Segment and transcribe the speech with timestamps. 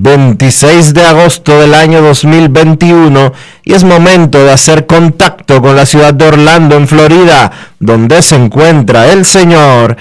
[0.00, 3.32] 26 de agosto del año 2021
[3.64, 8.36] y es momento de hacer contacto con la ciudad de Orlando, en Florida, donde se
[8.36, 9.96] encuentra el señor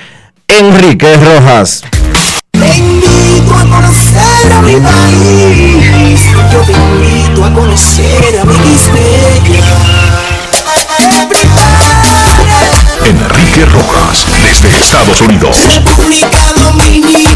[0.47, 1.83] Enrique Rojas.
[2.51, 8.55] Te invito a conocer a mi país, yo te invito a conocer a mi
[13.03, 15.57] Enrique Rojas, desde Estados Unidos.
[15.73, 17.30] República Dominicana.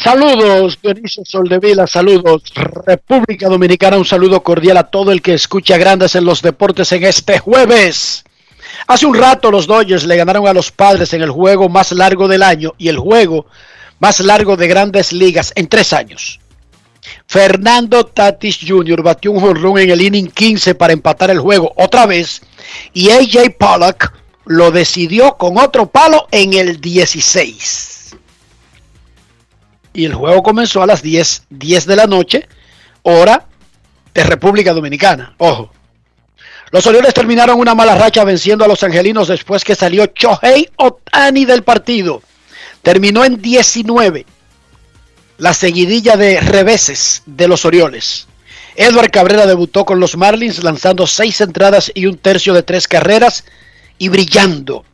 [0.00, 2.42] Saludos, Dionisio Soldevila, saludos,
[2.86, 7.04] República Dominicana, un saludo cordial a todo el que escucha Grandes en los Deportes en
[7.04, 8.24] este jueves.
[8.86, 12.26] Hace un rato los Dodgers le ganaron a los Padres en el juego más largo
[12.26, 13.46] del año y el juego
[14.00, 16.40] más largo de Grandes Ligas en tres años.
[17.26, 19.02] Fernando Tatis Jr.
[19.02, 22.40] batió un jonrón en el inning 15 para empatar el juego otra vez
[22.94, 24.12] y AJ Pollock
[24.46, 28.01] lo decidió con otro palo en el 16
[29.92, 32.48] y el juego comenzó a las 10, 10 de la noche,
[33.02, 33.46] hora
[34.14, 35.34] de República Dominicana.
[35.38, 35.72] Ojo.
[36.70, 41.44] Los Orioles terminaron una mala racha venciendo a los Angelinos después que salió Chohei Otani
[41.44, 42.22] del partido.
[42.80, 44.24] Terminó en 19
[45.36, 48.26] la seguidilla de reveses de los Orioles.
[48.74, 53.44] Edward Cabrera debutó con los Marlins lanzando seis entradas y un tercio de tres carreras
[53.98, 54.84] y brillando.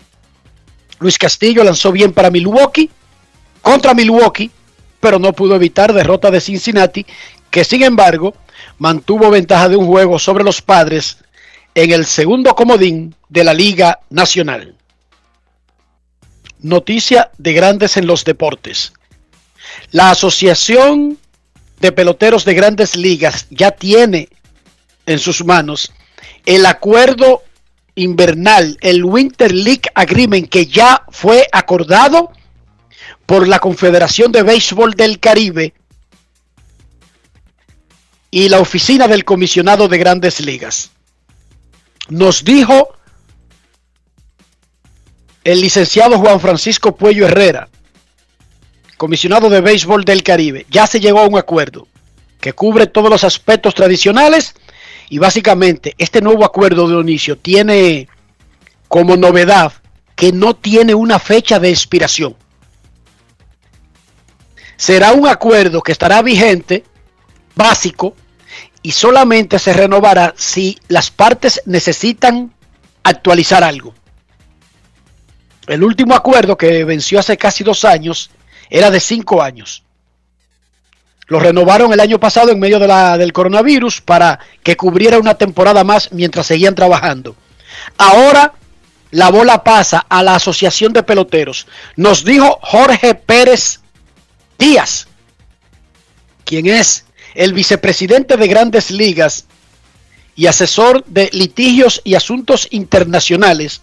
[0.98, 2.91] Luis Castillo lanzó bien para Milwaukee.
[3.62, 4.50] Contra Milwaukee
[5.00, 7.06] pero no pudo evitar derrota de Cincinnati,
[7.50, 8.34] que sin embargo
[8.78, 11.19] mantuvo ventaja de un juego sobre los padres
[11.75, 14.75] en el segundo comodín de la Liga Nacional.
[16.60, 18.92] Noticia de grandes en los deportes.
[19.92, 21.19] La Asociación
[21.80, 24.28] de Peloteros de Grandes Ligas ya tiene
[25.06, 25.92] en sus manos
[26.47, 27.42] el acuerdo
[27.94, 32.32] invernal, el Winter League Agreement que ya fue acordado
[33.26, 35.74] por la Confederación de Béisbol del Caribe
[38.30, 40.91] y la Oficina del Comisionado de Grandes Ligas.
[42.08, 42.94] Nos dijo
[45.44, 47.68] el licenciado Juan Francisco Puello Herrera,
[48.97, 51.86] comisionado de béisbol del Caribe, ya se llegó a un acuerdo
[52.41, 54.54] que cubre todos los aspectos tradicionales
[55.08, 58.08] y básicamente este nuevo acuerdo de inicio tiene
[58.88, 59.72] como novedad
[60.14, 62.36] que no tiene una fecha de expiración
[64.78, 66.84] será un acuerdo que estará vigente,
[67.54, 68.15] básico,
[68.80, 72.54] y solamente se renovará si las partes necesitan
[73.03, 73.92] actualizar algo.
[75.66, 78.30] El último acuerdo que venció hace casi dos años
[78.71, 79.83] era de cinco años.
[81.27, 85.34] Lo renovaron el año pasado en medio de la, del coronavirus para que cubriera una
[85.34, 87.36] temporada más mientras seguían trabajando.
[87.98, 88.54] Ahora
[89.10, 91.66] la bola pasa a la Asociación de Peloteros.
[91.97, 93.81] Nos dijo Jorge Pérez
[94.59, 95.07] Díaz,
[96.45, 99.47] quien es el vicepresidente de grandes ligas
[100.34, 103.83] y asesor de litigios y asuntos internacionales,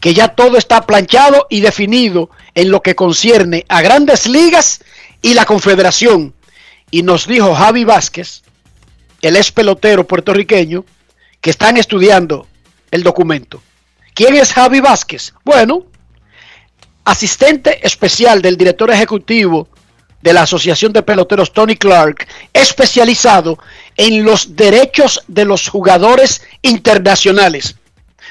[0.00, 4.80] que ya todo está planchado y definido en lo que concierne a grandes ligas
[5.20, 6.34] y la confederación.
[6.90, 8.42] Y nos dijo Javi Vázquez,
[9.22, 10.84] el ex pelotero puertorriqueño,
[11.40, 12.46] que están estudiando
[12.90, 13.62] el documento.
[14.14, 15.34] ¿Quién es Javi Vázquez?
[15.44, 15.86] Bueno,
[17.04, 19.68] asistente especial del director ejecutivo
[20.22, 23.58] de la Asociación de Peloteros Tony Clark, especializado
[23.96, 27.76] en los derechos de los jugadores internacionales.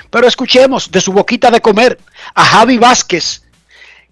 [0.10, 2.00] Pero escuchemos de su boquita de comer
[2.34, 3.44] a Javi Vázquez.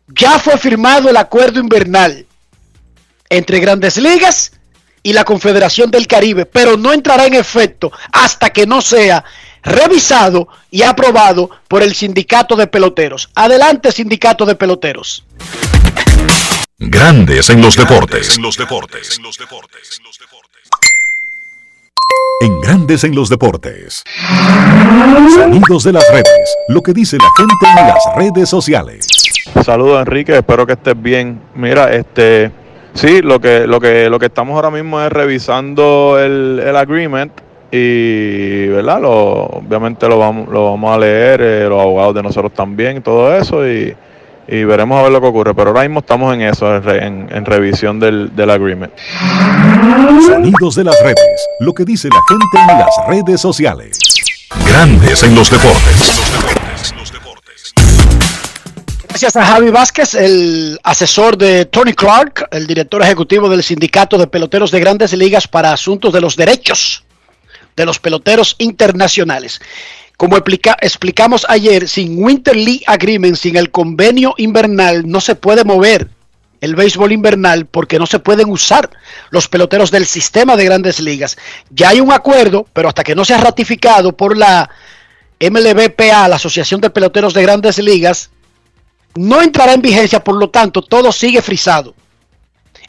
[0.07, 2.25] Ya fue firmado el acuerdo invernal
[3.29, 4.53] entre Grandes Ligas
[5.03, 9.23] y la Confederación del Caribe, pero no entrará en efecto hasta que no sea
[9.63, 13.29] revisado y aprobado por el sindicato de peloteros.
[13.35, 15.25] Adelante, sindicato de peloteros.
[16.79, 18.37] Grandes en los deportes.
[18.37, 19.19] En los deportes.
[22.39, 24.03] En Grandes en los deportes.
[25.33, 26.55] Sonidos de las redes.
[26.67, 29.07] Lo que dice la gente en las redes sociales.
[29.65, 31.41] Saludos Enrique, espero que estés bien.
[31.55, 32.51] Mira, este
[32.93, 37.31] sí, lo que, lo que, lo que estamos ahora mismo es revisando el, el agreement
[37.71, 42.53] y verdad lo, obviamente lo vamos, lo vamos a leer, eh, los abogados de nosotros
[42.53, 43.95] también, todo eso y
[44.47, 45.53] y veremos a ver lo que ocurre.
[45.53, 48.93] Pero ahora mismo estamos en eso, en, en, revisión del, del agreement.
[50.25, 53.99] Sonidos de las redes, lo que dice la gente en las redes sociales.
[54.65, 56.23] Grandes en los deportes.
[59.09, 64.27] Gracias a Javi Vázquez, el asesor de Tony Clark, el director ejecutivo del Sindicato de
[64.27, 67.03] Peloteros de Grandes Ligas para Asuntos de los Derechos
[67.75, 69.61] de los Peloteros Internacionales.
[70.17, 75.63] Como explica, explicamos ayer, sin Winter League Agreement, sin el convenio invernal, no se puede
[75.63, 76.09] mover
[76.59, 78.89] el béisbol invernal porque no se pueden usar
[79.29, 81.37] los peloteros del sistema de grandes ligas.
[81.69, 84.69] Ya hay un acuerdo, pero hasta que no sea ratificado por la
[85.39, 88.31] MLBPA, la Asociación de Peloteros de Grandes Ligas,
[89.15, 91.93] no entrará en vigencia, por lo tanto, todo sigue frisado.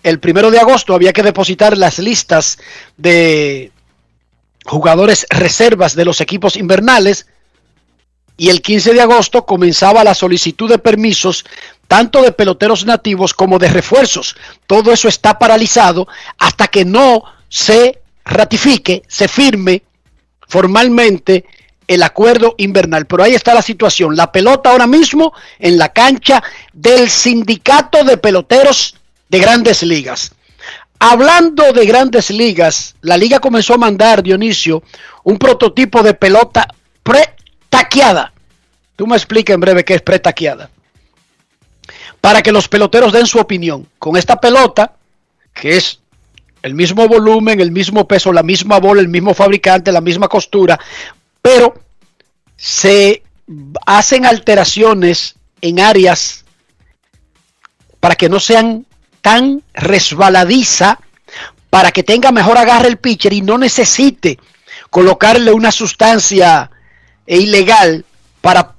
[0.02, 2.58] El primero de agosto había que depositar las listas
[2.96, 3.70] de
[4.69, 7.26] jugadores reservas de los equipos invernales
[8.37, 11.44] y el 15 de agosto comenzaba la solicitud de permisos
[11.88, 14.37] tanto de peloteros nativos como de refuerzos.
[14.67, 16.06] Todo eso está paralizado
[16.38, 19.82] hasta que no se ratifique, se firme
[20.47, 21.47] formalmente
[21.88, 23.06] el acuerdo invernal.
[23.06, 24.15] Pero ahí está la situación.
[24.15, 26.43] La pelota ahora mismo en la cancha
[26.73, 28.94] del sindicato de peloteros
[29.31, 30.32] de grandes ligas.
[31.00, 34.82] Hablando de grandes ligas, la liga comenzó a mandar, Dionisio,
[35.22, 36.66] un prototipo de pelota
[37.02, 38.32] pre-taqueada.
[38.96, 40.70] Tú me explicas en breve qué es pre-taqueada.
[42.20, 43.86] Para que los peloteros den su opinión.
[43.98, 44.96] Con esta pelota,
[45.54, 46.00] que es
[46.62, 50.78] el mismo volumen, el mismo peso, la misma bola, el mismo fabricante, la misma costura,
[51.40, 51.74] pero
[52.56, 53.22] se
[53.86, 56.44] hacen alteraciones en áreas
[58.00, 58.84] para que no sean
[59.20, 60.99] tan resbaladiza
[61.70, 64.38] para que tenga mejor agarre el pitcher y no necesite
[64.91, 66.70] colocarle una sustancia
[67.26, 68.05] ilegal
[68.41, 68.75] para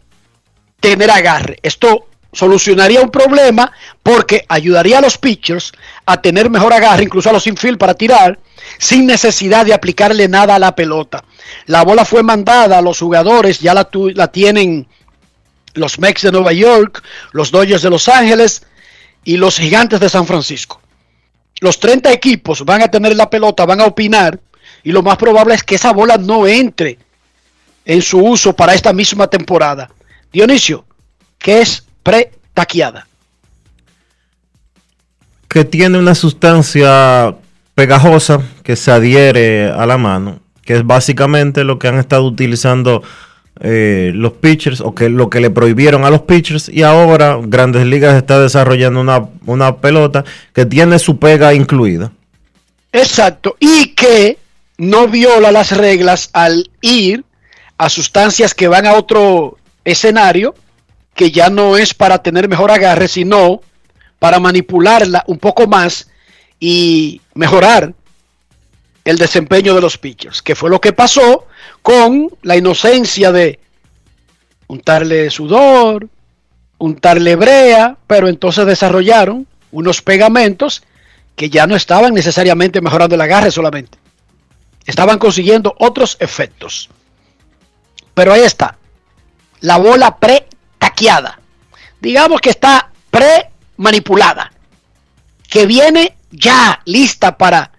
[0.79, 1.59] tener agarre.
[1.61, 3.71] Esto solucionaría un problema
[4.03, 5.71] porque ayudaría a los pitchers
[6.05, 8.39] a tener mejor agarre, incluso a los infield para tirar,
[8.77, 11.23] sin necesidad de aplicarle nada a la pelota.
[11.65, 14.87] La bola fue mandada a los jugadores, ya la, la tienen
[15.73, 18.63] los Mex de Nueva York, los Dodgers de Los Ángeles,
[19.23, 20.81] y los gigantes de San Francisco.
[21.59, 24.39] Los 30 equipos van a tener la pelota, van a opinar
[24.83, 26.97] y lo más probable es que esa bola no entre
[27.85, 29.89] en su uso para esta misma temporada.
[30.31, 30.85] Dionisio,
[31.37, 33.07] ¿qué es pre-taqueada?
[35.47, 37.35] Que tiene una sustancia
[37.73, 43.01] pegajosa que se adhiere a la mano, que es básicamente lo que han estado utilizando
[43.61, 47.85] eh, los pitchers o que lo que le prohibieron a los pitchers y ahora Grandes
[47.85, 50.23] Ligas está desarrollando una, una pelota
[50.53, 52.11] que tiene su pega incluida.
[52.93, 54.37] Exacto, y que
[54.77, 57.25] no viola las reglas al ir
[57.77, 60.55] a sustancias que van a otro escenario
[61.13, 63.61] que ya no es para tener mejor agarre, sino
[64.19, 66.09] para manipularla un poco más
[66.59, 67.93] y mejorar
[69.09, 71.47] el desempeño de los pitchers, que fue lo que pasó
[71.81, 73.59] con la inocencia de
[74.67, 76.07] untarle sudor,
[76.77, 80.83] untarle brea, pero entonces desarrollaron unos pegamentos
[81.35, 83.97] que ya no estaban necesariamente mejorando el agarre solamente.
[84.85, 86.89] Estaban consiguiendo otros efectos.
[88.13, 88.77] Pero ahí está.
[89.61, 91.39] La bola pre-taqueada.
[91.99, 94.51] Digamos que está pre-manipulada.
[95.49, 97.71] Que viene ya lista para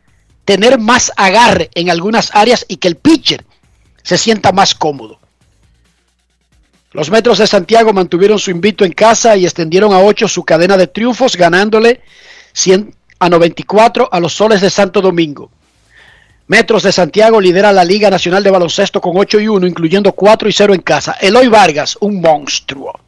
[0.44, 3.44] tener más agarre en algunas áreas y que el pitcher
[4.02, 5.18] se sienta más cómodo.
[6.92, 10.76] Los Metros de Santiago mantuvieron su invito en casa y extendieron a 8 su cadena
[10.76, 12.00] de triunfos, ganándole
[12.52, 15.50] 100 a 94 a los Soles de Santo Domingo.
[16.48, 20.48] Metros de Santiago lidera la Liga Nacional de Baloncesto con 8 y 1, incluyendo 4
[20.48, 21.12] y 0 en casa.
[21.20, 22.98] Eloy Vargas, un monstruo.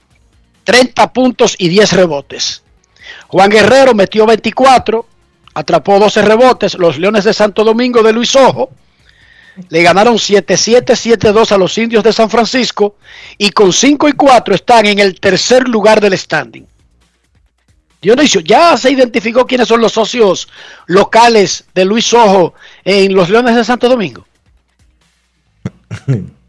[0.63, 2.63] 30 puntos y 10 rebotes.
[3.27, 5.07] Juan Guerrero metió 24,
[5.55, 6.75] atrapó 12 rebotes.
[6.75, 8.71] Los Leones de Santo Domingo de Luis Ojo
[9.69, 12.97] le ganaron 7-7, 7-2 a los Indios de San Francisco
[13.39, 16.67] y con 5 y 4 están en el tercer lugar del standing.
[18.01, 20.49] Dionisio, ¿ya se identificó quiénes son los socios
[20.87, 22.55] locales de Luis Ojo
[22.85, 24.27] en los Leones de Santo Domingo?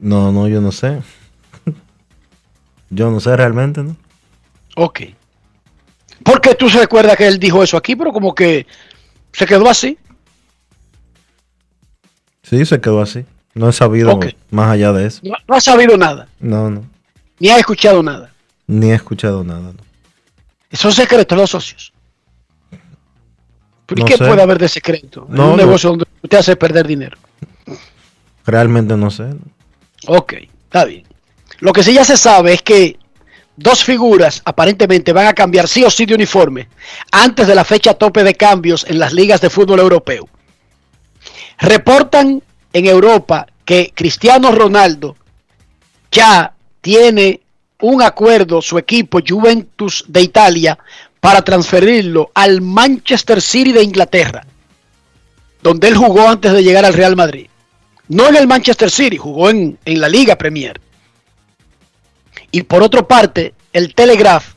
[0.00, 1.02] No, no, yo no sé.
[2.90, 3.96] Yo no sé realmente, ¿no?
[4.76, 5.00] Ok.
[6.24, 8.66] Porque tú se recuerdas que él dijo eso aquí, pero como que
[9.32, 9.98] se quedó así.
[12.42, 13.24] Sí, se quedó así.
[13.54, 14.18] No he sabido
[14.50, 15.20] más allá de eso.
[15.24, 16.84] No, no ha sabido nada, No, no.
[17.38, 18.32] ni ha escuchado nada.
[18.66, 19.72] Ni he escuchado nada.
[19.72, 19.90] no.
[20.72, 21.92] Son secretos los socios.
[23.86, 24.24] ¿Pero y No qué sé.
[24.26, 25.56] puede haber de secreto en No, un no.
[25.56, 27.18] negocio donde usted hace perder dinero?
[28.46, 29.30] Realmente no sé.
[30.06, 30.34] Ok,
[30.64, 31.04] está bien.
[31.58, 32.96] Lo que sí ya se sabe es que
[33.60, 36.68] dos figuras aparentemente van a cambiar sí o sí de uniforme
[37.12, 40.28] antes de la fecha tope de cambios en las ligas de fútbol europeo.
[41.58, 45.14] Reportan en Europa que Cristiano Ronaldo
[46.10, 47.40] ya tiene
[47.82, 50.78] un acuerdo, su equipo Juventus de Italia,
[51.20, 54.46] para transferirlo al Manchester City de Inglaterra,
[55.62, 57.46] donde él jugó antes de llegar al Real Madrid.
[58.08, 60.80] No en el Manchester City, jugó en, en la Liga Premier.
[62.50, 64.54] Y por otra parte, el Telegraph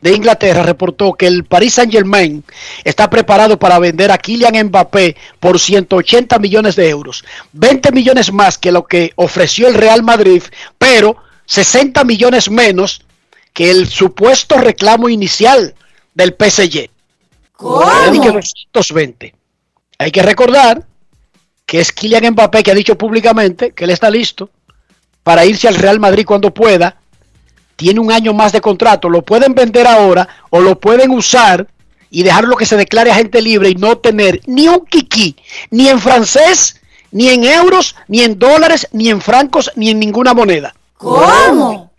[0.00, 2.44] de Inglaterra reportó que el Paris Saint Germain
[2.84, 8.58] está preparado para vender a Kylian Mbappé por 180 millones de euros, 20 millones más
[8.58, 10.42] que lo que ofreció el Real Madrid,
[10.78, 13.02] pero 60 millones menos
[13.52, 15.74] que el supuesto reclamo inicial
[16.14, 16.90] del PSG.
[18.72, 19.34] 220.
[19.98, 20.86] Hay que recordar
[21.64, 24.50] que es Kylian Mbappé que ha dicho públicamente que él está listo
[25.22, 27.00] para irse al Real Madrid cuando pueda.
[27.76, 29.08] Tiene un año más de contrato.
[29.08, 31.66] Lo pueden vender ahora o lo pueden usar
[32.10, 35.36] y dejarlo que se declare agente libre y no tener ni un kiki,
[35.70, 36.80] ni en francés,
[37.10, 40.74] ni en euros, ni en dólares, ni en francos, ni en ninguna moneda.
[40.96, 41.92] ¿Cómo?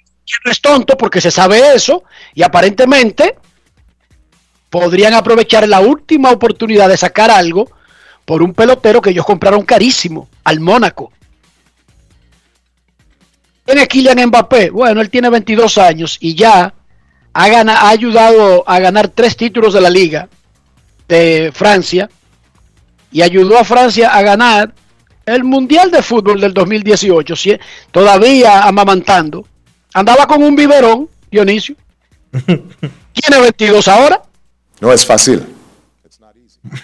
[0.46, 2.04] No es tonto porque se sabe eso
[2.34, 3.38] y aparentemente
[4.70, 7.70] podrían aprovechar la última oportunidad de sacar algo
[8.26, 11.12] por un pelotero que ellos compraron carísimo al Mónaco.
[13.68, 14.70] Tiene Kylian Mbappé.
[14.70, 16.74] Bueno, él tiene 22 años y ya
[17.34, 20.30] ha, gana- ha ayudado a ganar tres títulos de la liga
[21.10, 22.10] de Francia
[23.12, 24.74] y ayudó a Francia a ganar
[25.26, 27.58] el Mundial de Fútbol del 2018, sí,
[27.92, 29.46] todavía amamantando.
[29.94, 31.76] Andaba con un biberón, Dionisio.
[32.46, 34.22] Tiene 22 ahora.
[34.80, 35.44] No es fácil.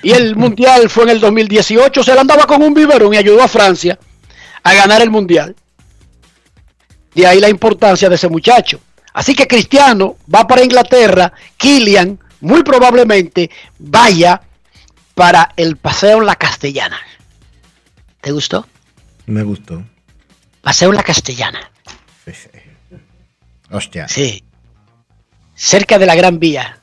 [0.01, 2.03] Y el Mundial fue en el 2018.
[2.03, 3.97] Se le andaba con un biberón y ayudó a Francia
[4.63, 5.55] a ganar el Mundial.
[7.15, 8.79] De ahí la importancia de ese muchacho.
[9.13, 11.31] Así que Cristiano va para Inglaterra.
[11.57, 14.41] Kylian muy probablemente vaya
[15.13, 16.99] para el Paseo La Castellana.
[18.21, 18.67] ¿Te gustó?
[19.25, 19.83] Me gustó.
[20.61, 21.71] Paseo La Castellana.
[23.69, 24.07] Hostia.
[24.07, 24.43] Sí.
[25.55, 26.79] Cerca de la Gran Vía.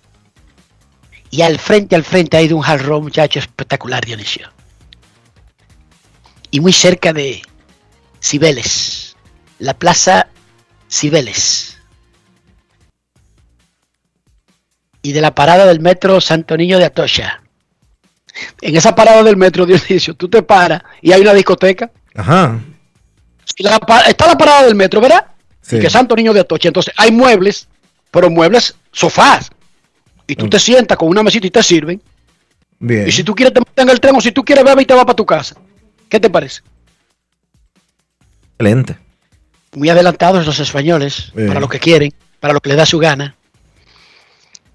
[1.31, 4.51] Y al frente, al frente hay de un rock, muchacho, espectacular, Dionisio.
[6.51, 7.43] Y muy cerca de
[8.21, 9.00] Cibeles.
[9.61, 10.27] La Plaza
[10.91, 11.79] Cibeles.
[15.03, 17.43] Y de la parada del metro Santo Niño de Atocha.
[18.61, 21.91] En esa parada del metro, Dionisio, tú te paras y hay una discoteca.
[22.15, 22.59] Ajá.
[23.59, 25.27] La está la parada del metro, ¿verdad?
[25.61, 25.77] Sí.
[25.77, 26.69] Y que Santo Niño de Atocha.
[26.69, 27.69] Entonces hay muebles,
[28.11, 29.51] pero muebles sofás.
[30.27, 30.51] Y tú Mm.
[30.51, 32.01] te sientas con una mesita y te sirven.
[32.79, 33.09] Bien.
[33.09, 34.87] Y si tú quieres te metes en el tren o si tú quieres beber y
[34.87, 35.57] te vas para tu casa.
[36.09, 36.63] ¿Qué te parece?
[38.53, 38.97] Excelente.
[39.75, 41.47] Muy adelantados los españoles Eh.
[41.47, 43.37] para lo que quieren, para lo que les da su gana.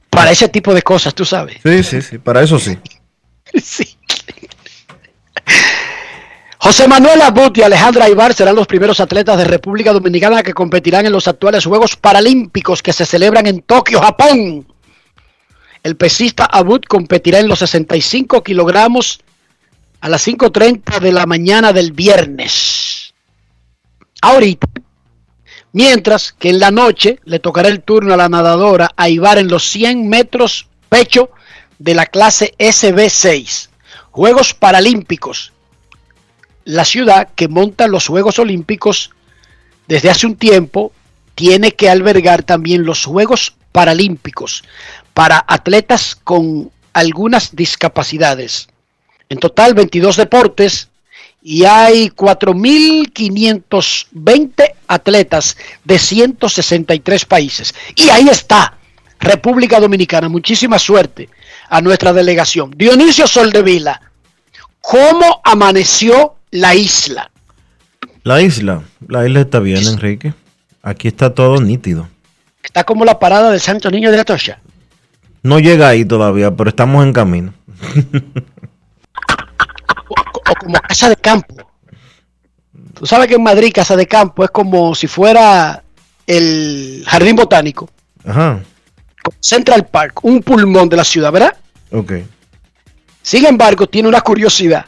[0.10, 1.58] Para ese tipo de cosas, tú sabes.
[1.64, 2.18] Sí, sí, sí.
[2.18, 2.78] Para eso sí.
[3.62, 3.98] Sí.
[6.58, 11.06] José Manuel Abut y Alejandra Ibar serán los primeros atletas de República Dominicana que competirán
[11.06, 14.66] en los actuales Juegos Paralímpicos que se celebran en Tokio, Japón.
[15.84, 19.20] El pesista Abut competirá en los 65 kilogramos
[20.02, 23.14] a las 5.30 de la mañana del viernes.
[24.22, 24.68] Ahorita.
[25.76, 29.50] Mientras que en la noche le tocará el turno a la nadadora a Ibar en
[29.50, 31.32] los 100 metros pecho
[31.80, 33.68] de la clase SB6.
[34.10, 35.52] Juegos Paralímpicos.
[36.64, 39.12] La ciudad que monta los Juegos Olímpicos
[39.90, 40.94] desde hace un tiempo
[41.36, 44.64] tiene que albergar también los Juegos Paralímpicos
[45.14, 48.70] para atletas con algunas discapacidades.
[49.28, 50.88] En total, 22 deportes
[51.48, 57.76] y hay 4.520 atletas de 163 países.
[57.94, 58.80] Y ahí está,
[59.20, 60.28] República Dominicana.
[60.28, 61.30] Muchísima suerte
[61.70, 62.74] a nuestra delegación.
[62.76, 64.02] Dionisio Soldevila,
[64.82, 67.30] ¿cómo amaneció la isla?
[68.24, 70.34] La isla, la isla está bien, Enrique.
[70.82, 72.10] Aquí está todo nítido.
[72.64, 74.62] Está como la parada del Santo Niño de la Tocha.
[75.44, 77.54] No llega ahí todavía, pero estamos en camino.
[80.50, 81.72] o, como casa de campo.
[82.94, 85.84] Tú sabes que en Madrid casa de campo es como si fuera
[86.26, 87.90] el jardín botánico.
[88.26, 88.62] Ajá.
[89.40, 91.56] Central Park, un pulmón de la ciudad, ¿verdad?
[91.92, 92.14] Ok.
[93.22, 94.86] Sin embargo, tiene una curiosidad.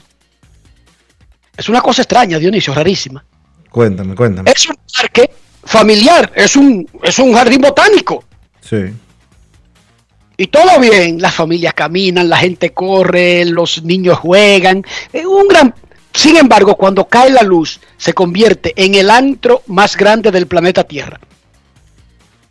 [1.56, 3.26] Es una cosa extraña, Dionisio, rarísima.
[3.72, 4.52] Cuéntame, cuéntame.
[4.52, 5.32] Es un parque
[5.64, 8.24] familiar, es un, es un jardín botánico.
[8.62, 8.94] Sí.
[10.40, 14.84] Y todo bien, las familias caminan, la gente corre, los niños juegan.
[15.12, 15.74] Es un gran.
[16.14, 20.84] Sin embargo, cuando cae la luz, se convierte en el antro más grande del planeta
[20.84, 21.20] Tierra.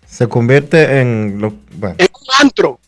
[0.05, 1.41] Se convierte en.
[1.41, 1.95] Lo, bueno.
[1.99, 2.81] En un antro.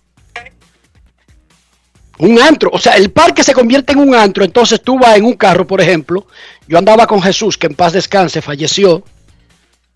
[2.18, 2.70] Un antro.
[2.72, 4.44] O sea, el parque se convierte en un antro.
[4.44, 6.26] Entonces tú vas en un carro, por ejemplo.
[6.66, 9.04] Yo andaba con Jesús, que en paz descanse, falleció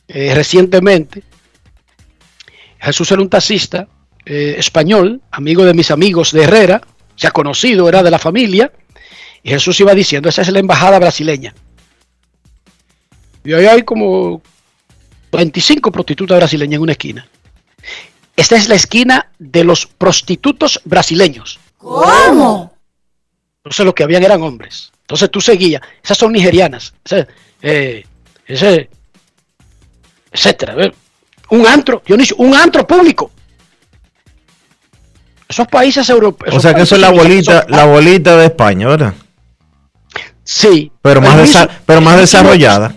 [0.07, 1.25] eh, recientemente.
[2.79, 3.89] Jesús era un taxista
[4.25, 6.83] eh, español, amigo de mis amigos de Herrera,
[7.17, 8.73] se ha conocido, era de la familia,
[9.43, 11.55] y Jesús iba diciendo, esa es la embajada brasileña.
[13.45, 14.41] Y ahí hay como
[15.33, 17.29] 25 prostitutas brasileñas en una esquina.
[18.37, 21.59] Esta es la esquina de los prostitutos brasileños.
[21.79, 22.73] ¿Cómo?
[23.59, 24.93] Entonces lo que habían eran hombres.
[25.03, 27.27] Entonces tú seguías, esas son nigerianas, ese,
[27.61, 28.05] eh,
[28.47, 28.89] ese
[30.31, 30.93] etcétera.
[31.51, 33.31] Un antro, Dionisio, un antro público.
[35.53, 36.57] Esos países europeos.
[36.57, 39.13] O sea que eso es la bolita, la bolita de España, ¿verdad?
[40.43, 40.91] Sí.
[41.03, 42.95] Pero más, desa pero más desarrollada.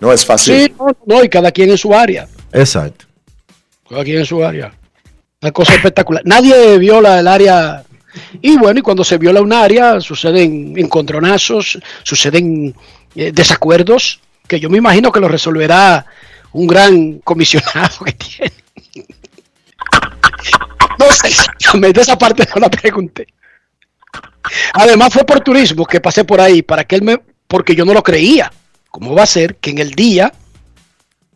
[0.00, 0.56] No es fácil.
[0.56, 2.26] Sí, no, no, y cada quien en su área.
[2.54, 3.04] Exacto.
[3.86, 4.72] Cada quien en su área.
[5.42, 6.22] Una cosa espectacular.
[6.24, 7.84] Nadie viola el área.
[8.40, 12.74] Y bueno, y cuando se viola un área, suceden encontronazos, suceden
[13.14, 16.06] eh, desacuerdos, que yo me imagino que lo resolverá
[16.52, 18.63] un gran comisionado que tiene.
[20.98, 23.26] No sé exactamente, esa parte no la pregunté.
[24.74, 27.94] Además fue por turismo que pasé por ahí, para que él me, porque yo no
[27.94, 28.52] lo creía.
[28.90, 30.32] ¿Cómo va a ser que en el día,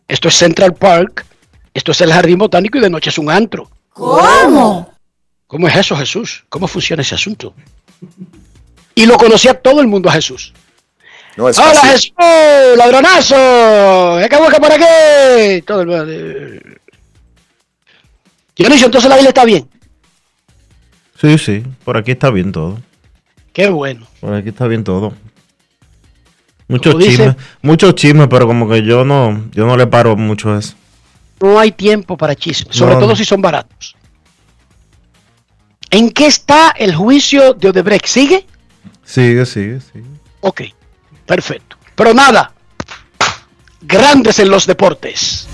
[0.07, 1.25] esto es Central Park,
[1.73, 3.69] esto es el jardín botánico y de noche es un antro?
[3.89, 4.93] ¿Cómo?
[5.47, 6.45] ¿Cómo es eso, Jesús?
[6.47, 7.53] ¿Cómo funciona ese asunto?
[8.95, 10.53] Y lo conocía todo el mundo a Jesús.
[11.35, 11.89] No es ¡Hola fácil.
[11.89, 12.13] Jesús!
[12.77, 14.19] ¡Ladronazo!
[14.29, 15.61] ¿Qué busca por aquí?
[15.63, 16.78] Todo el...
[18.59, 19.67] Dionisio, entonces la isla está bien.
[21.19, 21.63] Sí, sí.
[21.83, 22.79] Por aquí está bien todo.
[23.53, 24.05] Qué bueno.
[24.19, 25.13] Por aquí está bien todo.
[26.67, 30.59] Muchos chismes, muchos chismes, pero como que yo no, yo no le paro mucho a
[30.59, 30.75] eso.
[31.41, 33.15] No hay tiempo para chismes, sobre No, todo no.
[33.15, 33.95] si son baratos.
[35.89, 38.05] ¿En qué está el juicio de Odebrecht?
[38.05, 38.45] ¿Sigue?
[39.03, 40.05] Sigue, sigue, sigue.
[40.41, 40.61] Ok,
[41.25, 41.77] perfecto.
[41.95, 42.53] Pero nada,
[43.81, 45.47] grandes en los deportes.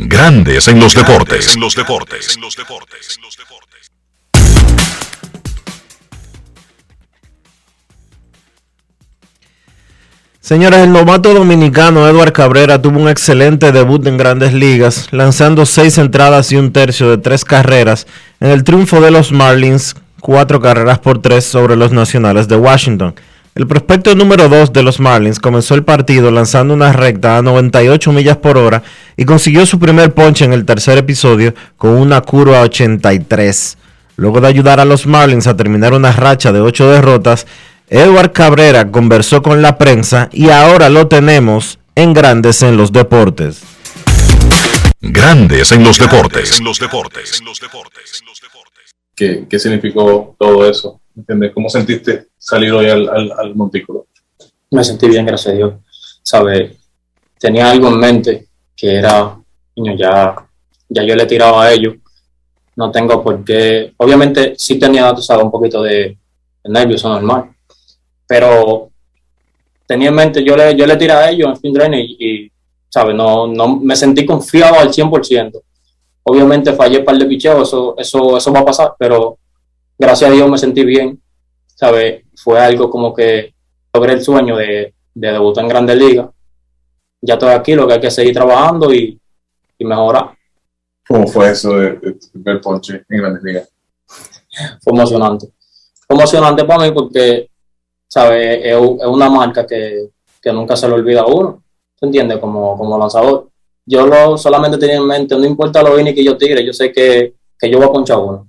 [0.00, 1.56] Grandes en los deportes.
[1.56, 2.36] En los deportes.
[2.36, 3.18] En los deportes.
[10.40, 15.98] Señores, el novato dominicano Edward Cabrera tuvo un excelente debut en grandes ligas, lanzando seis
[15.98, 18.06] entradas y un tercio de tres carreras
[18.38, 23.16] en el triunfo de los Marlins, cuatro carreras por tres sobre los Nacionales de Washington.
[23.58, 28.12] El prospecto número 2 de los Marlins comenzó el partido lanzando una recta a 98
[28.12, 28.84] millas por hora
[29.16, 33.76] y consiguió su primer ponche en el tercer episodio con una curva 83.
[34.14, 37.48] Luego de ayudar a los Marlins a terminar una racha de ocho derrotas,
[37.88, 43.62] Edward Cabrera conversó con la prensa y ahora lo tenemos en Grandes en los Deportes.
[45.00, 46.60] Grandes en los deportes.
[46.60, 47.40] En los deportes.
[47.40, 48.22] En los deportes.
[49.16, 51.00] ¿Qué, qué significó todo eso?
[51.18, 51.50] ¿Entiendes?
[51.52, 54.06] ¿Cómo sentiste salir hoy al, al, montículo?
[54.70, 55.74] me sentí bien, gracias a Dios.
[56.22, 56.76] ¿Sabe?
[57.40, 59.36] Tenía algo en mente que era,
[59.74, 60.36] niño, ya,
[60.88, 61.96] ya yo le tiraba a ellos.
[62.76, 63.92] No tengo por qué.
[63.96, 66.16] Obviamente, sí tenía, tú sabes, un poquito de,
[66.62, 67.50] de nervios, normal.
[68.24, 68.90] Pero
[69.84, 72.52] tenía en mente, yo le, yo le tiré a ellos en fin training y, y
[72.88, 73.16] ¿sabes?
[73.16, 75.60] No, no me sentí confiado al 100%.
[76.22, 79.36] Obviamente fallé un par de picheos, eso, eso, eso va a pasar, pero
[79.98, 81.20] gracias a Dios me sentí bien.
[81.66, 82.24] ¿Sabes?
[82.36, 83.54] Fue algo como que
[83.92, 86.28] logré el sueño de, de debutar en Grandes Ligas
[87.20, 89.20] ya estoy aquí, lo que hay que seguir trabajando y,
[89.78, 90.36] y mejorar.
[91.06, 93.68] ¿Cómo fue eso de, de ver Ponche en Grandes Ligas?
[94.82, 95.48] Fue emocionante.
[96.06, 97.50] Fue emocionante para mí porque,
[98.06, 98.60] ¿sabes?
[98.62, 101.62] Es, es una marca que, que nunca se le olvida a uno,
[101.98, 102.38] ¿se entiende?
[102.38, 103.48] Como, como lanzador.
[103.84, 106.92] Yo lo, solamente tenía en mente, no importa los innings que yo tire, yo sé
[106.92, 108.47] que, que yo voy a ponchar uno,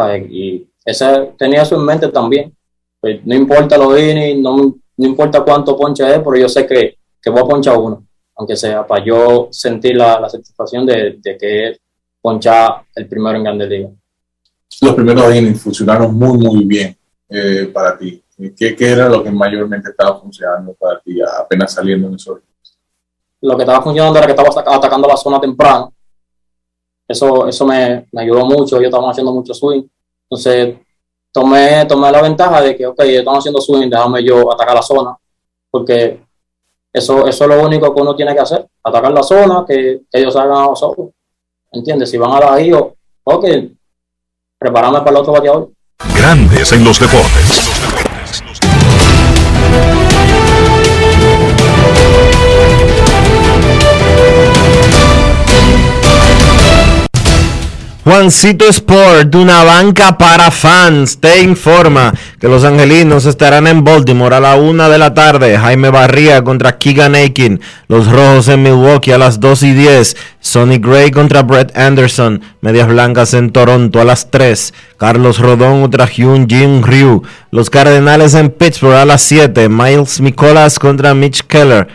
[0.00, 0.30] ¿sabes?
[0.30, 2.54] Y ese, tenía eso en mente también.
[3.00, 4.56] Pues, no importa los innings, no,
[4.96, 8.56] no importa cuánto ponche es, pero yo sé que, que voy a ponchar uno, aunque
[8.56, 11.78] sea para yo sentir la, la satisfacción de, de que
[12.20, 13.92] ponchar el primero en Grandes Ligas.
[14.82, 16.96] Los primeros innings funcionaron muy, muy bien
[17.28, 18.22] eh, para ti.
[18.56, 22.38] ¿Qué, ¿Qué era lo que mayormente estaba funcionando para ti apenas saliendo en esos
[23.42, 25.92] Lo que estaba funcionando era que estaba ataca- atacando la zona temprano.
[27.10, 28.76] Eso, eso me, me ayudó mucho.
[28.76, 29.82] Ellos estaban haciendo mucho swing.
[30.30, 30.76] Entonces,
[31.32, 35.16] tomé, tomé la ventaja de que, ok, están haciendo swing, déjame yo atacar la zona.
[35.72, 36.20] Porque
[36.92, 38.64] eso, eso es lo único que uno tiene que hacer.
[38.84, 41.08] Atacar la zona, que, ellos hagan a nosotros.
[41.72, 42.10] ¿Entiendes?
[42.10, 42.94] Si van a la IO,
[43.24, 43.44] ok,
[44.56, 45.70] prepararme para el otro bateador.
[46.16, 47.69] Grandes en los deportes.
[58.02, 64.40] Juancito Sport, una banca para fans, te informa que los angelinos estarán en Baltimore a
[64.40, 65.58] la una de la tarde.
[65.58, 67.60] Jaime Barría contra Keegan Aiken.
[67.88, 70.16] Los rojos en Milwaukee a las 2 y 10.
[70.40, 72.40] Sonny Gray contra Brett Anderson.
[72.62, 74.72] Medias blancas en Toronto a las 3.
[74.96, 77.22] Carlos Rodón contra Hyun Jin Ryu.
[77.50, 79.68] Los cardenales en Pittsburgh a las 7.
[79.68, 81.86] Miles Nicolas contra Mitch Keller.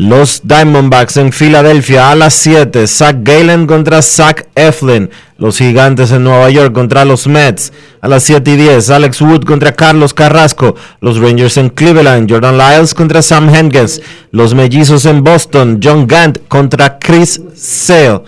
[0.00, 2.86] Los Diamondbacks en Filadelfia a las 7.
[2.86, 5.10] Zach Galen contra Zach Eflin.
[5.38, 7.72] Los Gigantes en Nueva York contra los Mets.
[8.00, 8.90] A las 7 y 10.
[8.90, 10.76] Alex Wood contra Carlos Carrasco.
[11.00, 12.30] Los Rangers en Cleveland.
[12.30, 14.00] Jordan Lyles contra Sam Hengens.
[14.30, 15.80] Los Mellizos en Boston.
[15.82, 18.22] John Gant contra Chris Sale.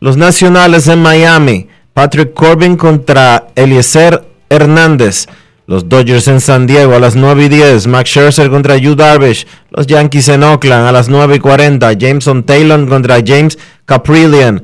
[0.00, 1.68] Los Nacionales en Miami.
[1.94, 5.28] Patrick Corbin contra Eliezer Hernández.
[5.68, 7.88] Los Dodgers en San Diego a las 9 y 10.
[7.88, 9.48] Max Scherzer contra Yu Darvish.
[9.70, 11.92] Los Yankees en Oakland a las 9 y 40.
[11.94, 14.62] Jameson Taylor contra James Caprillion.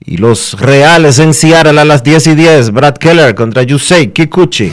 [0.00, 2.70] Y los Reales en Seattle a las 10 y 10.
[2.70, 4.72] Brad Keller contra Yusei Kikuchi.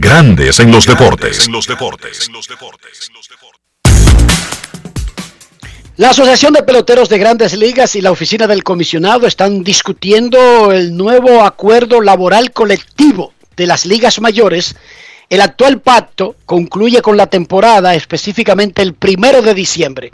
[0.00, 1.48] Grandes en los deportes.
[5.96, 10.96] La Asociación de Peloteros de Grandes Ligas y la Oficina del Comisionado están discutiendo el
[10.96, 14.74] nuevo acuerdo laboral colectivo de las ligas mayores.
[15.30, 20.10] El actual pacto concluye con la temporada específicamente el primero de diciembre.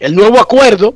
[0.00, 0.94] El nuevo acuerdo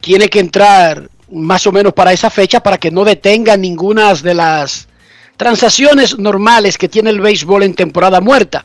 [0.00, 4.34] tiene que entrar más o menos para esa fecha para que no detenga ninguna de
[4.34, 4.88] las
[5.36, 8.64] transacciones normales que tiene el béisbol en temporada muerta.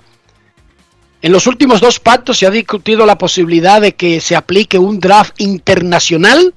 [1.21, 4.99] En los últimos dos pactos se ha discutido la posibilidad de que se aplique un
[4.99, 6.53] draft internacional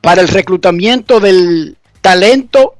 [0.00, 2.74] para el reclutamiento del talento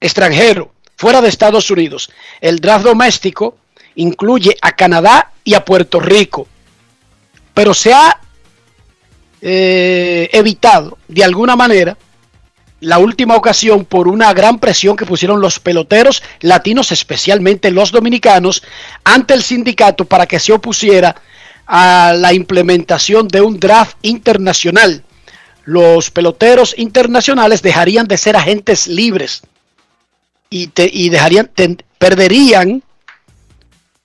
[0.00, 2.10] extranjero fuera de Estados Unidos.
[2.40, 3.56] El draft doméstico
[3.94, 6.46] incluye a Canadá y a Puerto Rico,
[7.54, 8.20] pero se ha
[9.40, 11.96] eh, evitado de alguna manera
[12.80, 18.62] la última ocasión por una gran presión que pusieron los peloteros latinos, especialmente los dominicanos,
[19.04, 21.14] ante el sindicato para que se opusiera
[21.66, 25.04] a la implementación de un draft internacional.
[25.64, 29.42] Los peloteros internacionales dejarían de ser agentes libres
[30.48, 31.50] y, te, y dejarían,
[31.98, 32.82] perderían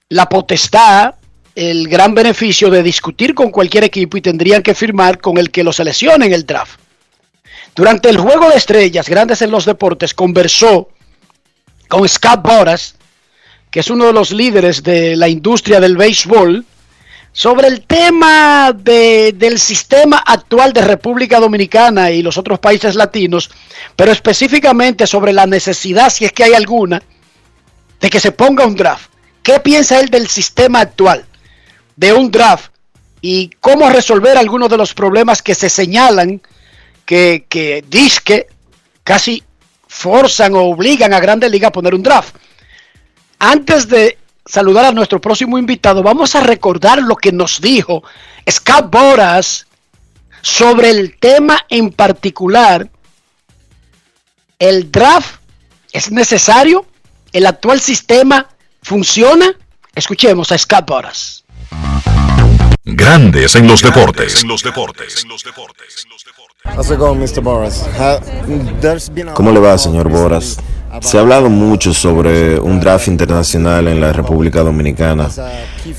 [0.10, 1.16] la potestad,
[1.56, 5.64] el gran beneficio de discutir con cualquier equipo y tendrían que firmar con el que
[5.64, 6.85] lo seleccione en el draft.
[7.76, 10.90] Durante el juego de estrellas, Grandes en los Deportes, conversó
[11.90, 12.96] con Scott Boras,
[13.70, 16.66] que es uno de los líderes de la industria del béisbol,
[17.34, 23.52] sobre el tema de, del sistema actual de República Dominicana y los otros países latinos,
[23.98, 27.04] pero específicamente sobre la necesidad, si es que hay alguna,
[28.00, 29.10] de que se ponga un draft.
[29.44, 31.26] ¿Qué piensa él del sistema actual
[31.98, 32.72] de un draft
[33.20, 36.42] y cómo resolver algunos de los problemas que se señalan?
[37.06, 38.48] Que, que
[39.04, 39.44] casi
[39.88, 42.36] forzan o obligan a Grandes Ligas a poner un draft.
[43.40, 48.04] Antes de saludar a nuestro próximo invitado, vamos a recordar lo que nos dijo
[48.50, 49.68] Scott Boras
[50.42, 52.90] sobre el tema en particular.
[54.60, 55.42] ¿El draft
[55.92, 56.86] es necesario?
[57.32, 58.48] ¿El actual sistema
[58.82, 59.54] funciona?
[59.96, 61.44] Escuchemos a Scott Boras.
[62.86, 64.46] Grandes en los deportes.
[69.34, 70.58] ¿Cómo le va, señor Boras?
[71.02, 75.30] Se ha hablado mucho sobre un draft internacional en la República Dominicana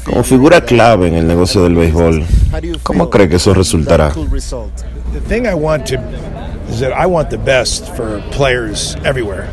[0.05, 2.25] como figura clave en el negocio del béisbol.
[2.85, 4.13] ¿Cómo cree que eso resultará?
[5.13, 5.97] The thing I want to
[6.71, 9.45] is that I want the best for players everywhere.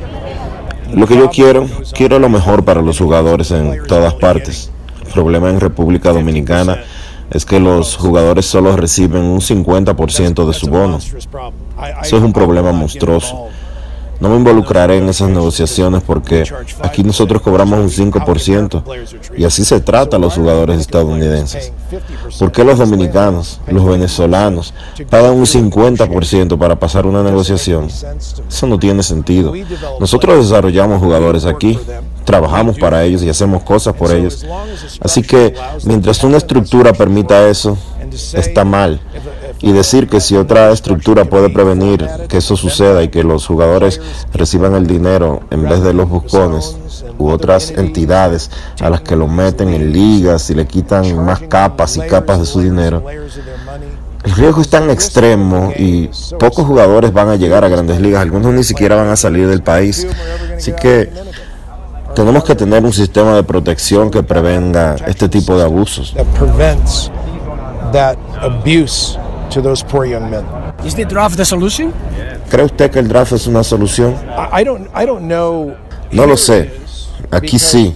[0.93, 4.69] Lo que yo quiero, quiero lo mejor para los jugadores en todas partes.
[5.03, 6.83] El problema en República Dominicana
[7.33, 10.97] es que los jugadores solo reciben un 50% de su bono.
[10.97, 13.47] Eso es un problema monstruoso.
[14.19, 16.43] No me involucraré en esas negociaciones porque
[16.81, 18.83] aquí nosotros cobramos un 5%
[19.35, 21.73] y así se trata a los jugadores estadounidenses.
[22.39, 24.73] ¿Por qué los dominicanos, los venezolanos,
[25.09, 27.89] pagan un 50% para pasar una negociación?
[28.47, 29.51] Eso no tiene sentido.
[29.99, 31.77] Nosotros desarrollamos jugadores aquí,
[32.23, 34.45] trabajamos para ellos y hacemos cosas por ellos.
[35.01, 35.53] Así que
[35.85, 37.77] mientras una estructura permita eso,
[38.33, 38.99] está mal
[39.59, 44.01] y decir que si otra estructura puede prevenir que eso suceda y que los jugadores
[44.33, 46.75] reciban el dinero en vez de los buscones
[47.17, 51.97] u otras entidades a las que lo meten en ligas y le quitan más capas
[51.97, 53.03] y capas de su dinero,
[54.25, 56.09] el riesgo es tan extremo y
[56.39, 59.61] pocos jugadores van a llegar a grandes ligas, algunos ni siquiera van a salir del
[59.63, 60.07] país.
[60.55, 61.09] Así que
[62.15, 66.15] tenemos que tener un sistema de protección que prevenga este tipo de abusos.
[67.91, 69.19] That abuse
[69.51, 70.43] to those poor young men.
[70.83, 71.93] Is the draft the solution?
[72.49, 74.15] ¿Cree usted que el draft es una solución?
[76.11, 76.83] No lo sé.
[77.31, 77.95] Aquí sí,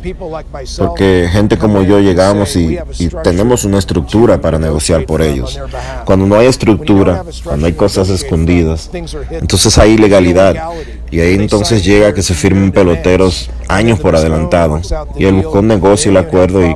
[0.77, 5.59] porque gente como yo llegamos y, y, tenemos una estructura para negociar por ellos.
[6.05, 8.89] Cuando no hay estructura, cuando hay cosas escondidas,
[9.29, 10.55] entonces hay ilegalidad.
[11.09, 14.81] Y ahí entonces llega que se firmen peloteros años por adelantado.
[15.17, 16.75] Y él buscó un negocio y el acuerdo y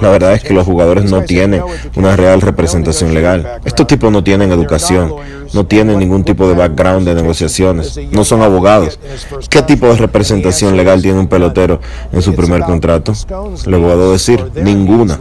[0.00, 1.62] la verdad es que los jugadores no tienen
[1.96, 3.60] una real representación legal.
[3.64, 5.14] Estos tipos no tienen educación,
[5.52, 8.98] no tienen ningún tipo de background de negociaciones, no son abogados.
[9.48, 11.80] ¿Qué tipo de representación legal tiene un pelotero
[12.12, 13.12] en su primer contrato?
[13.66, 15.18] Le puedo decir, ninguna.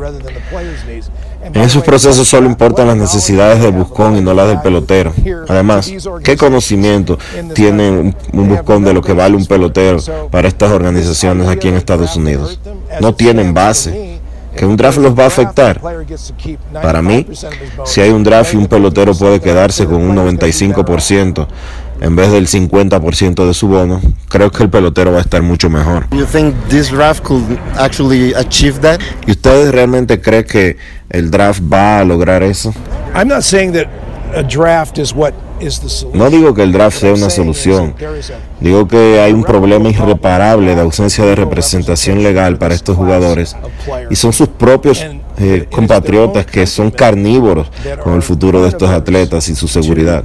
[1.53, 5.13] En esos procesos solo importan las necesidades del buscón y no las del pelotero.
[5.47, 5.91] Además,
[6.23, 7.17] ¿qué conocimiento
[7.53, 12.15] tiene un buscón de lo que vale un pelotero para estas organizaciones aquí en Estados
[12.15, 12.59] Unidos?
[13.01, 14.17] No tienen base.
[14.55, 15.79] ¿Que un draft los va a afectar?
[16.73, 17.27] Para mí,
[17.85, 21.47] si hay un draft y un pelotero puede quedarse con un 95%
[22.01, 25.69] en vez del 50% de su bono, creo que el pelotero va a estar mucho
[25.69, 26.07] mejor.
[29.25, 30.77] ¿Y ustedes realmente creen que
[31.09, 32.73] el draft va a lograr eso?
[36.13, 37.95] No digo que el draft sea una solución.
[38.59, 43.55] Digo que hay un problema irreparable de ausencia de representación legal para estos jugadores
[44.09, 45.03] y son sus propios
[45.39, 47.71] eh, compatriotas que son carnívoros
[48.03, 50.23] con el futuro de estos atletas y su seguridad.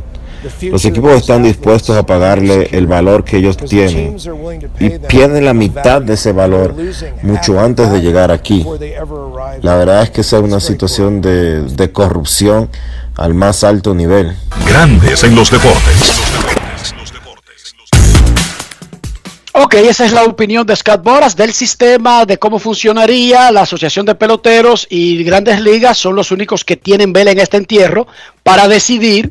[0.62, 4.16] Los equipos están dispuestos a pagarle el valor que ellos tienen
[4.80, 6.74] y pierden la mitad de ese valor
[7.22, 8.64] mucho antes de llegar aquí.
[9.60, 12.70] La verdad es que esa es una situación de, de corrupción
[13.16, 14.36] al más alto nivel.
[14.66, 16.20] Grandes en los deportes.
[19.54, 24.06] Ok, esa es la opinión de Scott Boras del sistema, de cómo funcionaría la Asociación
[24.06, 28.06] de Peloteros y Grandes Ligas son los únicos que tienen vela en este entierro
[28.42, 29.30] para decidir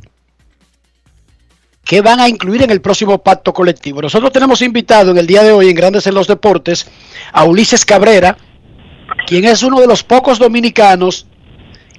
[1.84, 4.02] qué van a incluir en el próximo pacto colectivo.
[4.02, 6.88] Nosotros tenemos invitado en el día de hoy en Grandes en los Deportes
[7.32, 8.38] a Ulises Cabrera,
[9.28, 11.28] quien es uno de los pocos dominicanos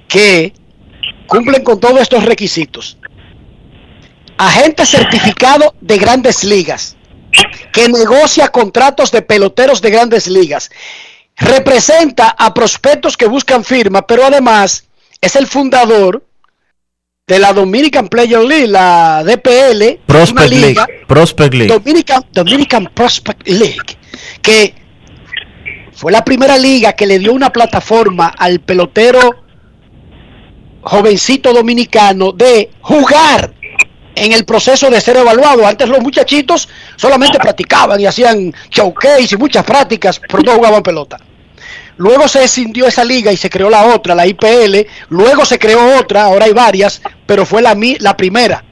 [0.07, 0.53] que
[1.27, 2.97] cumplen con todos estos requisitos.
[4.37, 6.97] Agente certificado de grandes ligas,
[7.71, 10.71] que negocia contratos de peloteros de grandes ligas.
[11.35, 14.87] Representa a prospectos que buscan firma, pero además
[15.21, 16.23] es el fundador
[17.25, 20.75] de la Dominican Player League, la DPL, Prospect League,
[21.07, 21.73] Prospect League.
[21.73, 23.97] Dominican, Dominican Prospect League,
[24.41, 24.75] que
[25.93, 29.45] fue la primera liga que le dio una plataforma al pelotero
[30.81, 33.53] jovencito dominicano de jugar
[34.15, 35.65] en el proceso de ser evaluado.
[35.65, 41.17] Antes los muchachitos solamente practicaban y hacían showcase y muchas prácticas, pero no jugaban pelota.
[41.97, 44.87] Luego se escindió esa liga y se creó la otra, la IPL.
[45.09, 48.63] Luego se creó otra, ahora hay varias, pero fue la, la primera,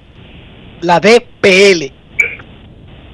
[0.81, 1.93] la DPL.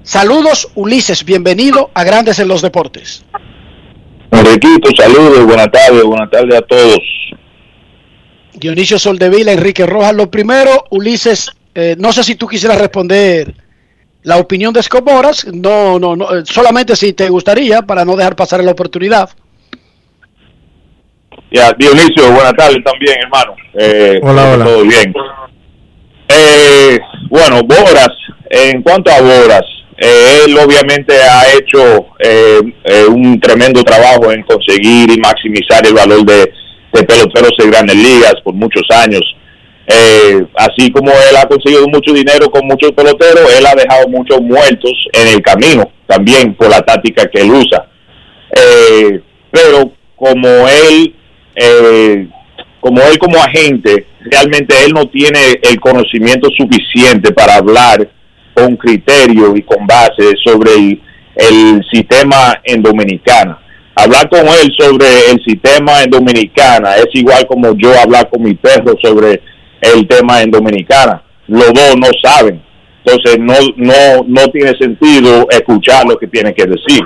[0.03, 3.25] Saludos, Ulises, bienvenido a Grandes en los Deportes.
[4.31, 6.99] Enriquito, saludos, buenas tardes, buenas tardes a todos.
[8.53, 10.15] Dionisio Soldevila, Enrique Rojas.
[10.15, 13.53] Lo primero, Ulises, eh, no sé si tú quisieras responder
[14.23, 18.35] la opinión de Escoboras, no, no, no, eh, solamente si te gustaría, para no dejar
[18.35, 19.29] pasar la oportunidad.
[21.51, 23.55] Ya, Dionisio, buenas tardes también, hermano.
[23.79, 24.65] Eh, Hola, hola.
[24.65, 25.13] Todo bien.
[26.27, 28.09] Eh, bueno, Boras,
[28.49, 29.63] en cuanto a Boras,
[29.97, 35.93] eh, él obviamente ha hecho eh, eh, un tremendo trabajo en conseguir y maximizar el
[35.93, 36.51] valor de,
[36.93, 39.21] de peloteros en grandes ligas por muchos años.
[39.87, 44.41] Eh, así como él ha conseguido mucho dinero con muchos peloteros, él ha dejado muchos
[44.41, 47.87] muertos en el camino también por la táctica que él usa.
[48.51, 51.15] Eh, pero como él,
[51.57, 52.27] eh,
[52.79, 58.09] como él como agente, realmente él no tiene el conocimiento suficiente para hablar
[58.53, 61.01] con criterio y con base sobre el,
[61.35, 63.59] el sistema en Dominicana.
[63.95, 68.53] Hablar con él sobre el sistema en Dominicana es igual como yo hablar con mi
[68.53, 69.41] perro sobre
[69.81, 71.23] el tema en Dominicana.
[71.47, 72.61] Los dos no saben.
[73.03, 77.01] Entonces no, no, no tiene sentido escuchar lo que tiene que decir.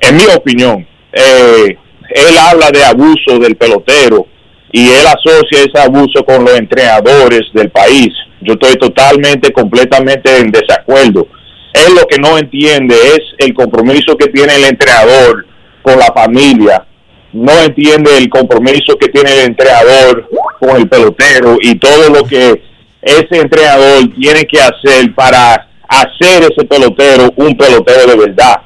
[0.00, 1.76] En mi opinión, eh,
[2.10, 4.26] él habla de abuso del pelotero
[4.72, 8.08] y él asocia ese abuso con los entrenadores del país.
[8.40, 11.26] Yo estoy totalmente, completamente en desacuerdo.
[11.72, 15.46] Él lo que no entiende es el compromiso que tiene el entrenador
[15.82, 16.84] con la familia.
[17.32, 20.28] No entiende el compromiso que tiene el entrenador
[20.60, 22.62] con el pelotero y todo lo que
[23.02, 28.62] ese entrenador tiene que hacer para hacer ese pelotero un pelotero de verdad.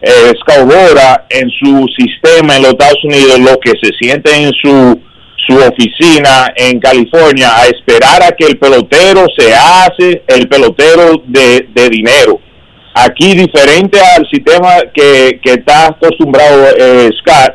[0.00, 5.00] Eh, Scalbora en su sistema en los Estados Unidos lo que se siente en su
[5.48, 11.66] su oficina en California a esperar a que el pelotero se hace el pelotero de,
[11.74, 12.38] de dinero.
[12.94, 17.54] Aquí, diferente al sistema que, que está acostumbrado eh, Scott,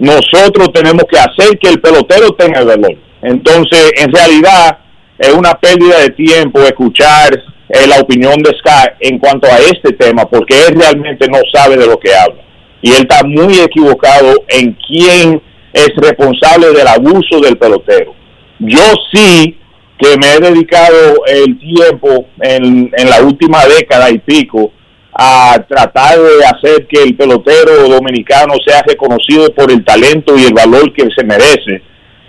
[0.00, 2.96] nosotros tenemos que hacer que el pelotero tenga valor.
[3.22, 4.78] Entonces, en realidad,
[5.18, 7.30] es una pérdida de tiempo escuchar
[7.68, 11.76] eh, la opinión de Scott en cuanto a este tema, porque él realmente no sabe
[11.76, 12.42] de lo que habla.
[12.80, 18.14] Y él está muy equivocado en quién es responsable del abuso del pelotero.
[18.58, 18.80] Yo
[19.12, 19.58] sí
[19.98, 24.72] que me he dedicado el tiempo en, en la última década y pico
[25.12, 30.54] a tratar de hacer que el pelotero dominicano sea reconocido por el talento y el
[30.54, 31.82] valor que se merece.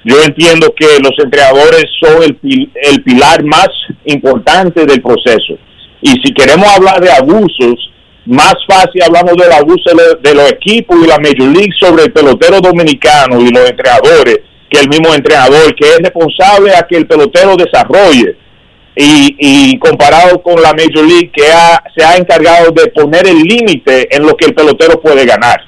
[0.03, 3.69] Yo entiendo que los entrenadores son el, el pilar más
[4.05, 5.57] importante del proceso.
[6.01, 7.89] Y si queremos hablar de abusos,
[8.25, 9.89] más fácil hablamos del abuso
[10.21, 14.79] de, los equipos y la Major League sobre el pelotero dominicano y los entrenadores que
[14.79, 18.37] el mismo entrenador que es responsable a que el pelotero desarrolle
[18.95, 21.43] y, y comparado con la Major League que
[21.97, 25.61] se ha encargado de poner el límite en lo que el pelotero puede ganar.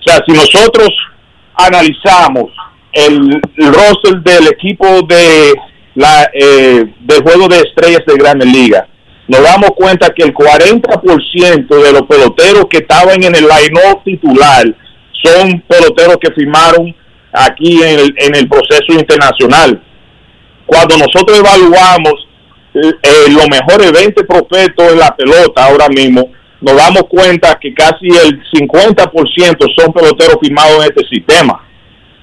[0.00, 0.88] O sea, si nosotros
[1.54, 2.50] analizamos
[2.92, 5.54] el, roster del equipo de
[5.94, 8.84] la eh, del juego de estrellas de Grandes Ligas,
[9.28, 14.64] nos damos cuenta que el 40% de los peloteros que estaban en el line titular
[15.22, 16.94] son peloteros que firmaron
[17.32, 19.80] aquí en el, en el proceso internacional.
[20.66, 22.14] Cuando nosotros evaluamos
[22.74, 27.72] eh, eh, los mejores 20 prospectos en la pelota ahora mismo, nos damos cuenta que
[27.72, 31.69] casi el 50% son peloteros firmados en este sistema.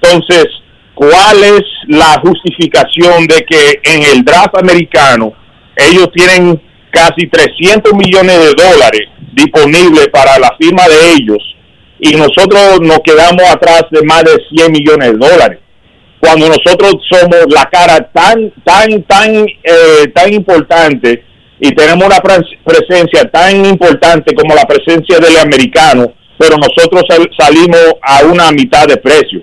[0.00, 0.46] Entonces,
[0.94, 5.32] ¿cuál es la justificación de que en el draft americano
[5.76, 11.38] ellos tienen casi 300 millones de dólares disponibles para la firma de ellos
[12.00, 15.58] y nosotros nos quedamos atrás de más de 100 millones de dólares?
[16.20, 21.22] Cuando nosotros somos la cara tan, tan, tan, eh, tan importante
[21.60, 27.30] y tenemos una pres- presencia tan importante como la presencia del americano, pero nosotros sal-
[27.38, 29.42] salimos a una mitad de precio.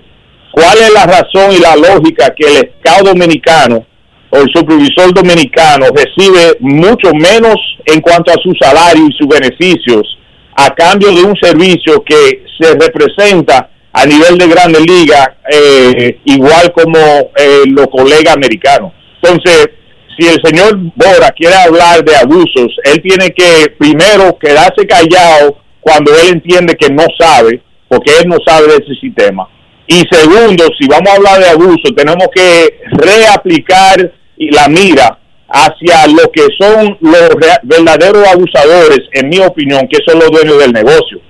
[0.56, 3.84] ¿Cuál es la razón y la lógica que el Estado dominicano
[4.30, 10.16] o el supervisor dominicano recibe mucho menos en cuanto a su salario y sus beneficios
[10.56, 16.72] a cambio de un servicio que se representa a nivel de grandes ligas eh, igual
[16.72, 16.98] como
[17.36, 18.94] eh, los colegas americanos?
[19.22, 19.68] Entonces,
[20.18, 26.12] si el señor Bora quiere hablar de abusos, él tiene que primero quedarse callado cuando
[26.12, 29.46] él entiende que no sabe, porque él no sabe de ese sistema.
[29.86, 35.18] Y segundo, si vamos a hablar de abuso, tenemos que reaplicar la mira
[35.48, 37.30] hacia lo que son los
[37.62, 41.20] verdaderos abusadores, en mi opinión, que son los dueños del negocio.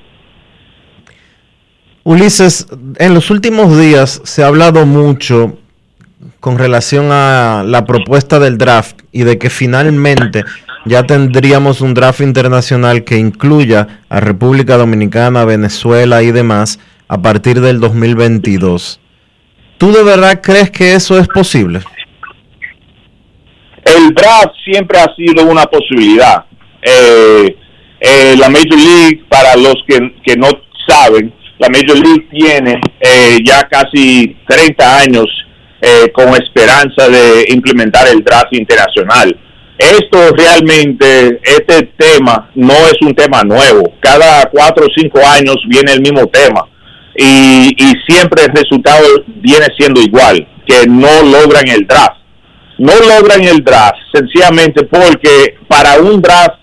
[2.02, 2.66] Ulises,
[2.98, 5.58] en los últimos días se ha hablado mucho
[6.40, 10.44] con relación a la propuesta del draft y de que finalmente
[10.84, 16.78] ya tendríamos un draft internacional que incluya a República Dominicana, Venezuela y demás
[17.08, 19.00] a partir del 2022.
[19.78, 21.80] ¿Tú de verdad crees que eso es posible?
[23.84, 26.44] El draft siempre ha sido una posibilidad.
[26.82, 27.56] Eh,
[28.00, 30.48] eh, la Major League, para los que, que no
[30.86, 35.26] saben, la Major League tiene eh, ya casi 30 años
[35.80, 39.38] eh, con esperanza de implementar el draft internacional.
[39.78, 43.94] Esto realmente, este tema no es un tema nuevo.
[44.00, 46.66] Cada cuatro o cinco años viene el mismo tema
[47.16, 52.16] y, y siempre el resultado viene siendo igual, que no logran el draft.
[52.78, 56.58] No logran el draft sencillamente porque para un draft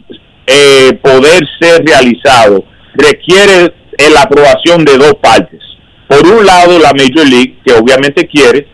[0.45, 3.73] eh, poder ser realizado requiere
[4.11, 5.59] la aprobación de dos partes.
[6.07, 8.67] Por un lado, la Major League, que obviamente quiere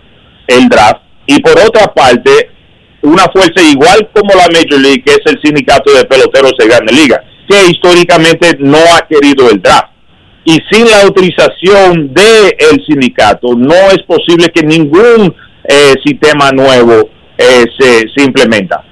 [0.47, 2.49] el draft, y por otra parte,
[3.01, 6.93] una fuerza igual como la Major League, que es el sindicato de peloteros de Grande
[6.93, 9.93] Liga, que históricamente no ha querido el draft.
[10.49, 17.07] Y sin la autorización del el sindicato, no es posible que ningún eh, sistema nuevo
[17.37, 18.83] eh, se, se implementa.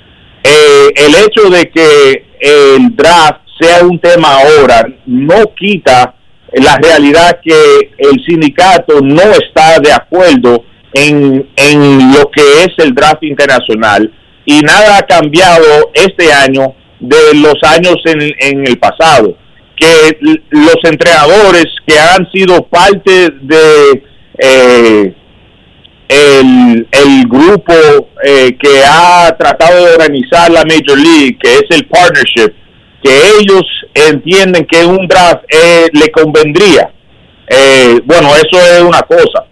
[0.43, 6.13] Eh, el hecho de que el draft sea un tema ahora no quita
[6.53, 12.93] la realidad que el sindicato no está de acuerdo en, en lo que es el
[12.93, 14.13] draft internacional
[14.45, 19.35] y nada ha cambiado este año de los años en, en el pasado.
[19.77, 20.17] Que
[20.49, 24.03] los entrenadores que han sido parte de
[24.39, 25.13] eh,
[26.07, 27.73] el, el grupo
[28.23, 32.53] eh, que ha tratado de organizar la Major League, que es el partnership,
[33.03, 33.63] que ellos
[33.93, 36.91] entienden que un draft eh, le convendría.
[37.47, 39.45] Eh, bueno, eso es una cosa.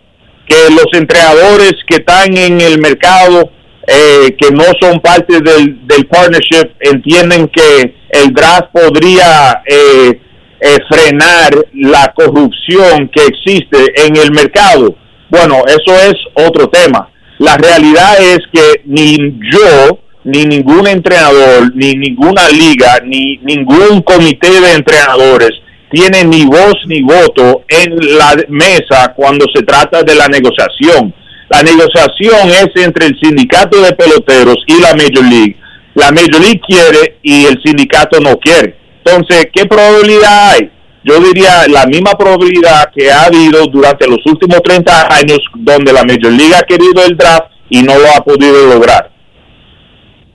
[0.47, 3.51] Que los entrenadores que están en el mercado,
[3.88, 10.19] eh, que no son parte del, del partnership, entienden que el draft podría eh,
[10.59, 14.95] eh, frenar la corrupción que existe en el mercado.
[15.29, 17.09] Bueno, eso es otro tema.
[17.39, 19.17] La realidad es que ni
[19.51, 25.51] yo, ni ningún entrenador, ni ninguna liga, ni ningún comité de entrenadores
[25.91, 31.13] tiene ni voz ni voto en la mesa cuando se trata de la negociación.
[31.49, 35.57] La negociación es entre el sindicato de peloteros y la Major League.
[35.93, 38.75] La Major League quiere y el sindicato no quiere.
[39.03, 40.71] Entonces, ¿qué probabilidad hay?
[41.03, 46.03] Yo diría la misma probabilidad que ha habido durante los últimos 30 años donde la
[46.03, 49.11] Major League ha querido el draft y no lo ha podido lograr.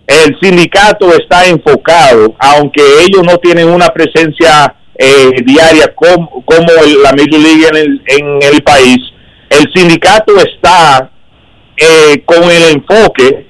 [0.06, 6.68] El sindicato está enfocado, aunque ellos no tienen una presencia eh, diaria como, como
[7.02, 8.98] la Major League en el, en el país,
[9.50, 11.10] el sindicato está
[11.76, 13.46] eh, con el enfoque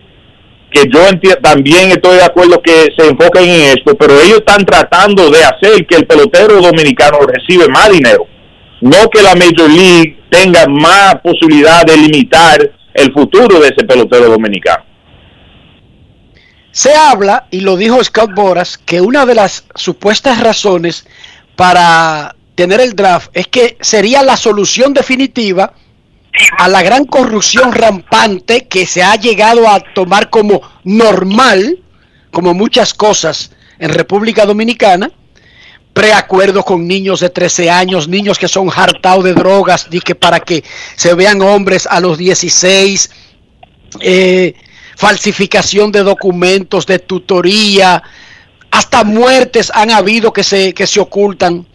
[0.70, 1.01] que yo
[1.42, 5.86] también estoy de acuerdo que se enfoquen en esto, pero ellos están tratando de hacer
[5.86, 8.26] que el pelotero dominicano recibe más dinero,
[8.80, 14.28] no que la Major League tenga más posibilidad de limitar el futuro de ese pelotero
[14.28, 14.84] dominicano.
[16.70, 21.05] Se habla, y lo dijo Scott Boras, que una de las supuestas razones
[21.57, 25.74] para tener el draft es que sería la solución definitiva
[26.59, 31.78] a la gran corrupción rampante que se ha llegado a tomar como normal,
[32.31, 35.11] como muchas cosas en República Dominicana,
[35.93, 40.41] preacuerdos con niños de 13 años, niños que son hartados de drogas, y que para
[40.41, 40.62] que
[40.97, 43.11] se vean hombres a los 16,
[44.01, 44.55] eh,
[44.97, 48.03] falsificación de documentos, de tutoría,
[48.70, 51.66] hasta muertes han habido que se, que se ocultan.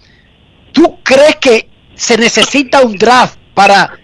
[0.71, 3.99] ¿Tú crees que se necesita un draft para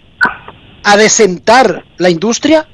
[0.84, 2.68] adecentar la industria?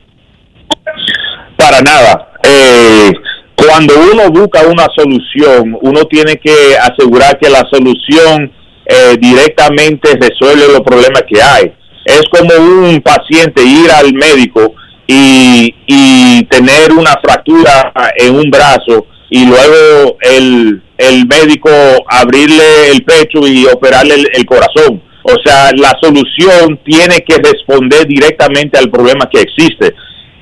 [1.57, 2.33] Para nada.
[2.43, 3.11] Eh,
[3.55, 8.51] cuando uno busca una solución, uno tiene que asegurar que la solución
[8.85, 11.73] eh, directamente resuelve los problemas que hay.
[12.05, 14.73] Es como un paciente ir al médico
[15.07, 21.69] y, y tener una fractura en un brazo y luego el, el médico
[22.07, 25.01] abrirle el pecho y operarle el corazón.
[25.29, 29.93] O sea, la solución tiene que responder directamente al problema que existe.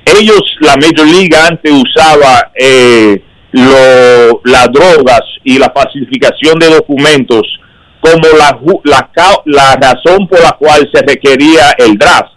[0.04, 3.20] Ellos, la Major League antes usaba eh,
[3.50, 7.42] lo- las drogas y la falsificación de documentos
[8.00, 9.10] como la, la,
[9.46, 12.30] la razón por la cual se requería el draft.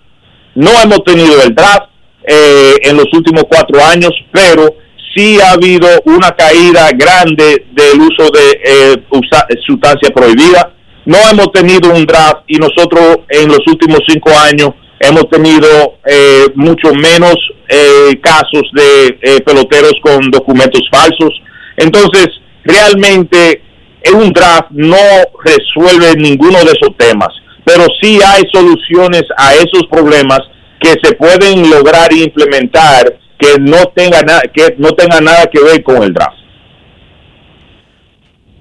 [0.56, 1.89] No hemos tenido el draft
[2.28, 4.76] eh, en los últimos cuatro años, pero
[5.16, 10.74] sí ha habido una caída grande del uso de eh, usa- sustancia prohibida.
[11.10, 16.45] No hemos tenido un draft y nosotros en los últimos cinco años hemos tenido eh,
[16.53, 17.36] mucho menos
[17.68, 21.32] eh, casos de eh, peloteros con documentos falsos.
[21.78, 22.28] Entonces,
[22.64, 23.64] realmente
[24.03, 24.97] en un draft no
[25.43, 27.30] resuelve ninguno de esos temas,
[27.66, 30.41] pero sí hay soluciones a esos problemas
[30.80, 35.60] que se pueden lograr e implementar que no tenga nada que no tenga nada que
[35.60, 36.38] ver con el draft.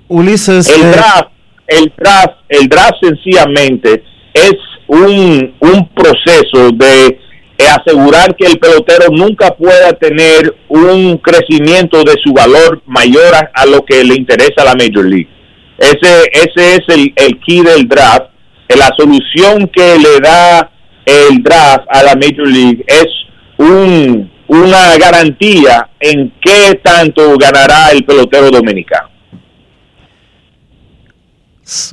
[0.09, 1.29] Ulises, El eh, draft,
[1.69, 4.03] el draft, el draft sencillamente
[4.35, 4.55] es
[4.89, 7.19] un, un proceso de
[7.67, 13.85] asegurar que el pelotero nunca pueda tener un crecimiento de su valor mayor a, lo
[13.85, 15.29] que le interesa a la Major League.
[15.79, 18.31] Ese, ese es el, el key del draft.
[18.69, 20.71] La solución que le da
[21.05, 23.07] el draft a la Major League es
[23.59, 29.08] un, una garantía en qué tanto ganará el pelotero dominicano.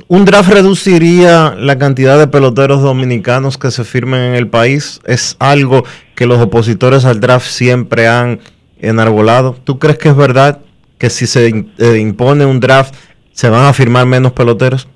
[0.08, 5.00] ¿Un draft reduciría la cantidad de peloteros dominicanos que se firmen en el país?
[5.04, 8.40] Es algo que los opositores al draft siempre han
[8.80, 9.54] enarbolado.
[9.64, 10.60] ¿Tú crees que es verdad
[10.98, 12.94] que si se eh, impone un draft
[13.32, 14.88] se van a firmar menos peloteros?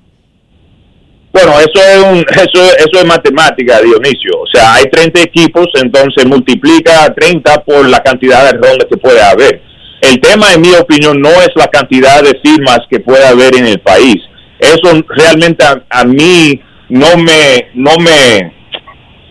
[1.31, 4.41] Bueno, eso es, un, eso, eso es matemática, Dionisio.
[4.41, 9.21] O sea, hay 30 equipos, entonces multiplica 30 por la cantidad de rondas que puede
[9.21, 9.61] haber.
[10.01, 13.67] El tema, en mi opinión, no es la cantidad de firmas que puede haber en
[13.67, 14.17] el país.
[14.61, 18.53] Eso realmente a, a mí no me, no me,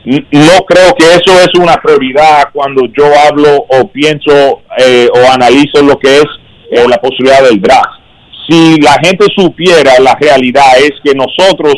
[0.04, 5.82] no creo que eso es una prioridad cuando yo hablo o pienso eh, o analizo
[5.82, 6.24] lo que es
[6.72, 8.00] eh, la posibilidad del draft.
[8.48, 11.74] Si la gente supiera la realidad es que nosotros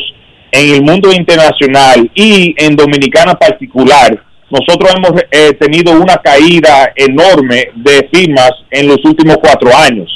[0.51, 7.69] en el mundo internacional y en Dominicana particular, nosotros hemos eh, tenido una caída enorme
[7.75, 10.07] de firmas en los últimos cuatro años.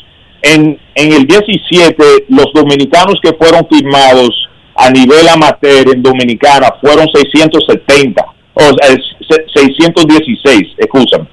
[0.53, 1.95] En, en el 17,
[2.29, 4.29] los dominicanos que fueron firmados
[4.75, 8.23] a nivel amateur en Dominicana fueron 670,
[8.53, 11.27] o sea, es- se- 616, excusan,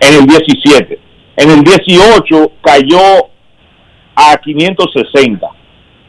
[0.00, 0.98] en el 17.
[1.36, 3.28] En el 18 cayó
[4.14, 5.46] a 560.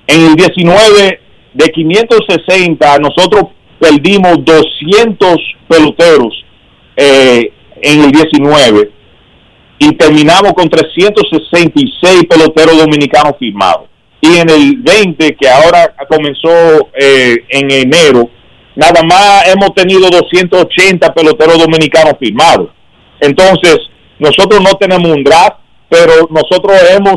[0.07, 1.19] En el 19,
[1.53, 3.43] de 560, nosotros
[3.79, 5.35] perdimos 200
[5.67, 6.33] peloteros
[6.95, 7.51] eh,
[7.81, 8.91] en el 19
[9.79, 13.89] y terminamos con 366 peloteros dominicanos firmados.
[14.21, 16.49] Y en el 20, que ahora comenzó
[16.99, 18.29] eh, en enero,
[18.75, 22.69] nada más hemos tenido 280 peloteros dominicanos firmados.
[23.19, 23.77] Entonces,
[24.19, 25.57] nosotros no tenemos un draft,
[25.89, 27.15] pero nosotros hemos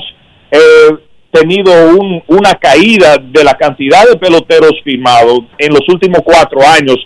[0.53, 0.97] eh,
[1.33, 6.97] tenido un- una caída de la cantidad de peloteros firmados en los últimos cuatro años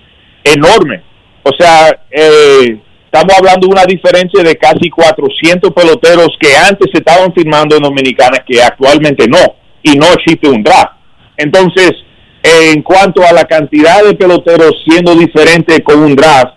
[0.42, 1.02] enorme.
[1.42, 2.78] O sea, eh,
[3.14, 8.42] estamos hablando de una diferencia de casi 400 peloteros que antes estaban firmando en Dominicana
[8.44, 9.38] que actualmente no,
[9.84, 10.94] y no existe un draft.
[11.36, 11.92] Entonces,
[12.42, 16.54] en cuanto a la cantidad de peloteros siendo diferente con un draft,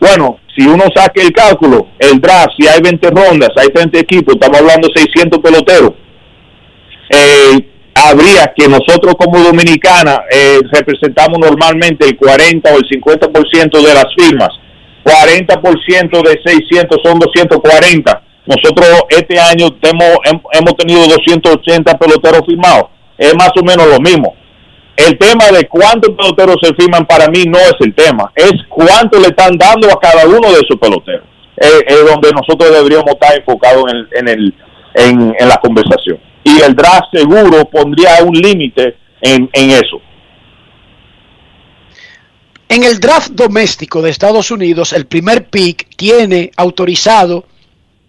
[0.00, 4.34] bueno, si uno saque el cálculo, el draft, si hay 20 rondas, hay 30 equipos,
[4.34, 5.92] estamos hablando de 600 peloteros,
[7.10, 13.94] eh, habría que nosotros como dominicana eh, representamos normalmente el 40 o el 50% de
[13.94, 14.50] las firmas.
[15.12, 18.22] 40% de 600 son 240.
[18.46, 22.86] Nosotros este año temo- hem- hemos tenido 280 peloteros firmados.
[23.16, 24.34] Es más o menos lo mismo.
[24.96, 29.18] El tema de cuántos peloteros se firman para mí no es el tema, es cuánto
[29.20, 31.24] le están dando a cada uno de esos peloteros.
[31.56, 34.54] Es donde nosotros deberíamos estar enfocados en, el- en, el,
[34.94, 36.18] en, en la conversación.
[36.44, 40.00] Y el draft seguro pondría un límite en, en eso.
[42.68, 47.46] En el draft doméstico de Estados Unidos, el primer pick tiene autorizado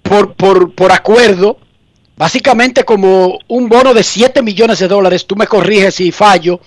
[0.04, 1.58] por, por, por acuerdo,
[2.18, 6.60] básicamente como un bono de 7 millones de dólares, tú me corriges si fallo,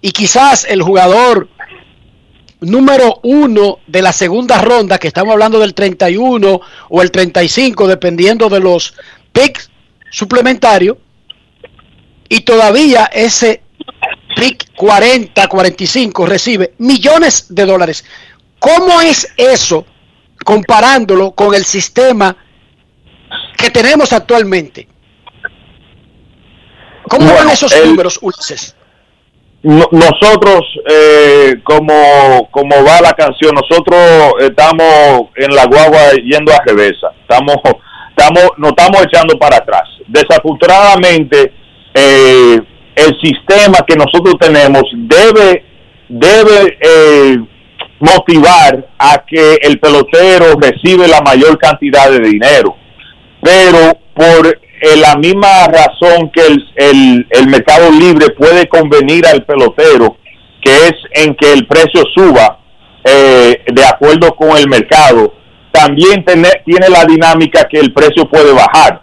[0.00, 1.48] y quizás el jugador
[2.60, 8.48] número uno de la segunda ronda, que estamos hablando del 31 o el 35, dependiendo
[8.48, 8.94] de los
[9.32, 9.70] picks
[10.10, 10.96] suplementarios,
[12.28, 13.62] y todavía ese
[14.36, 18.04] pick 40, 45 recibe millones de dólares.
[18.58, 19.84] ¿Cómo es eso
[20.44, 22.36] comparándolo con el sistema
[23.56, 24.88] que tenemos actualmente?
[27.08, 28.74] ¿Cómo Bueno, van esos el- números, Ulises?
[29.62, 36.62] No- nosotros, eh, como, como va la canción, nosotros estamos en la guagua yendo a
[36.64, 37.08] reversa.
[37.22, 37.56] Estamos,
[38.16, 39.82] estamos, nos estamos echando para atrás.
[40.06, 41.52] Desafortunadamente,
[41.94, 42.60] eh,
[43.06, 45.64] el sistema que nosotros tenemos debe,
[46.08, 47.38] debe eh,
[48.00, 52.76] motivar a que el pelotero recibe la mayor cantidad de dinero
[53.42, 56.42] pero por eh, la misma razón que
[56.76, 60.16] el, el, mercado libre puede convenir al pelotero,
[60.60, 62.60] que es en que el precio suba
[63.04, 65.34] eh, de acuerdo con el mercado,
[65.72, 69.02] también tiene, tiene la dinámica que el precio puede bajar.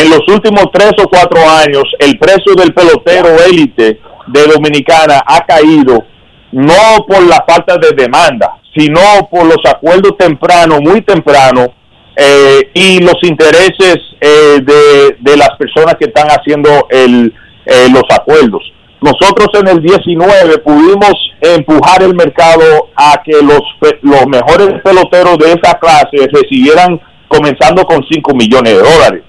[0.00, 5.40] En los últimos tres o cuatro años el precio del pelotero élite de Dominicana ha
[5.46, 6.04] caído
[6.52, 11.68] no por la falta de demanda, sino por los acuerdos tempranos, muy tempranos,
[12.16, 17.32] eh, y los intereses eh, de, las personas que están haciendo el,
[17.66, 18.62] eh, los acuerdos.
[19.02, 23.60] Nosotros en el 19 pudimos empujar el mercado a que los,
[24.00, 29.22] los mejores peloteros de esa clase recibieran comenzando con 5 millones de dólares.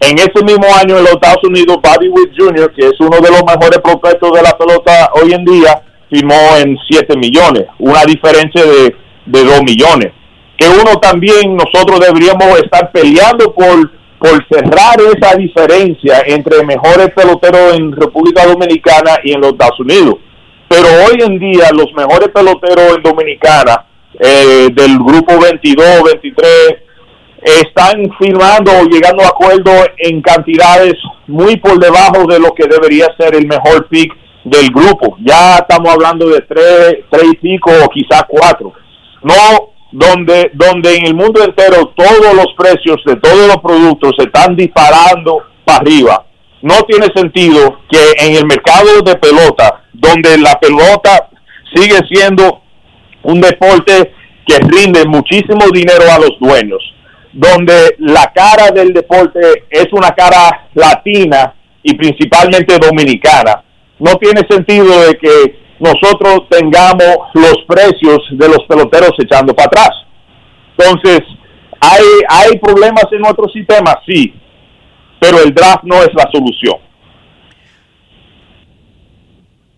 [0.00, 3.30] En ese mismo año en los Estados Unidos, Bobby Witt Jr., que es uno de
[3.30, 8.64] los mejores prospectos de la pelota hoy en día, firmó en 7 millones, una diferencia
[8.64, 8.96] de,
[9.26, 10.12] de 2 millones.
[10.56, 17.74] Que uno también, nosotros deberíamos estar peleando por, por cerrar esa diferencia entre mejores peloteros
[17.74, 20.14] en República Dominicana y en los Estados Unidos.
[20.68, 23.84] Pero hoy en día los mejores peloteros en Dominicana,
[24.18, 26.89] eh, del grupo 22, 23,
[27.42, 30.94] están firmando o llegando a acuerdo en cantidades
[31.26, 34.12] muy por debajo de lo que debería ser el mejor pick
[34.44, 35.16] del grupo.
[35.24, 38.72] Ya estamos hablando de tres, tres y pico o quizás cuatro.
[39.22, 44.24] No donde, donde en el mundo entero todos los precios de todos los productos se
[44.24, 46.26] están disparando para arriba.
[46.62, 51.30] No tiene sentido que en el mercado de pelota, donde la pelota
[51.74, 52.60] sigue siendo
[53.22, 54.12] un deporte
[54.46, 56.82] que rinde muchísimo dinero a los dueños,
[57.32, 63.62] donde la cara del deporte es una cara latina y principalmente dominicana.
[63.98, 69.90] No tiene sentido de que nosotros tengamos los precios de los peloteros echando para atrás.
[70.76, 71.20] Entonces,
[71.80, 73.98] ¿hay, hay problemas en nuestro sistema?
[74.06, 74.34] Sí,
[75.20, 76.76] pero el draft no es la solución.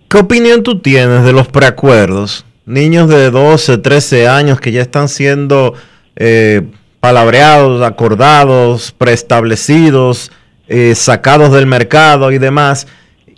[0.09, 2.45] ¿Qué opinión tú tienes de los preacuerdos?
[2.67, 5.75] Niños de 12, 13 años que ya están siendo
[6.17, 6.63] eh,
[7.03, 10.31] palabreados, acordados, preestablecidos,
[10.69, 12.87] eh, sacados del mercado y demás.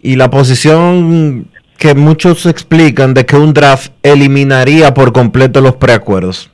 [0.03, 1.49] Y la posición
[1.79, 6.51] que muchos explican de que un draft eliminaría por completo los preacuerdos.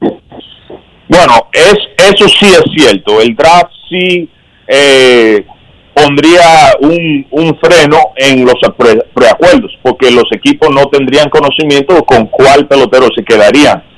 [0.00, 1.76] Bueno, es,
[2.08, 3.20] eso sí es cierto.
[3.20, 4.26] El draft sí
[4.66, 5.44] eh,
[5.92, 12.66] pondría un, freno en los pre, preacuerdos, porque los equipos no tendrían conocimiento con cuál
[12.66, 13.89] pelotero se quedarían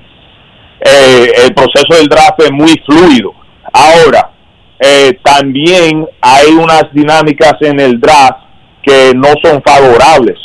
[0.85, 3.33] eh, el proceso del draft es muy fluido.
[3.73, 4.33] Ahora,
[4.81, 8.41] eh, también hay unas dinámicas en el draft
[8.83, 10.37] que no son favorables.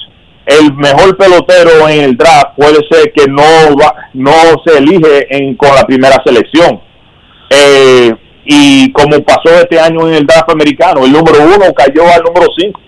[0.46, 4.32] El mejor pelotero en el draft puede ser que no va, no
[4.66, 6.82] se elige en, con la primera selección.
[7.50, 8.14] Eh,
[8.46, 12.48] y como pasó este año en el draft americano, el número uno cayó al número
[12.58, 12.80] cinco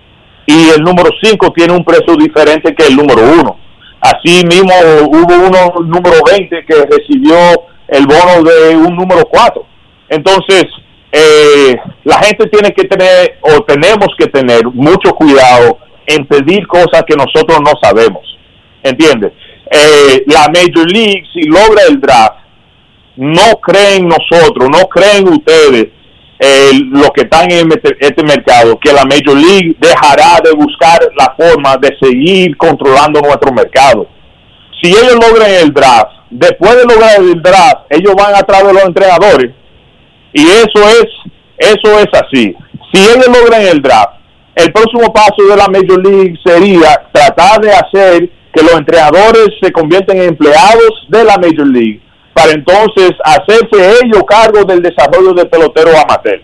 [0.45, 3.59] y el número cinco tiene un precio diferente que el número uno.
[4.01, 4.73] Así mismo
[5.07, 7.35] hubo uno número 20 que recibió
[7.87, 9.65] el bono de un número 4.
[10.09, 10.65] Entonces,
[11.11, 17.03] eh, la gente tiene que tener o tenemos que tener mucho cuidado en pedir cosas
[17.07, 18.23] que nosotros no sabemos.
[18.83, 19.33] ¿Entiendes?
[19.69, 22.39] Eh, la Major League, si logra el draft,
[23.17, 25.89] no creen nosotros, no creen ustedes
[26.39, 30.99] eh, los que están en este, este mercado, que la Major League dejará de buscar
[31.17, 34.07] la forma de seguir controlando nuestro mercado.
[34.81, 38.73] Si ellos logran el draft, después de lograr el draft, ellos van a través de
[38.73, 39.51] los entrenadores.
[40.31, 41.07] Y eso es,
[41.57, 42.55] eso es así.
[42.93, 44.13] Si ellos logran el draft,
[44.55, 49.71] el próximo paso de la Major League sería tratar de hacer que los entrenadores se
[49.73, 52.01] convierten en empleados de la Major League
[52.33, 56.41] para entonces hacerse ellos cargo del desarrollo del pelotero amateur.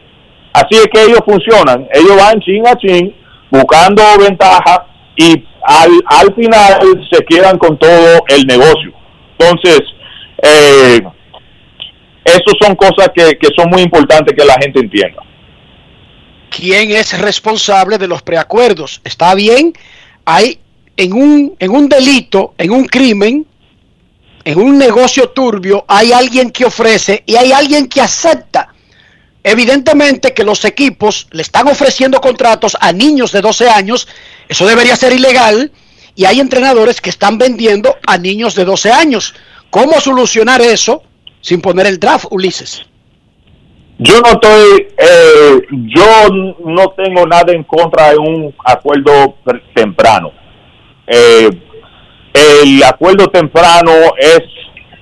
[0.54, 3.14] Así es que ellos funcionan, ellos van chin a chin
[3.50, 8.94] buscando ventaja y al, al final se quedan con todo el negocio.
[9.38, 9.82] Entonces,
[10.42, 11.02] eh,
[12.24, 15.22] eso son cosas que, que son muy importantes que la gente entienda.
[16.50, 19.02] ¿Quién es responsable de los preacuerdos?
[19.04, 19.74] ¿Está bien?
[20.26, 20.60] Hay
[20.98, 23.46] en un, en un delito, en un crimen,
[24.46, 28.70] en un negocio turbio hay alguien que ofrece y hay alguien que acepta.
[29.44, 34.08] Evidentemente que los equipos le están ofreciendo contratos a niños de 12 años,
[34.48, 35.72] eso debería ser ilegal,
[36.16, 39.36] y hay entrenadores que están vendiendo a niños de 12 años.
[39.70, 41.04] ¿Cómo solucionar eso
[41.42, 42.84] sin poner el draft, Ulises?
[43.98, 46.28] Yo no estoy, eh, yo
[46.66, 49.36] no tengo nada en contra de un acuerdo
[49.74, 50.32] temprano.
[51.08, 51.50] Eh,
[52.36, 54.42] el acuerdo temprano es,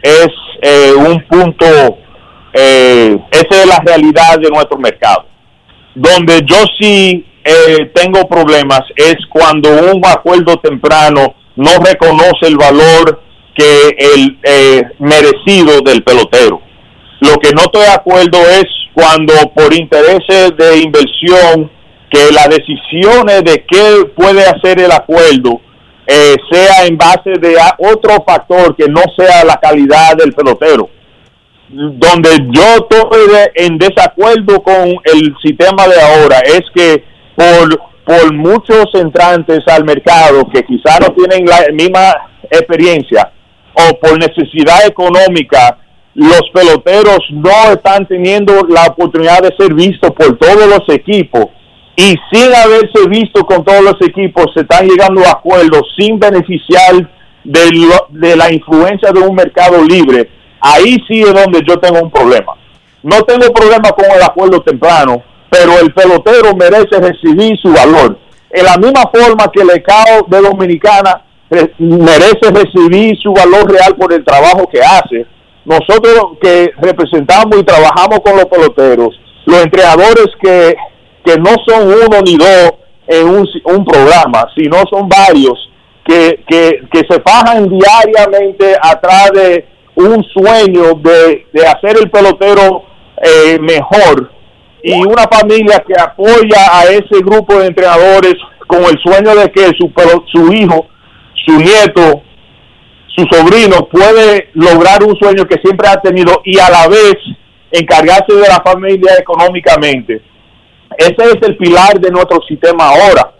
[0.02, 0.28] es
[0.62, 1.66] eh, un punto,
[2.54, 5.26] eh, esa es la realidad de nuestro mercado.
[5.96, 13.22] Donde yo sí eh, tengo problemas es cuando un acuerdo temprano no reconoce el valor
[13.56, 16.62] que el eh, merecido del pelotero.
[17.22, 21.72] Lo que no estoy de acuerdo es cuando por intereses de inversión,
[22.12, 25.62] que las decisiones de qué puede hacer el acuerdo
[26.08, 30.90] eh, sea en base de otro factor que no sea la calidad del pelotero.
[31.70, 37.04] Donde yo estoy de- en desacuerdo con el sistema de ahora es que
[37.36, 42.14] por, por muchos entrantes al mercado que quizá no tienen la misma
[42.52, 43.32] experiencia
[43.74, 45.80] o por necesidad económica,
[46.14, 51.48] los peloteros no están teniendo la oportunidad de ser vistos por todos los equipos
[51.96, 57.10] y sin haberse visto con todos los equipos se están llegando a acuerdos sin beneficiar
[57.44, 60.30] de, lo- de la influencia de un mercado libre,
[60.60, 62.54] ahí sí es donde yo tengo un problema.
[63.04, 68.18] No tengo problema con el acuerdo temprano, pero el pelotero merece recibir su valor.
[68.50, 73.96] En la misma forma que el ECAO de Dominicana re- merece recibir su valor real
[73.98, 75.26] por el trabajo que hace,
[75.66, 80.76] nosotros que representamos y trabajamos con los peloteros, los entrenadores que,
[81.26, 82.74] que no son uno ni dos
[83.08, 85.70] en un, programa, sino son varios
[86.06, 89.66] que, que, que se fajan diariamente atrás de
[89.96, 92.84] un sueño de, de hacer el pelotero
[93.22, 94.32] eh, mejor
[94.84, 98.36] y una familia que apoya a ese grupo de entrenadores
[98.68, 99.92] con el sueño de que su,
[100.32, 100.88] su hijo,
[101.46, 102.22] su nieto,
[103.16, 107.16] su sobrino puede lograr un sueño que siempre ha tenido y a la vez
[107.72, 110.22] encargarse de la familia económicamente.
[110.98, 113.32] Ese es el pilar de nuestro sistema ahora.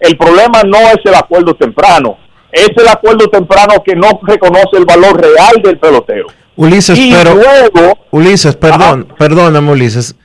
[0.00, 2.18] El problema no es el acuerdo temprano,
[2.50, 6.26] es el acuerdo temprano que no reconoce el valor real del pelotero.
[6.56, 10.16] Ulises, Y pero luego- Ulises, perdón, perdóname Ulises,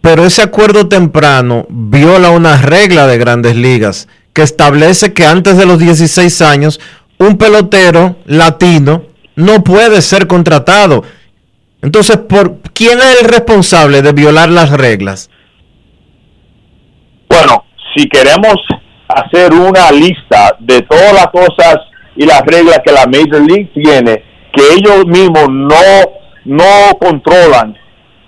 [0.00, 5.64] pero ese acuerdo temprano viola una regla de Grandes Ligas que establece que antes de
[5.64, 6.80] los 16 años
[7.18, 9.04] un pelotero latino
[9.36, 11.04] no puede ser contratado.
[11.82, 15.30] Entonces, ¿por quién es el responsable de violar las reglas?
[17.34, 17.64] Bueno,
[17.96, 18.54] si queremos
[19.08, 21.78] hacer una lista de todas las cosas
[22.14, 24.22] y las reglas que la Major League tiene,
[24.52, 25.74] que ellos mismos no,
[26.44, 27.76] no controlan,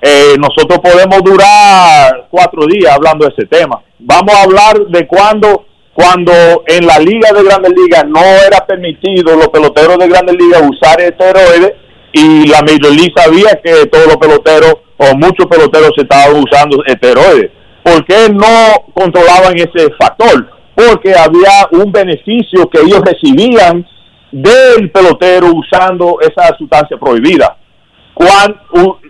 [0.03, 3.81] eh, nosotros podemos durar cuatro días hablando de ese tema.
[4.01, 9.37] Vamos a hablar de cuando, cuando en la liga de Grandes Ligas no era permitido
[9.37, 11.75] los peloteros de Grandes Ligas usar esteroides
[12.13, 17.53] y la Major League sabía que todos los peloteros o muchos peloteros estaban usando esteroides.
[17.87, 20.51] ¿Por qué no controlaban ese factor?
[20.75, 23.87] Porque había un beneficio que ellos recibían
[24.33, 27.57] del pelotero usando esa sustancia prohibida.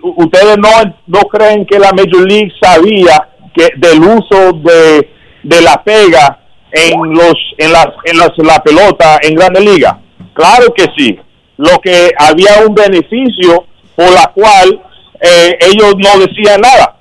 [0.02, 0.68] Ustedes no,
[1.06, 5.10] no creen que la Major League sabía que del uso de,
[5.42, 10.00] de la pega en los en las en las, la pelota en Grande Liga.
[10.34, 11.18] Claro que sí.
[11.56, 13.64] Lo que había un beneficio
[13.94, 14.82] por la cual
[15.22, 16.94] eh, ellos no decían nada.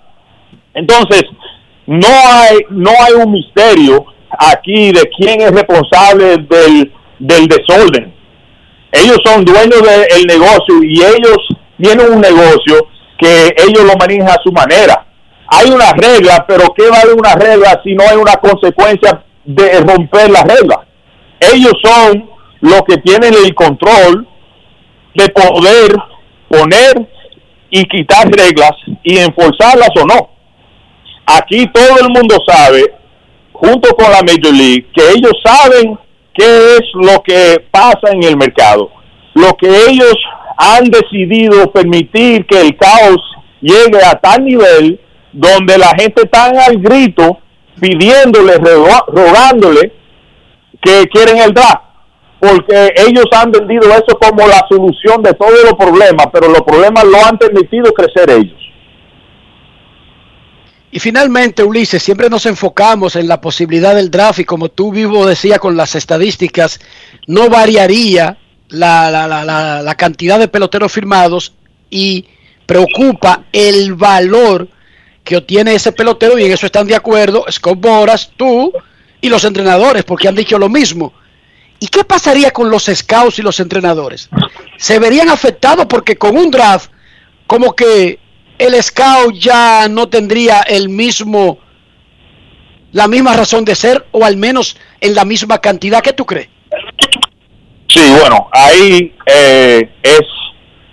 [0.73, 1.23] Entonces,
[1.88, 4.06] no hay, no hay un misterio
[4.38, 8.14] aquí de quién es responsable del, del desorden.
[8.92, 11.38] Ellos son dueños del negocio y ellos
[11.82, 12.88] tienen un negocio
[13.20, 15.06] que ellos lo manejan a su manera.
[15.48, 20.32] Hay una regla, pero ¿qué vale una regla si no hay una consecuencia de romper
[20.32, 20.88] la regla?
[21.40, 22.30] Ellos son
[22.62, 24.28] los que tienen el control
[25.14, 25.96] de poder
[26.50, 27.08] poner
[27.70, 28.72] y quitar reglas
[29.04, 30.35] y enforzarlas o no
[31.26, 32.93] aquí todo el mundo sabe,
[33.53, 35.97] junto con la Major League, que ellos saben
[36.34, 38.91] qué es lo que pasa en el mercado.
[39.34, 40.15] Lo que ellos
[40.57, 43.21] han decidido permitir que el caos
[43.61, 44.99] llegue a tal nivel
[45.32, 47.39] donde la gente está al grito
[47.80, 48.55] pidiéndole,
[49.07, 49.91] rogándole
[50.82, 51.84] que quieren el draft.
[52.39, 57.03] Porque ellos han vendido eso como la solución de todos los problemas, pero los problemas
[57.05, 58.64] lo han permitido crecer ellos.
[60.92, 65.26] Y finalmente, Ulises, siempre nos enfocamos en la posibilidad del draft y como tú vivo
[65.26, 66.80] decía con las estadísticas,
[67.28, 68.38] no variaría
[68.70, 71.54] la, la- la- la- cantidad de peloteros firmados
[71.90, 72.26] y
[72.66, 74.70] preocupa el valor
[75.24, 78.72] que obtiene ese pelotero y en eso están de acuerdo Scott Boras, tú
[79.22, 81.14] y los entrenadores porque han dicho lo mismo.
[81.80, 84.30] ¿Y qué pasaría con los scouts y los entrenadores?
[84.78, 86.90] Se verían afectados porque con un draft
[87.48, 88.20] como que
[88.58, 91.60] el scout ya no tendría el mismo
[92.91, 96.47] la misma razón de ser o al menos en la misma cantidad que tú crees.
[97.89, 100.22] Sí, bueno, ahí eh, es,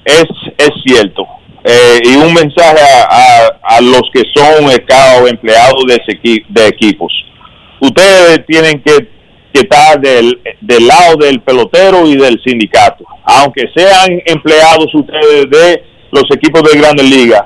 [0.04, 0.24] es,
[0.58, 1.24] es cierto.
[1.64, 6.66] Eh, y un mensaje a, a- a los que son scouts, empleados de, equi- de
[6.66, 7.12] equipos.
[7.80, 9.08] Ustedes tienen que,
[9.52, 13.04] que estar del, del lado del pelotero y del sindicato.
[13.24, 17.42] Aunque sean empleados ustedes de los equipos de Grandes Ligas,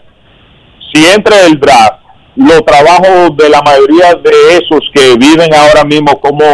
[0.92, 2.00] si entre el draft,
[2.36, 6.44] los trabajos de la mayoría de esos que viven ahora mismo como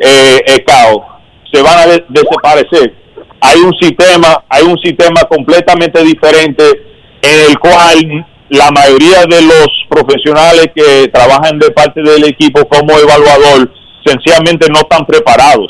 [0.00, 1.04] eh, ECAO
[1.52, 2.94] se van a de- desaparecer.
[3.40, 6.64] Hay un sistema, hay un sistema completamente diferente
[7.22, 12.96] en el cual la mayoría de los profesionales que trabajan de parte del equipo como
[12.98, 13.70] evaluador
[14.04, 15.68] sencillamente no están preparados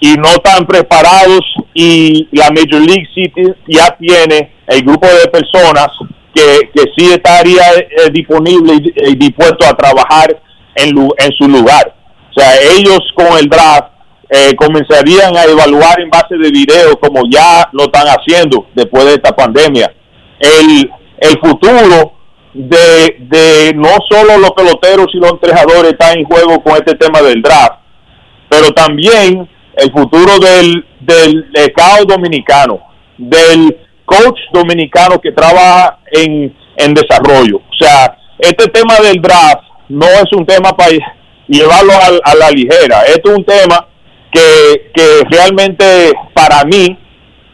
[0.00, 1.40] y no están preparados
[1.74, 5.88] y la Major League City ya tiene el grupo de personas
[6.34, 10.40] que, que sí estaría eh, disponible y, dispuesto a trabajar
[10.74, 11.94] en, en su lugar.
[12.30, 13.90] O sea, ellos con el draft
[14.30, 19.14] eh, comenzarían a evaluar en base de video como ya lo están haciendo después de
[19.14, 19.92] esta pandemia.
[20.38, 22.12] El, el futuro
[22.54, 27.20] de, de no solo los peloteros y los entrenadores está en juego con este tema
[27.22, 27.80] del draft,
[28.48, 32.80] pero también el futuro del, del mercado dominicano,
[33.16, 33.76] del
[34.10, 37.58] coach dominicano que trabaja en, en desarrollo.
[37.58, 40.90] O sea, este tema del draft no es un tema para
[41.46, 43.86] llevarlo al- a, la ligera, esto es un tema
[44.32, 46.98] que, que realmente para mí,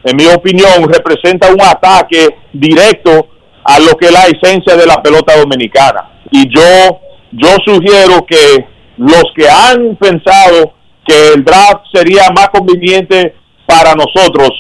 [0.05, 3.29] en mi opinión, representa un ataque directo
[3.65, 6.21] a lo que es la esencia de la pelota dominicana.
[6.31, 7.01] Y yo,
[7.33, 8.67] yo sugiero que
[8.99, 10.73] los que han pensado
[11.07, 13.35] que el draft sería más conveniente
[13.67, 14.51] para nosotros,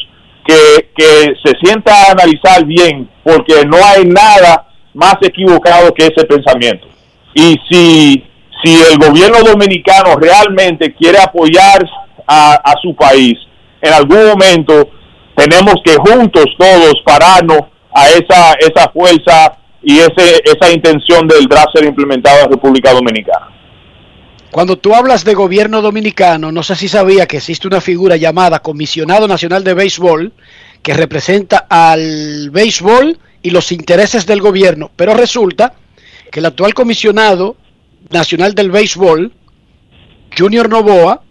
[0.96, 6.86] que, se sienta a analizar bien, porque no hay nada más equivocado que ese pensamiento.
[7.34, 8.24] Y si,
[8.62, 11.84] si el gobierno dominicano realmente quiere apoyar
[12.26, 13.34] a, a su país,
[13.80, 14.90] en algún momento
[15.34, 17.60] tenemos que juntos todos pararnos
[17.94, 23.48] a esa, esa fuerza y ese, esa intención del draft ser implementado en República Dominicana.
[24.50, 28.60] Cuando tú hablas de gobierno dominicano, no sé si sabía que existe una figura llamada
[28.60, 30.32] Comisionado Nacional de Béisbol
[30.86, 35.74] que representa al béisbol y los intereses del gobierno, pero resulta
[36.30, 37.56] que el actual comisionado
[38.10, 39.32] nacional del béisbol,
[40.38, 41.24] Junior Novoa,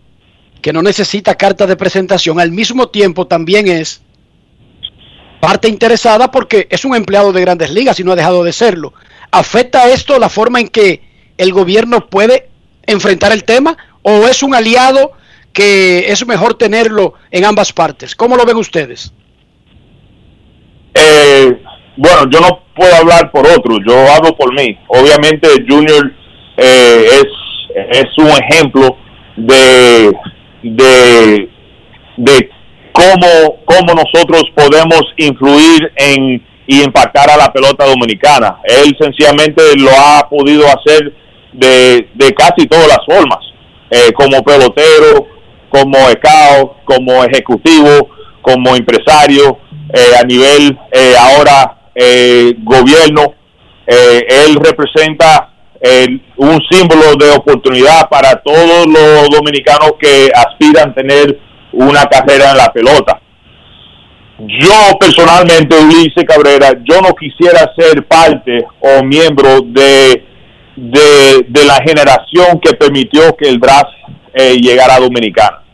[0.62, 4.01] que no necesita carta de presentación, al mismo tiempo también es
[5.39, 8.93] parte interesada porque es un empleado de grandes ligas y no ha dejado de serlo.
[9.32, 11.01] ¿Afecta esto la forma en que
[11.38, 12.49] el gobierno puede
[12.86, 15.14] enfrentar el tema o es un aliado
[15.53, 18.16] que es mejor tenerlo en ambas partes?
[18.16, 19.14] ¿Cómo lo ven ustedes?
[20.95, 21.61] Eh,
[21.97, 24.77] bueno, yo no puedo hablar por otros, yo hablo por mí.
[24.87, 26.11] Obviamente Junior
[26.57, 28.97] eh, es, es un ejemplo
[29.35, 30.11] de,
[30.63, 31.49] de,
[32.17, 32.49] de
[32.91, 38.57] cómo, cómo nosotros podemos influir en y impactar a la pelota dominicana.
[38.63, 41.13] Él sencillamente lo ha podido hacer
[41.53, 43.39] de, de casi todas las formas,
[43.91, 45.27] eh, como pelotero,
[45.69, 48.09] como ECAO, como ejecutivo,
[48.41, 49.59] como empresario,
[49.95, 53.33] eh, a nivel eh, ahora eh, gobierno.
[53.87, 55.51] Él representa
[56.37, 61.39] un símbolo de oportunidad para todos los dominicanos que aspiran a tener
[61.71, 63.21] una carrera en la pelota.
[64.39, 70.25] Yo personalmente, Ulises Cabrera, yo no quisiera ser parte o miembro de,
[70.75, 73.93] de, la generación que permitió que el draft
[74.33, 75.64] llegara a Dominicana.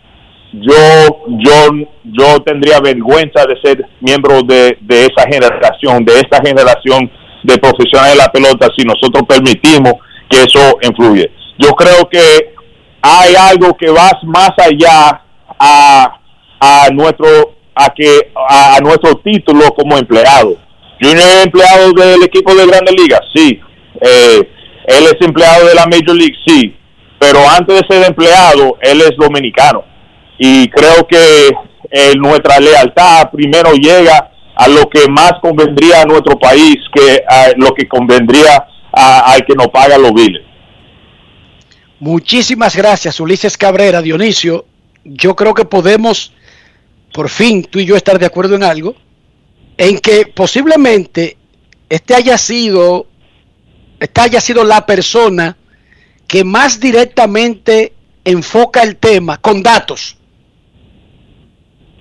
[0.54, 7.10] Yo, yo, yo tendría vergüenza de ser miembro de, de esa generación, de esta generación
[7.44, 9.94] de profesionales de la pelota, si nosotros permitimos
[10.30, 11.32] que eso influye.
[11.58, 12.54] Yo creo que
[13.02, 15.22] hay algo que va más allá
[15.58, 16.20] a,
[16.60, 20.58] a nuestro a que a, a nuestro título como empleado.
[21.02, 23.60] Junior es empleado del equipo de Grandes Ligas, sí.
[24.02, 24.50] Eh,
[24.88, 26.76] él es empleado de la Major League, sí.
[27.18, 29.84] Pero antes de ser empleado, él es dominicano.
[30.44, 31.50] Y creo que
[31.92, 37.52] eh, nuestra lealtad primero llega a lo que más convendría a nuestro país que a
[37.58, 40.42] lo que convendría al que nos paga los biles.
[42.00, 44.66] Muchísimas gracias, Ulises Cabrera, Dionisio.
[45.04, 46.34] Yo creo que podemos,
[47.14, 48.96] por fin, tú y yo estar de acuerdo en algo,
[49.78, 51.38] en que posiblemente
[51.88, 53.06] este haya sido,
[54.00, 55.56] esta haya sido la persona
[56.28, 57.94] que más directamente
[58.26, 60.18] enfoca el tema con datos,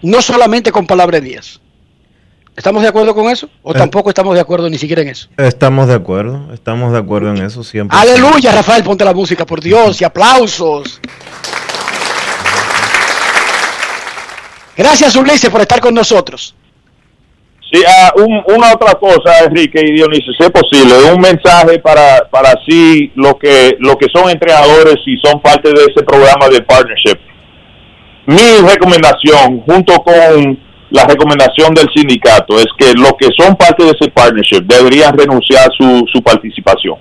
[0.02, 1.60] no solamente con palabrerías.
[2.56, 3.48] ¿Estamos de acuerdo con eso?
[3.62, 3.78] ¿O Eh.
[3.78, 5.28] tampoco estamos de acuerdo ni siquiera en eso?
[5.36, 7.96] Estamos de acuerdo, estamos de acuerdo en eso siempre.
[7.98, 11.00] Aleluya, Rafael, ponte la música, por Dios, y aplausos.
[14.76, 16.54] Gracias, Ulises, por estar con nosotros.
[17.72, 22.28] Sí, ah, un- una otra cosa, Enrique y Dionisio, si es posible, un mensaje para,
[22.28, 26.60] para sí lo que, lo que son entrenadores y son parte de ese programa de
[26.62, 27.18] partnership.
[28.26, 30.58] Mi recomendación, junto con
[30.90, 35.68] la recomendación del sindicato es que los que son parte de ese partnership deberían renunciar
[35.76, 36.96] su, su participación.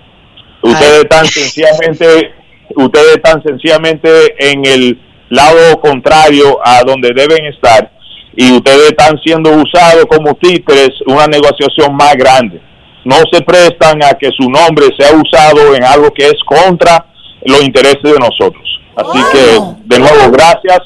[0.61, 2.33] Ustedes están sencillamente,
[2.75, 4.99] ustedes están sencillamente en el
[5.29, 7.91] lado contrario a donde deben estar
[8.35, 12.61] y ustedes están siendo usados como títeres una negociación más grande.
[13.05, 17.05] No se prestan a que su nombre sea usado en algo que es contra
[17.45, 18.63] los intereses de nosotros.
[18.95, 20.79] Así que, de nuevo, gracias.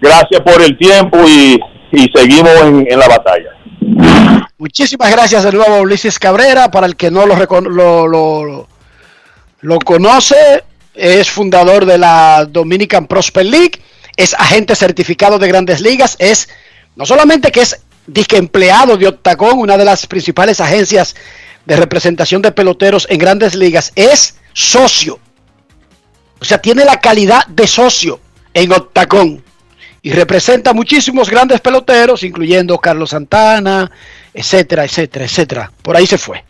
[0.00, 1.58] Gracias por el tiempo y,
[1.92, 3.50] y seguimos en, en la batalla.
[4.58, 6.70] Muchísimas gracias de nuevo Ulises Cabrera.
[6.70, 8.68] Para el que no lo, lo, lo-
[9.62, 13.72] lo conoce, es fundador de la Dominican Prosper League,
[14.16, 16.48] es agente certificado de grandes ligas, es
[16.96, 21.14] no solamente que es disque empleado de Octagon, una de las principales agencias
[21.66, 25.18] de representación de peloteros en grandes ligas, es socio.
[26.40, 28.18] O sea, tiene la calidad de socio
[28.54, 29.44] en Octagon
[30.02, 33.90] y representa muchísimos grandes peloteros, incluyendo Carlos Santana,
[34.32, 35.72] etcétera, etcétera, etcétera.
[35.82, 36.44] Por ahí se fue.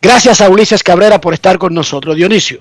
[0.00, 2.16] Gracias a Ulises Cabrera por estar con nosotros.
[2.16, 2.60] Dionisio,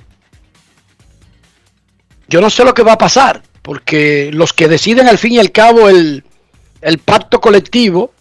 [2.28, 5.39] yo no sé lo que va a pasar, porque los que deciden al fin y
[5.39, 6.24] al cabo el,
[6.82, 8.12] el pacto colectivo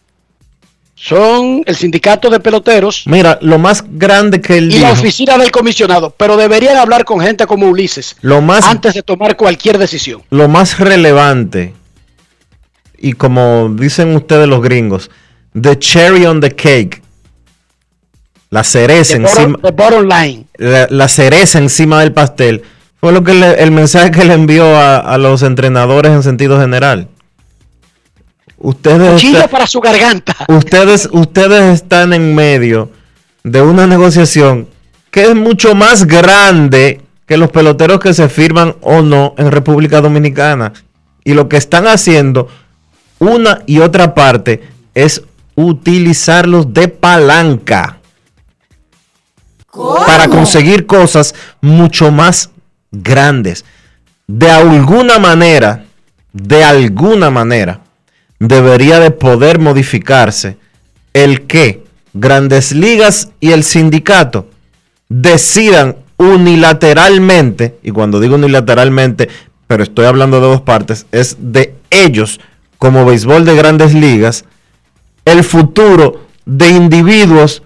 [1.00, 5.50] son el sindicato de peloteros Mira, lo más grande que él y la oficina del
[5.52, 10.22] comisionado, pero deberían hablar con gente como Ulises lo más, antes de tomar cualquier decisión.
[10.30, 11.72] lo más relevante,
[12.98, 15.10] y como dicen ustedes los gringos,
[15.60, 17.00] the cherry on the cake,
[18.50, 20.46] la cereza The bottom, encima, the bottom line.
[20.56, 22.62] la, la cereza encima del pastel,
[23.00, 26.60] fue lo que le- el mensaje que le envió a, a los entrenadores en sentido
[26.60, 27.06] general.
[28.60, 30.34] Ustedes, Cuchillo está- para su garganta.
[30.48, 32.90] ustedes, ustedes están en medio
[33.44, 34.68] de una negociación
[35.10, 40.00] que es mucho más grande que los peloteros que se firman o no en República
[40.00, 40.72] Dominicana.
[41.24, 42.48] Y lo que están haciendo
[43.18, 44.62] una y otra parte
[44.94, 45.22] es
[45.54, 47.98] utilizarlos de palanca
[50.06, 52.50] para conseguir cosas mucho más
[52.90, 53.64] grandes.
[54.26, 55.84] De alguna manera,
[56.32, 57.80] de alguna manera,
[58.38, 60.56] debería de poder modificarse
[61.12, 61.84] el que
[62.14, 64.48] Grandes Ligas y el sindicato
[65.08, 69.28] decidan unilateralmente, y cuando digo unilateralmente,
[69.66, 72.40] pero estoy hablando de dos partes, es de ellos
[72.78, 74.44] como béisbol de grandes ligas,
[75.24, 77.62] el futuro de individuos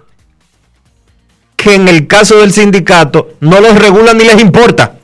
[1.57, 4.97] que en el caso del sindicato no los regulan ni les importa.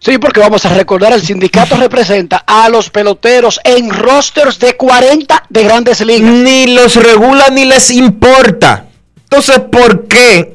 [0.00, 5.44] Sí, porque vamos a recordar, el sindicato representa a los peloteros en rosters de 40
[5.48, 6.30] de grandes ligas.
[6.30, 8.86] Ni los regula ni les importa.
[9.24, 10.54] Entonces, ¿por qué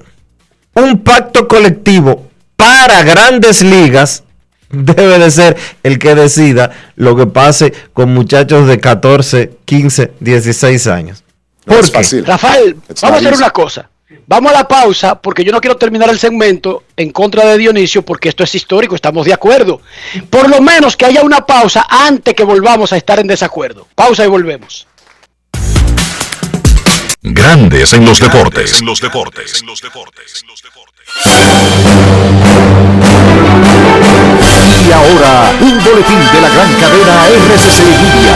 [0.76, 4.24] un pacto colectivo para grandes ligas
[4.70, 10.88] debe de ser el que decida lo que pase con muchachos de 14, 15, 16
[10.88, 11.24] años?
[11.66, 11.98] No ¿Por es qué?
[11.98, 12.26] fácil.
[12.26, 13.44] Rafael, It's vamos a hacer easy.
[13.44, 13.90] una cosa.
[14.26, 18.04] Vamos a la pausa porque yo no quiero terminar el segmento en contra de Dionisio
[18.04, 19.82] porque esto es histórico, estamos de acuerdo.
[20.30, 23.88] Por lo menos que haya una pausa antes que volvamos a estar en desacuerdo.
[23.96, 24.88] Pausa y volvemos.
[27.22, 28.80] Grandes en los deportes.
[28.80, 29.64] En los deportes.
[34.86, 38.36] Y ahora, un boletín de la gran cadena RCC Media.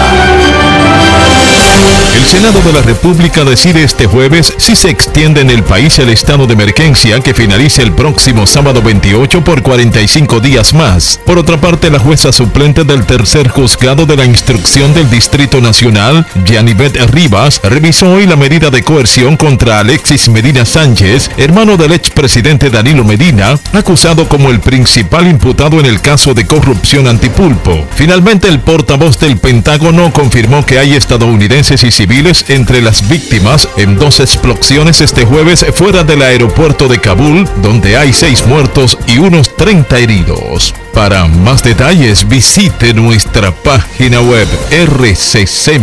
[2.18, 6.10] El Senado de la República decide este jueves si se extiende en el país el
[6.10, 11.20] estado de emergencia que finalice el próximo sábado 28 por 45 días más.
[11.28, 16.26] Por otra parte, la jueza suplente del tercer juzgado de la instrucción del Distrito Nacional,
[16.44, 22.72] Yanivet Rivas, revisó hoy la medida de coerción contra Alexis Medina Sánchez, hermano del expresidente
[22.72, 27.86] Danilo Medina, acusado como el principal imputado en el caso de corrupción antipulpo.
[27.96, 33.98] Finalmente, el portavoz del Pentágono confirmó que hay estadounidenses y civiles entre las víctimas en
[33.98, 39.54] dos explosiones este jueves fuera del aeropuerto de Kabul, donde hay seis muertos y unos
[39.58, 40.74] 30 heridos.
[40.94, 45.78] Para más detalles visite nuestra página web rccmedia.com.do.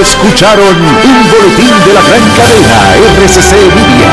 [0.00, 4.10] Escucharon un boletín de la gran cadena RCC Media.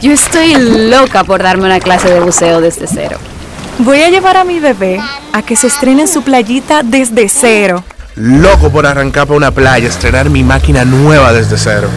[0.00, 0.54] Yo estoy
[0.88, 3.18] loca por darme una clase de buceo desde cero.
[3.84, 5.00] Voy a llevar a mi bebé
[5.32, 7.82] a que se estrene en su playita desde cero.
[8.14, 11.88] Loco por arrancar para una playa, estrenar mi máquina nueva desde cero.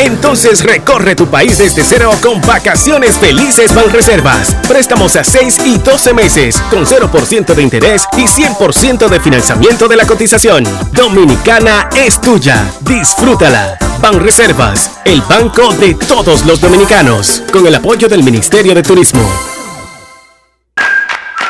[0.00, 4.56] Entonces recorre tu país desde cero con vacaciones felices Banreservas.
[4.66, 9.96] Préstamos a 6 y 12 meses con 0% de interés y 100% de financiamiento de
[9.96, 10.64] la cotización.
[10.92, 12.66] Dominicana es tuya.
[12.80, 13.78] Disfrútala.
[14.00, 19.59] Banreservas, el banco de todos los dominicanos, con el apoyo del Ministerio de Turismo.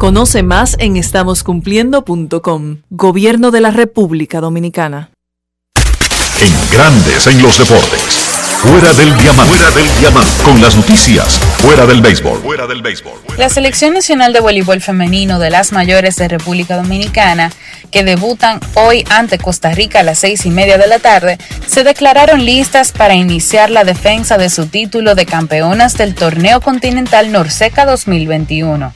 [0.00, 2.78] Conoce más en estamoscumpliendo.com.
[2.88, 5.10] Gobierno de la República Dominicana.
[6.40, 8.00] En Grandes en los Deportes.
[8.62, 9.54] Fuera del diamante.
[9.54, 10.42] Fuera del diamante.
[10.42, 11.38] Con las noticias.
[11.58, 12.40] Fuera del béisbol.
[12.40, 13.12] Fuera del béisbol.
[13.36, 17.52] La Selección Nacional de Voleibol Femenino de las Mayores de República Dominicana,
[17.90, 21.36] que debutan hoy ante Costa Rica a las seis y media de la tarde,
[21.66, 27.32] se declararon listas para iniciar la defensa de su título de campeonas del Torneo Continental
[27.32, 28.94] Norseca 2021.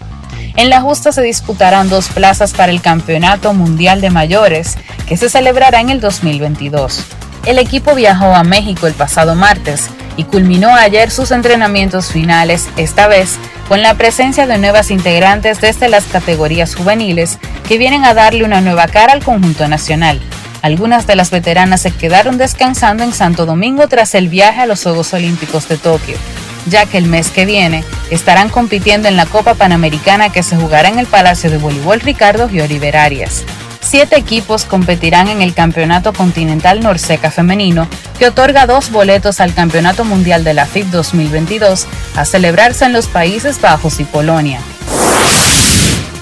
[0.57, 4.77] En la justa se disputarán dos plazas para el Campeonato Mundial de Mayores,
[5.07, 7.05] que se celebrará en el 2022.
[7.45, 13.09] El equipo viajó a México el pasado martes y culminó ayer sus entrenamientos finales, esta
[13.09, 13.39] vez
[13.69, 18.61] con la presencia de nuevas integrantes desde las categorías juveniles que vienen a darle una
[18.61, 20.21] nueva cara al conjunto nacional.
[20.63, 24.83] Algunas de las veteranas se quedaron descansando en Santo Domingo tras el viaje a los
[24.83, 26.17] Juegos Olímpicos de Tokio,
[26.67, 30.89] ya que el mes que viene estarán compitiendo en la Copa Panamericana que se jugará
[30.89, 33.45] en el Palacio de Voleibol Ricardo Giori Arias.
[33.81, 37.87] Siete equipos competirán en el Campeonato Continental Norseca Femenino,
[38.19, 41.87] que otorga dos boletos al Campeonato Mundial de la FIB 2022
[42.17, 44.61] a celebrarse en los Países Bajos y Polonia.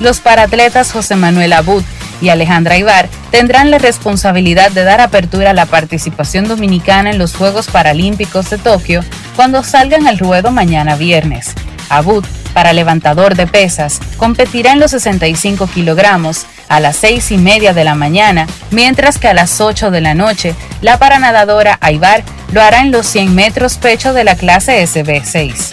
[0.01, 1.85] Los paratletas José Manuel Abud
[2.21, 7.37] y Alejandra Ibar tendrán la responsabilidad de dar apertura a la participación dominicana en los
[7.37, 9.05] Juegos Paralímpicos de Tokio
[9.37, 11.53] cuando salgan al ruedo mañana viernes.
[11.89, 12.25] Abud,
[12.55, 17.85] para levantador de pesas, competirá en los 65 kilogramos a las 6 y media de
[17.85, 22.81] la mañana, mientras que a las 8 de la noche la paranadadora Aibar lo hará
[22.81, 25.73] en los 100 metros pecho de la clase SB6.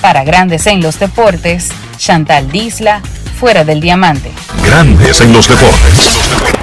[0.00, 1.68] Para Grandes en los Deportes,
[1.98, 3.00] Chantal Disla,
[3.38, 4.30] fuera del diamante.
[4.64, 6.55] Grandes en los deportes.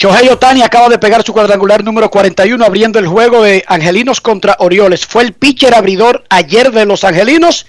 [0.00, 4.56] Shohei Otani acaba de pegar su cuadrangular número 41 abriendo el juego de Angelinos contra
[4.58, 5.04] Orioles.
[5.04, 7.66] Fue el pitcher abridor ayer de los Angelinos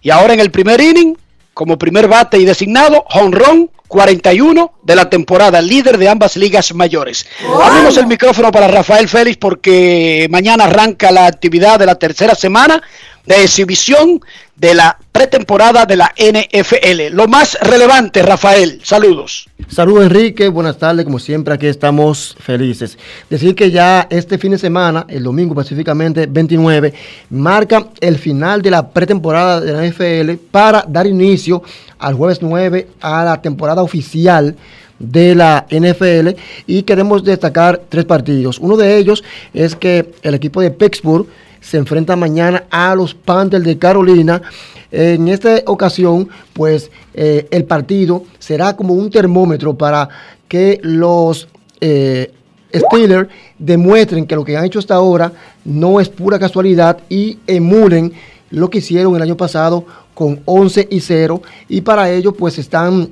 [0.00, 1.18] y ahora en el primer inning,
[1.52, 7.26] como primer bate y designado, honrón 41 de la temporada, líder de ambas ligas mayores.
[7.62, 12.82] Abrimos el micrófono para Rafael Félix porque mañana arranca la actividad de la tercera semana
[13.26, 14.22] de exhibición
[14.54, 17.14] de la pretemporada de la NFL.
[17.14, 19.48] Lo más relevante, Rafael, saludos.
[19.66, 22.98] Saludos Enrique, buenas tardes, como siempre aquí estamos felices.
[23.30, 26.92] Decir que ya este fin de semana, el domingo específicamente 29,
[27.30, 31.62] marca el final de la pretemporada de la NFL para dar inicio
[31.98, 34.54] al jueves 9 a la temporada oficial
[34.98, 38.58] de la NFL y queremos destacar tres partidos.
[38.58, 39.24] Uno de ellos
[39.54, 41.26] es que el equipo de Pittsburgh
[41.60, 44.42] se enfrenta mañana a los Panthers de Carolina.
[44.90, 50.08] En esta ocasión, pues eh, el partido será como un termómetro para
[50.48, 51.48] que los
[51.80, 52.32] eh,
[52.74, 53.28] Steelers
[53.58, 55.32] demuestren que lo que han hecho hasta ahora
[55.64, 58.12] no es pura casualidad y emulen
[58.50, 59.84] lo que hicieron el año pasado
[60.14, 63.10] con 11 y 0 y para ello pues están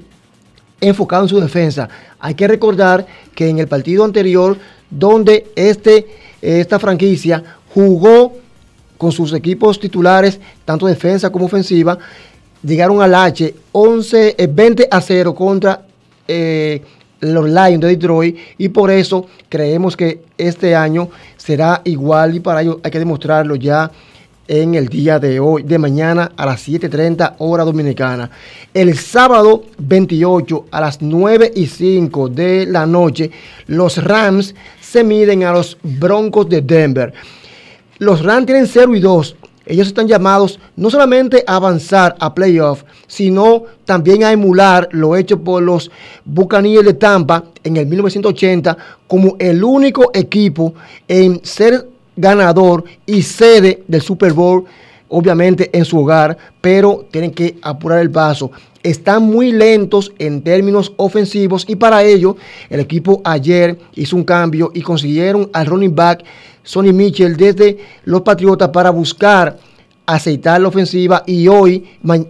[0.81, 1.89] enfocados en su defensa.
[2.19, 4.57] Hay que recordar que en el partido anterior
[4.91, 6.07] donde este,
[6.41, 7.43] esta franquicia
[7.75, 8.33] jugó
[8.97, 11.99] con sus equipos titulares, tanto defensa como ofensiva,
[12.63, 15.83] llegaron al H 11, 20 eh, a 0 contra
[16.29, 16.81] eh,
[17.21, 22.63] los Lions de Detroit y por eso creemos que este año será igual y para
[22.63, 23.91] ello hay que demostrarlo ya
[24.47, 28.31] en el día de hoy, de mañana a las 7.30 hora dominicana.
[28.73, 33.31] El sábado 28 a las 9 y 5 de la noche,
[33.67, 37.13] los Rams se miden a los Broncos de Denver.
[37.99, 39.37] Los Rams tienen 0 y 2.
[39.67, 45.43] Ellos están llamados no solamente a avanzar a playoff, sino también a emular lo hecho
[45.43, 45.91] por los
[46.25, 48.77] Buccaneers de Tampa en el 1980
[49.07, 50.75] como el único equipo
[51.09, 54.65] en ser ganador y sede del Super Bowl,
[55.09, 58.51] obviamente en su hogar, pero tienen que apurar el paso.
[58.83, 62.37] Están muy lentos en términos ofensivos y para ello
[62.69, 66.23] el equipo ayer hizo un cambio y consiguieron al running back
[66.65, 69.57] Sonny Mitchell desde los Patriotas para buscar
[70.07, 71.85] aceitar la ofensiva y hoy,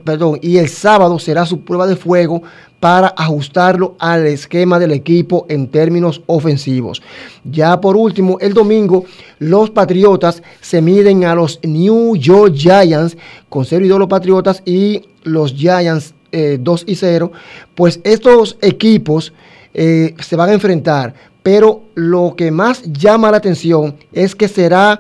[0.05, 2.43] perdón, y el sábado será su prueba de fuego
[2.79, 7.03] para ajustarlo al esquema del equipo en términos ofensivos.
[7.43, 9.07] Ya por último, el domingo
[9.39, 13.17] los Patriotas se miden a los New York Giants
[13.49, 17.33] con 0 y 2 los Patriotas y los Giants 2 eh, y 0.
[17.75, 19.33] Pues estos equipos
[19.73, 21.15] eh, se van a enfrentar,
[21.45, 24.99] pero lo que más llama la atención es que será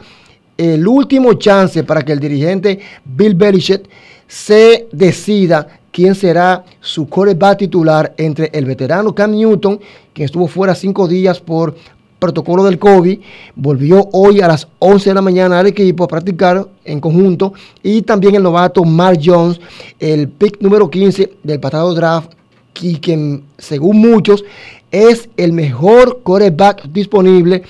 [0.59, 3.89] el último chance para que el dirigente Bill Belichick
[4.29, 9.81] se decida quién será su coreback titular entre el veterano Cam Newton,
[10.13, 11.75] quien estuvo fuera cinco días por
[12.19, 13.21] protocolo del COVID,
[13.57, 18.03] volvió hoy a las 11 de la mañana al equipo a practicar en conjunto, y
[18.03, 19.59] también el novato Mark Jones,
[19.99, 22.33] el pick número 15 del pasado draft,
[22.81, 24.45] y quien según muchos
[24.95, 27.63] es el mejor coreback disponible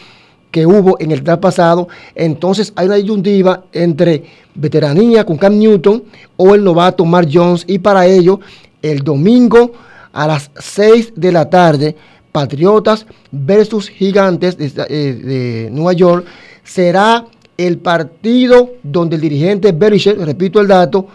[0.51, 1.89] que hubo en el draft pasado.
[2.15, 4.25] Entonces hay una disyuntiva entre
[4.55, 6.05] veteranía con Cam Newton
[6.37, 7.65] o el novato Mark Jones.
[7.67, 8.41] Y para ello,
[8.83, 9.73] el domingo
[10.13, 11.97] a las 6 de la tarde,
[12.31, 16.27] Patriotas versus Gigantes de, eh, Nueva York
[16.63, 17.25] será
[17.57, 21.07] el partido donde el dirigente Belichick, repito el dato,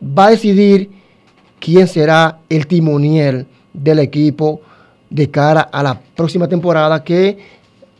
[0.00, 0.88] va a decidir
[1.60, 4.62] quién será el timonier del equipo
[5.10, 7.38] de cara a la próxima temporada que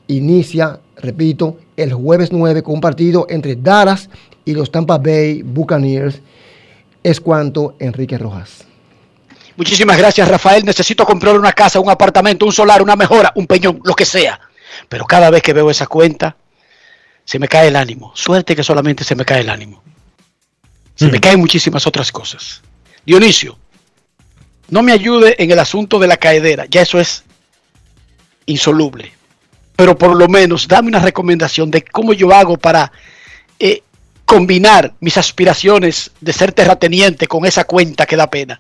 [0.09, 4.09] inicia repito, el jueves 9 con un partido entre Dallas
[4.45, 6.21] y los Tampa Bay Buccaneers.
[7.03, 8.65] Es cuanto, Enrique Rojas.
[9.57, 10.65] Muchísimas gracias, Rafael.
[10.65, 14.39] Necesito comprar una casa, un apartamento, un solar, una mejora, un peñón, lo que sea.
[14.89, 16.37] Pero cada vez que veo esa cuenta,
[17.25, 18.13] se me cae el ánimo.
[18.15, 19.83] Suerte que solamente se me cae el ánimo.
[20.95, 21.21] Se me mm.
[21.21, 22.63] caen muchísimas otras cosas.
[23.05, 23.59] Dionisio,
[24.69, 26.67] no me ayude en el asunto de la caedera.
[26.69, 27.25] Ya eso es
[28.47, 29.19] insoluble
[29.79, 32.91] pero por lo menos dame una recomendación de cómo yo hago para
[33.61, 33.85] eh,
[34.25, 38.59] combinar mis aspiraciones de ser terrateniente con esa cuenta que da pena.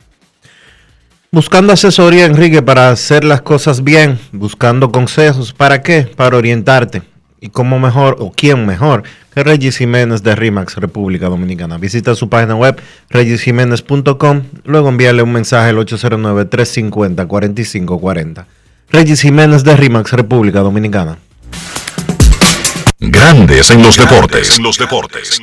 [1.33, 6.03] Buscando asesoría, Enrique, para hacer las cosas bien, buscando consejos, ¿para qué?
[6.03, 7.03] Para orientarte.
[7.41, 11.79] ¿Y cómo mejor, o quién mejor, que Regis Jiménez de RIMAX, República Dominicana?
[11.79, 18.45] Visita su página web, regisjiménez.com, luego envíale un mensaje al 809-350-4540.
[18.91, 21.19] Regis Jiménez de RIMAX, República Dominicana.
[22.99, 24.59] Grandes en los deportes.
[24.59, 25.41] En los deportes.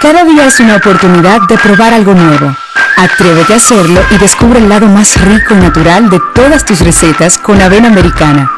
[0.00, 2.56] Cada día es una oportunidad de probar algo nuevo.
[2.96, 7.36] Atrévete a hacerlo y descubre el lado más rico y natural de todas tus recetas
[7.36, 8.57] con avena americana.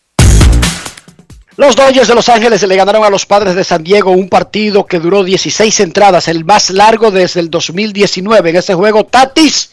[1.69, 4.99] Dodgers de Los Ángeles le ganaron a los Padres de San Diego un partido que
[4.99, 8.49] duró 16 entradas, el más largo desde el 2019.
[8.49, 9.69] En ese juego, Tatis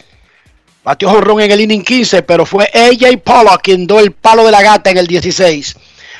[0.84, 4.52] batió jorrón en el inning 15, pero fue AJ Pollock quien dio el palo de
[4.52, 5.76] la gata en el 16.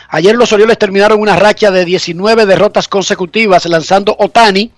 [0.09, 4.73] Ayer los Orioles terminaron una racha de 19 derrotas consecutivas lanzando Otani.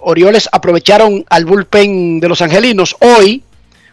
[0.00, 2.96] Orioles aprovecharon al bullpen de los Angelinos.
[3.00, 3.42] Hoy,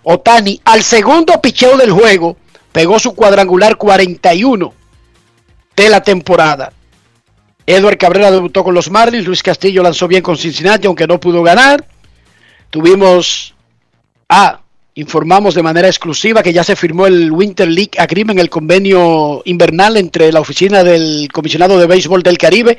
[0.04, 2.38] Otani, al segundo picheo del juego,
[2.72, 4.81] pegó su cuadrangular 41
[5.76, 6.72] de la temporada.
[7.66, 11.44] Edward Cabrera debutó con los Marlins, Luis Castillo lanzó bien con Cincinnati, aunque no pudo
[11.44, 11.86] ganar.
[12.70, 13.54] Tuvimos
[14.28, 14.62] a
[14.94, 19.96] Informamos de manera exclusiva que ya se firmó el Winter League Agreement, el convenio invernal
[19.96, 22.78] entre la oficina del comisionado de béisbol del Caribe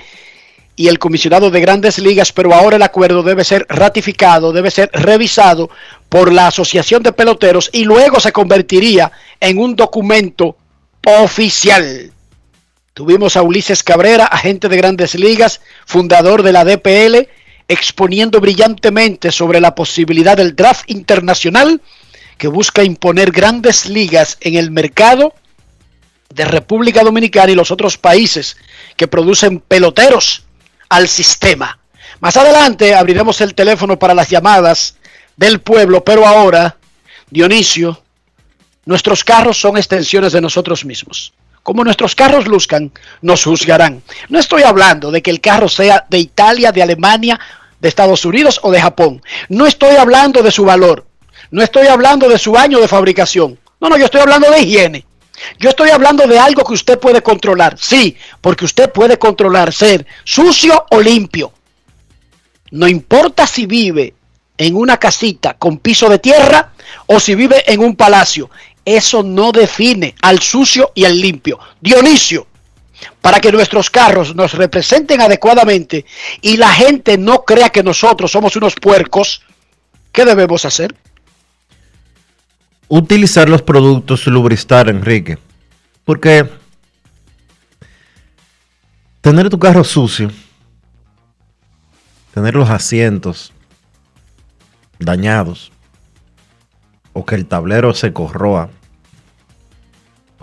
[0.76, 4.90] y el comisionado de grandes ligas, pero ahora el acuerdo debe ser ratificado, debe ser
[4.92, 5.70] revisado
[6.10, 9.10] por la Asociación de Peloteros y luego se convertiría
[9.40, 10.58] en un documento
[11.06, 12.12] oficial.
[12.94, 17.26] Tuvimos a Ulises Cabrera, agente de grandes ligas, fundador de la DPL,
[17.66, 21.80] exponiendo brillantemente sobre la posibilidad del draft internacional
[22.36, 25.34] que busca imponer grandes ligas en el mercado
[26.34, 28.58] de República Dominicana y los otros países
[28.96, 30.44] que producen peloteros
[30.90, 31.78] al sistema.
[32.20, 34.96] Más adelante abriremos el teléfono para las llamadas
[35.36, 36.76] del pueblo, pero ahora,
[37.30, 38.02] Dionisio,
[38.84, 41.32] nuestros carros son extensiones de nosotros mismos.
[41.62, 44.02] Como nuestros carros luzcan, nos juzgarán.
[44.28, 47.38] No estoy hablando de que el carro sea de Italia, de Alemania,
[47.80, 49.22] de Estados Unidos o de Japón.
[49.48, 51.06] No estoy hablando de su valor.
[51.50, 53.58] No estoy hablando de su año de fabricación.
[53.80, 55.04] No, no, yo estoy hablando de higiene.
[55.58, 57.76] Yo estoy hablando de algo que usted puede controlar.
[57.78, 61.52] Sí, porque usted puede controlar ser sucio o limpio.
[62.70, 64.14] No importa si vive
[64.56, 66.72] en una casita con piso de tierra
[67.06, 68.50] o si vive en un palacio.
[68.84, 71.58] Eso no define al sucio y al limpio.
[71.80, 72.46] Dionisio,
[73.20, 76.04] para que nuestros carros nos representen adecuadamente
[76.40, 79.42] y la gente no crea que nosotros somos unos puercos,
[80.12, 80.94] ¿qué debemos hacer?
[82.94, 85.38] utilizar los productos Lubristar, Enrique.
[86.04, 86.46] Porque
[89.22, 90.30] tener tu carro sucio,
[92.34, 93.50] tener los asientos
[94.98, 95.71] dañados,
[97.12, 98.70] o que el tablero se corroa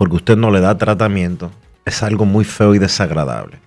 [0.00, 1.50] porque usted no le da tratamiento,
[1.84, 3.58] es algo muy feo y desagradable.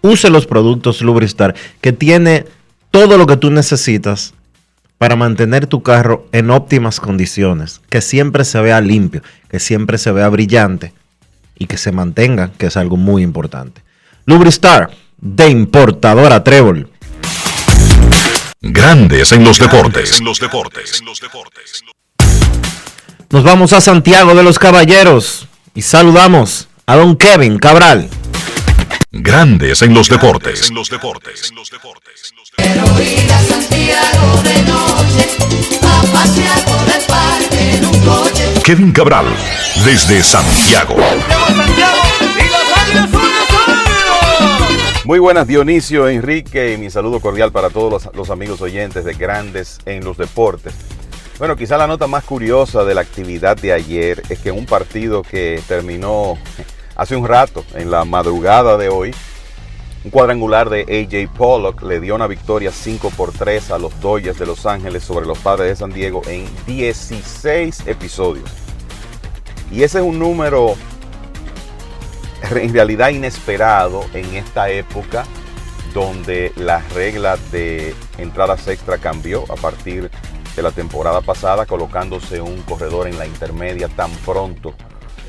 [0.00, 2.46] Use los productos Lubristar que tiene
[2.90, 4.32] todo lo que tú necesitas
[4.96, 9.20] para mantener tu carro en óptimas condiciones, que siempre se vea limpio,
[9.50, 10.94] que siempre se vea brillante
[11.58, 13.82] y que se mantenga, que es algo muy importante.
[14.24, 16.88] Lubristar de importadora Trébol.
[18.62, 20.18] Grandes en los deportes.
[20.18, 21.02] En los deportes.
[23.30, 28.08] Nos vamos a Santiago de los Caballeros y saludamos a don Kevin Cabral.
[29.10, 30.68] Grandes en los deportes.
[30.68, 31.52] En los deportes.
[32.56, 35.28] Quiero ir a Santiago de noche,
[35.82, 38.44] a pasear por el parque en un coche.
[38.62, 39.26] Kevin Cabral,
[39.84, 40.96] desde Santiago.
[45.04, 49.14] Muy buenas Dionisio, Enrique y mi saludo cordial para todos los, los amigos oyentes de
[49.14, 50.74] Grandes en los Deportes.
[51.38, 55.22] Bueno, quizá la nota más curiosa de la actividad de ayer es que un partido
[55.22, 56.38] que terminó
[56.94, 59.12] hace un rato, en la madrugada de hoy,
[60.04, 64.38] un cuadrangular de AJ Pollock le dio una victoria 5 por 3 a los Dodgers
[64.38, 68.48] de Los Ángeles sobre los Padres de San Diego en 16 episodios.
[69.72, 70.76] Y ese es un número
[72.52, 75.24] en realidad inesperado en esta época
[75.94, 80.10] donde la regla de entradas extra cambió a partir
[80.62, 84.74] la temporada pasada, colocándose un corredor en la intermedia tan pronto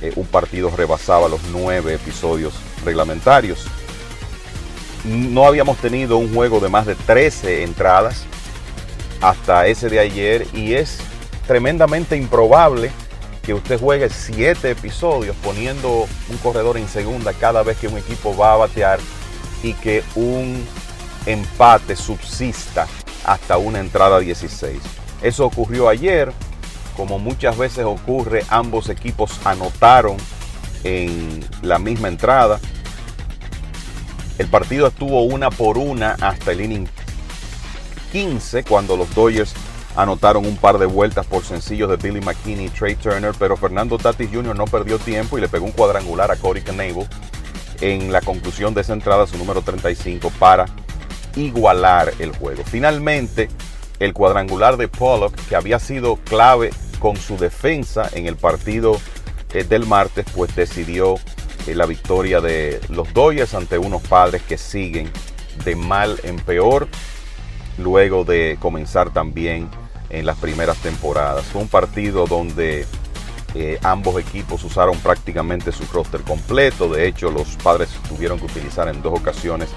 [0.02, 2.53] eh, un partido rebasaba los nueve episodios
[2.84, 3.65] reglamentarios
[5.06, 8.26] no habíamos tenido un juego de más de 13 entradas
[9.22, 10.99] hasta ese de ayer y es
[11.47, 12.91] tremendamente improbable
[13.43, 18.35] que usted juegue 7 episodios poniendo un corredor en segunda cada vez que un equipo
[18.35, 18.99] va a batear
[19.61, 20.65] y que un
[21.27, 22.88] empate subsista
[23.23, 24.80] hasta una entrada 16.
[25.22, 26.32] Eso ocurrió ayer,
[26.96, 30.18] como muchas veces ocurre, ambos equipos anotaron
[30.84, 32.60] en la misma entrada.
[34.38, 36.88] El partido estuvo una por una hasta el inning
[38.12, 39.54] 15 cuando los Dodgers
[39.96, 43.98] anotaron un par de vueltas por sencillos de Billy McKinney y Trey Turner, pero Fernando
[43.98, 44.56] Tatis Jr.
[44.56, 47.08] no perdió tiempo y le pegó un cuadrangular a Corey Knebel
[47.82, 50.66] en la conclusión de esa entrada, su número 35, para
[51.36, 52.64] igualar el juego.
[52.66, 53.50] Finalmente,
[54.00, 59.00] el cuadrangular de Pollock, que había sido clave con su defensa en el partido
[59.54, 61.16] eh, del martes, pues decidió
[61.68, 65.10] eh, la victoria de los Dodgers ante unos padres que siguen
[65.64, 66.88] de mal en peor
[67.78, 69.70] luego de comenzar también
[70.10, 71.46] en las primeras temporadas.
[71.46, 72.86] Fue un partido donde
[73.54, 76.90] eh, ambos equipos usaron prácticamente su roster completo.
[76.90, 79.70] De hecho, los padres tuvieron que utilizar en dos ocasiones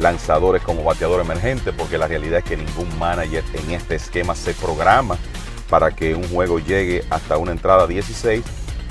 [0.00, 4.54] lanzadores como bateador emergente porque la realidad es que ningún manager en este esquema se
[4.54, 5.16] programa
[5.68, 8.42] para que un juego llegue hasta una entrada 16.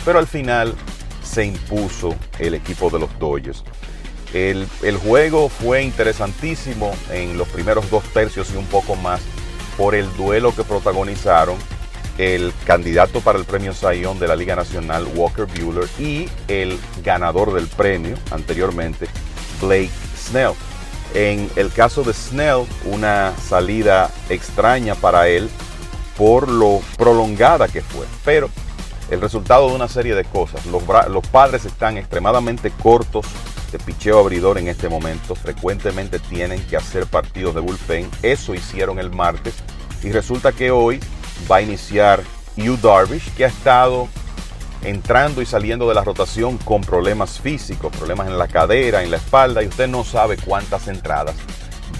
[0.05, 0.73] Pero al final
[1.21, 3.63] se impuso el equipo de los Dodgers.
[4.33, 4.67] El,
[5.03, 9.21] juego fue interesantísimo en los primeros dos tercios y un poco más
[9.75, 11.57] por el duelo que protagonizaron
[12.19, 17.53] el candidato para el premio Sayón de la Liga Nacional, Walker Bueller, y el ganador
[17.53, 19.07] del premio anteriormente,
[19.61, 20.53] Blake Snell.
[21.13, 25.49] En el caso de Snell, una salida extraña para él
[26.17, 28.05] por lo prolongada que fue.
[28.23, 28.49] Pero
[29.09, 30.65] el resultado de una serie de cosas.
[30.65, 30.83] Los,
[31.27, 33.25] padres están extremadamente cortos
[33.71, 35.35] de picheo abridor en este momento.
[35.35, 38.09] Frecuentemente tienen que hacer partidos de bullpen.
[38.21, 39.55] Eso hicieron el martes.
[40.03, 40.99] Y resulta que hoy
[41.51, 42.21] va a iniciar
[42.55, 44.07] Yu Darvish, que ha estado
[44.83, 49.17] entrando y saliendo de la rotación con problemas físicos, problemas en la cadera, en la
[49.17, 51.35] espalda, y usted no sabe cuántas entradas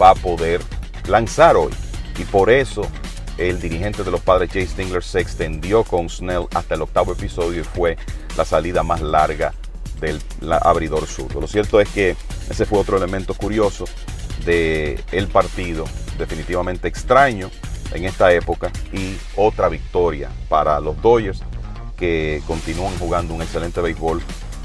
[0.02, 0.62] va a poder
[1.08, 1.74] lanzar hoy.
[2.18, 2.84] Y por eso
[3.38, 7.62] el dirigente de los padres, Jay Stingler, se extendió con Snell hasta el octavo episodio
[7.62, 7.98] y fue
[8.38, 9.54] la salida más larga
[10.02, 10.22] del
[10.62, 11.42] abridor zurdo.
[11.42, 12.16] Lo cierto es que
[12.50, 13.86] ese fue otro elemento curioso
[14.46, 15.86] del el partido,
[16.18, 17.50] definitivamente extraño
[17.94, 21.42] en esta época y otra victoria para los Dodgers
[22.00, 24.22] que continúan jugando un excelente béisbol.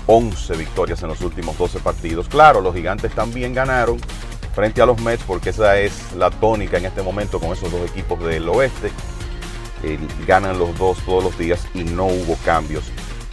[0.07, 2.29] 11 victorias en los últimos 12 partidos.
[2.29, 3.99] Claro, los gigantes también ganaron
[4.55, 7.91] frente a los Mets porque esa es la tónica en este momento con esos dos
[7.91, 8.91] equipos del oeste.
[9.83, 12.85] Eh, ganan los dos todos los días y no hubo cambios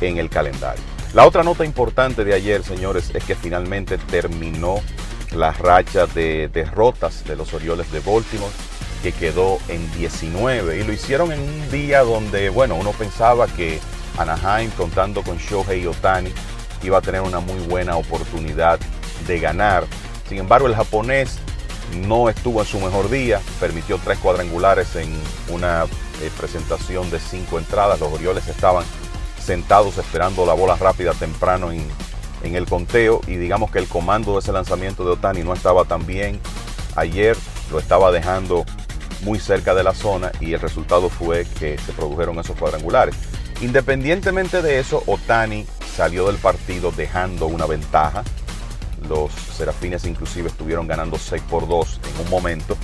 [0.02, 0.84] en el calendario.
[1.14, 4.80] La otra nota importante de ayer, señores, es que finalmente terminó
[5.36, 8.52] la racha de derrotas de los Orioles de Baltimore,
[9.02, 10.78] que quedó en 19.
[10.78, 13.80] Y lo hicieron en un día donde, bueno, uno pensaba que
[14.18, 16.32] Anaheim, contando con Shohei Otani,
[16.84, 18.80] iba a tener una muy buena oportunidad
[19.28, 19.86] de ganar.
[20.28, 21.40] Sin embargo, el japonés
[22.08, 25.14] no estuvo en su mejor día, permitió tres cuadrangulares en
[25.50, 25.86] una
[26.22, 28.00] eh, presentación de cinco entradas.
[28.00, 28.86] Los Orioles estaban
[29.40, 31.86] sentados esperando la bola rápida temprano en,
[32.44, 35.86] en, el conteo y digamos que el comando de ese lanzamiento de Otani no estaba
[35.86, 36.40] tan bien.
[36.96, 37.36] Ayer
[37.72, 38.66] lo estaba dejando
[39.22, 43.16] muy cerca de la zona y el resultado fue que se produjeron esos cuadrangulares.
[43.62, 45.66] Independientemente de eso, Otani
[45.96, 48.24] salió del partido dejando una ventaja.
[49.08, 52.78] Los Serafines inclusive estuvieron ganando 6 por 2 en un momento,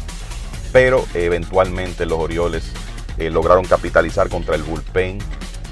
[0.72, 2.72] pero eventualmente los Orioles
[3.18, 5.20] eh, lograron capitalizar contra el bullpen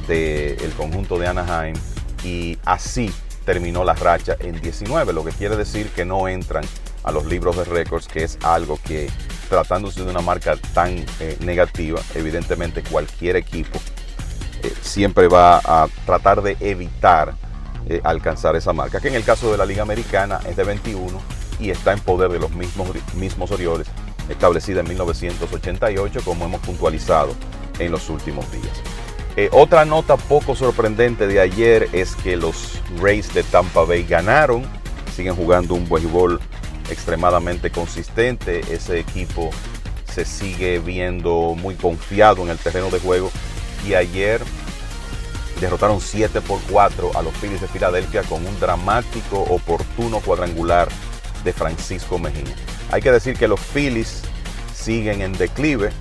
[0.08, 1.76] del conjunto de Anaheim
[2.24, 3.12] y así
[3.46, 6.66] terminó la racha en 19, lo que quiere decir que no entran
[7.04, 9.10] a los libros de récords, que es algo que
[9.46, 13.80] tratándose de una marca tan eh, negativa, evidentemente cualquier equipo
[14.64, 17.36] eh, siempre va a tratar de evitar
[17.88, 21.20] eh, alcanzar esa marca, que en el caso de la Liga Americana es de 21
[21.60, 23.88] y está en poder de los mismos, mismos Orioles,
[24.30, 27.34] establecida en 1988, como hemos puntualizado
[27.80, 28.82] en los últimos días.
[29.52, 34.64] Otra nota poco sorprendente de ayer es que los Rays de Tampa Bay ganaron,
[35.14, 36.40] siguen jugando un béisbol
[36.90, 39.49] extremadamente consistente, ese equipo
[40.12, 43.32] se sigue viendo muy confiado en el terreno de juego
[43.86, 44.41] y ayer
[45.60, 50.90] derrotaron 7 por 4 a los Phillies de Filadelfia con un dramático, oportuno cuadrangular
[51.44, 52.56] de Francisco Mejía.
[52.91, 54.22] Hay que decir que los Phillies
[54.74, 55.91] siguen en declive,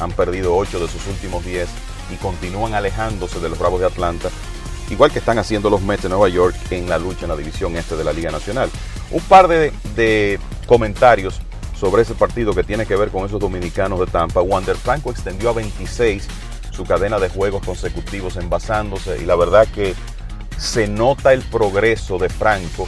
[0.00, 1.68] han perdido 8 de sus últimos 10
[2.12, 4.30] y continúan alejándose de los Bravos de Atlanta,
[4.90, 7.76] igual que están haciendo los Mets de Nueva York en la lucha en la división
[7.76, 8.70] este de la Liga Nacional.
[9.10, 11.40] Un par de, comentarios
[11.74, 14.42] sobre ese partido que tiene que ver con esos dominicanos de Tampa.
[14.42, 16.28] Wander Franco extendió a 26
[16.70, 19.94] su cadena de juegos consecutivos envasándose y la verdad que
[20.58, 22.86] se nota el progreso de Franco.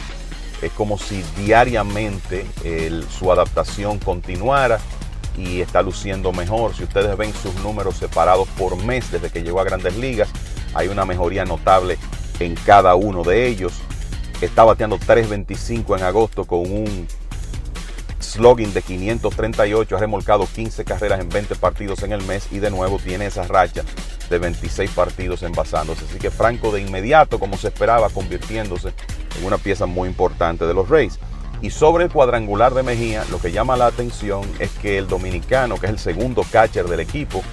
[0.61, 2.45] Es como si diariamente
[3.17, 4.79] su adaptación continuara
[5.37, 6.75] y está luciendo mejor.
[6.75, 10.29] Si ustedes ven sus números separados por mes desde que llegó a grandes ligas,
[10.73, 11.97] hay una mejoría notable
[12.39, 13.73] en cada uno de ellos.
[14.41, 17.07] Está bateando 3.25 en agosto con un
[18.19, 22.71] slogan de 538, ha remolcado 15 carreras en 20 partidos en el mes y de
[22.71, 23.83] nuevo tiene esa racha
[24.31, 26.05] de 26 partidos envasándose.
[26.05, 28.93] Así que Franco de inmediato, como se esperaba, convirtiéndose
[29.37, 31.19] en una pieza muy importante de los Rays.
[31.61, 35.79] Y sobre el cuadrangular de Mejía, lo que llama la atención es que el dominicano,
[35.79, 37.43] que es el segundo catcher del equipo,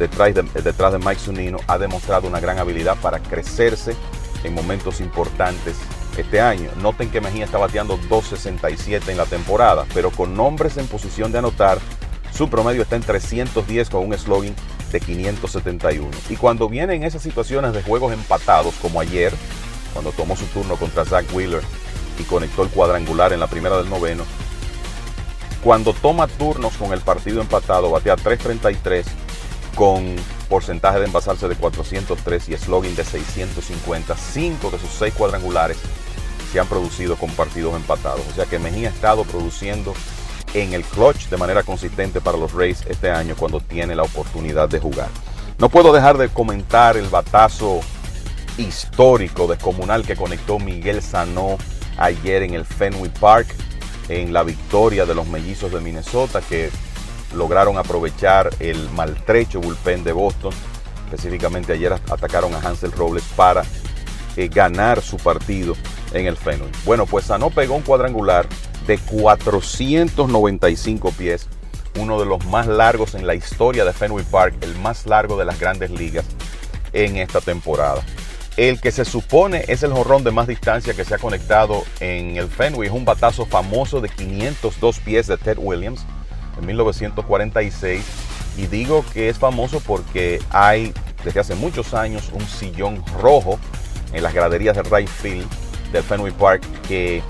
[0.00, 3.94] detrás de, detrás de Mike Zunino, ha demostrado una gran habilidad para crecerse
[4.42, 5.76] en momentos importantes
[6.16, 6.70] este año.
[6.80, 11.38] Noten que Mejía está bateando 2.67 en la temporada, pero con nombres en posición de
[11.38, 11.78] anotar,
[12.32, 14.54] su promedio está en 310 con un slogan
[14.92, 16.10] de 571.
[16.28, 19.32] Y cuando vienen esas situaciones de juegos empatados, como ayer,
[19.92, 21.62] cuando tomó su turno contra Zach Wheeler
[22.18, 24.24] y conectó el cuadrangular en la primera del noveno,
[25.62, 29.06] cuando toma turnos con el partido empatado, batea 333
[29.74, 30.14] con
[30.48, 34.16] porcentaje de envasarse de 403 y slogan de 650.
[34.16, 35.78] Cinco de sus seis cuadrangulares
[36.54, 38.20] se han producido con partidos empatados.
[38.30, 39.92] O sea que Mejía ha estado produciendo
[40.54, 44.68] en el clutch de manera consistente para los Rays este año cuando tiene la oportunidad
[44.68, 45.08] de jugar.
[45.58, 47.80] No puedo dejar de comentar el batazo
[48.56, 51.58] histórico descomunal que conectó Miguel Sanó
[51.98, 53.48] ayer en el Fenway Park
[54.08, 56.70] en la victoria de los mellizos de Minnesota que
[57.34, 60.52] lograron aprovechar el maltrecho bullpen de Boston.
[61.06, 63.64] Específicamente ayer atacaron a Hansel Robles para
[64.36, 65.74] eh, ganar su partido
[66.12, 66.70] en el Fenway.
[66.84, 68.46] Bueno, pues Sanó pegó un cuadrangular
[68.86, 71.48] de 495 pies,
[71.98, 75.44] uno de los más largos en la historia de Fenway Park, el más largo de
[75.44, 76.24] las grandes ligas
[76.92, 78.02] en esta temporada.
[78.56, 82.36] El que se supone es el jorrón de más distancia que se ha conectado en
[82.36, 86.06] el Fenway es un batazo famoso de 502 pies de Ted Williams
[86.56, 88.04] en 1946.
[88.56, 90.94] Y digo que es famoso porque hay
[91.24, 93.58] desde hace muchos años un sillón rojo
[94.14, 95.46] en las graderías de right field
[95.92, 97.22] del Fenway Park que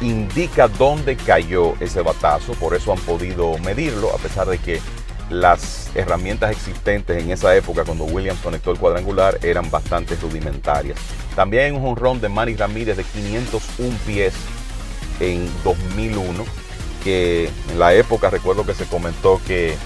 [0.00, 2.52] indica dónde cayó ese batazo.
[2.54, 4.80] Por eso han podido medirlo, a pesar de que
[5.30, 10.98] las herramientas existentes en esa época, cuando Williams conectó el cuadrangular, eran bastante rudimentarias.
[11.34, 14.34] También hay un honrón de Manny Ramírez de 501 pies
[15.20, 16.44] en 2001,
[17.02, 19.76] que en la época recuerdo que se comentó que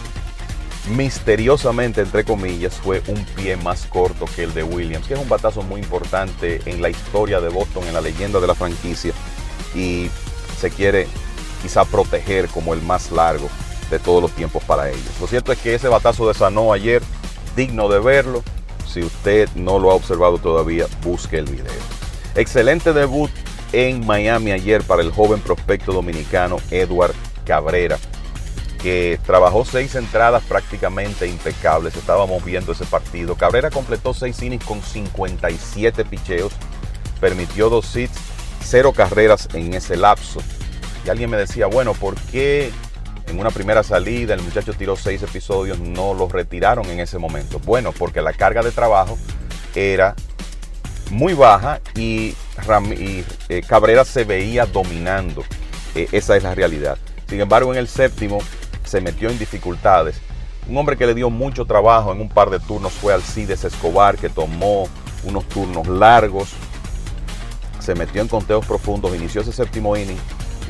[0.89, 5.29] misteriosamente, entre comillas, fue un pie más corto que el de Williams, que es un
[5.29, 9.13] batazo muy importante en la historia de Boston, en la leyenda de la franquicia,
[9.75, 10.11] y
[10.61, 11.07] se quiere
[11.63, 13.49] quizá proteger como el más largo
[13.91, 15.21] de todos los tiempos para ellos.
[15.21, 17.03] Lo cierto es que ese batazo de Sanó ayer,
[17.55, 18.43] digno de verlo.
[18.87, 21.73] Si usted no lo ha observado todavía, busque el video.
[22.35, 23.31] Excelente debut
[23.73, 27.15] en Miami ayer para el joven prospecto dominicano Edward
[27.45, 27.99] Cabrera,
[28.83, 31.97] que trabajó seis entradas prácticamente impecables.
[31.97, 33.35] Estábamos viendo ese partido.
[33.35, 36.53] Cabrera completó seis innings con 57 picheos,
[37.21, 38.19] permitió dos hits,
[38.63, 40.41] cero carreras en ese lapso.
[41.05, 42.73] Y alguien me decía, bueno, ¿por qué
[43.29, 47.59] en una primera salida, el muchacho tiró seis episodios, no los retiraron en ese momento.
[47.59, 49.19] Bueno, porque la carga de trabajo
[49.75, 50.15] era
[51.11, 52.35] muy baja y,
[53.49, 55.45] eh, Cabrera se veía dominando.
[55.95, 56.99] Eh, esa es la realidad.
[57.29, 58.39] Sin embargo, en el séptimo
[58.97, 60.23] se metió en dificultades.
[60.67, 64.17] Un hombre que le dio mucho trabajo en un par de turnos fue Alcides Escobar,
[64.17, 64.89] que tomó
[65.25, 66.49] unos turnos largos,
[67.79, 70.17] se metió en conteos profundos, inició ese séptimo inning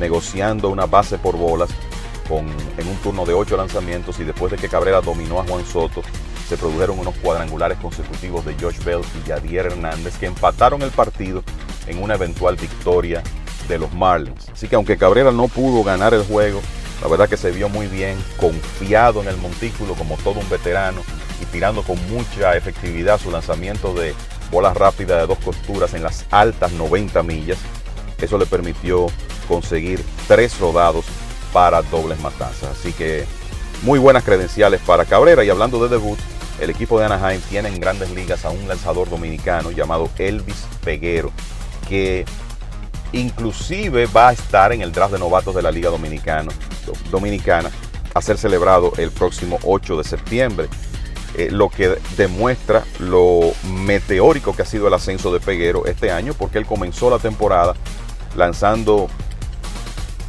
[0.01, 1.71] negociando una base por bolas
[2.29, 6.03] en un turno de ocho lanzamientos y después de que Cabrera dominó a Juan Soto,
[6.49, 11.45] se produjeron unos cuadrangulares consecutivos de Josh Bell y Yadier Hernández que empataron el partido
[11.87, 13.23] en una eventual victoria
[13.69, 14.49] de los Marlins.
[14.49, 16.61] Así que aunque Cabrera no pudo ganar el juego,
[17.03, 21.03] la verdad que se vio muy bien, confiado en el montículo como todo un veterano
[21.41, 24.15] y tirando con mucha efectividad su lanzamiento de
[24.51, 27.59] bolas rápidas de dos costuras en las altas 90 millas.
[28.21, 29.07] Eso le permitió
[29.47, 31.05] conseguir tres rodados
[31.53, 32.71] para dobles matanzas.
[32.79, 33.27] Así que
[33.83, 35.45] muy buenas credenciales para Cabrera.
[35.45, 36.19] Y hablando de debut,
[36.61, 41.31] el equipo de Anaheim tiene en grandes ligas a un lanzador dominicano llamado Elvis Peguero,
[41.89, 42.25] que
[43.13, 47.71] inclusive va a estar en el draft de novatos de la Liga Dominicana,
[48.15, 50.69] a ser celebrado el próximo 8 de septiembre.
[51.35, 53.53] Eh, lo que demuestra lo
[53.85, 57.75] meteórico que ha sido el ascenso de Peguero este año, porque él comenzó la temporada
[58.37, 59.09] lanzando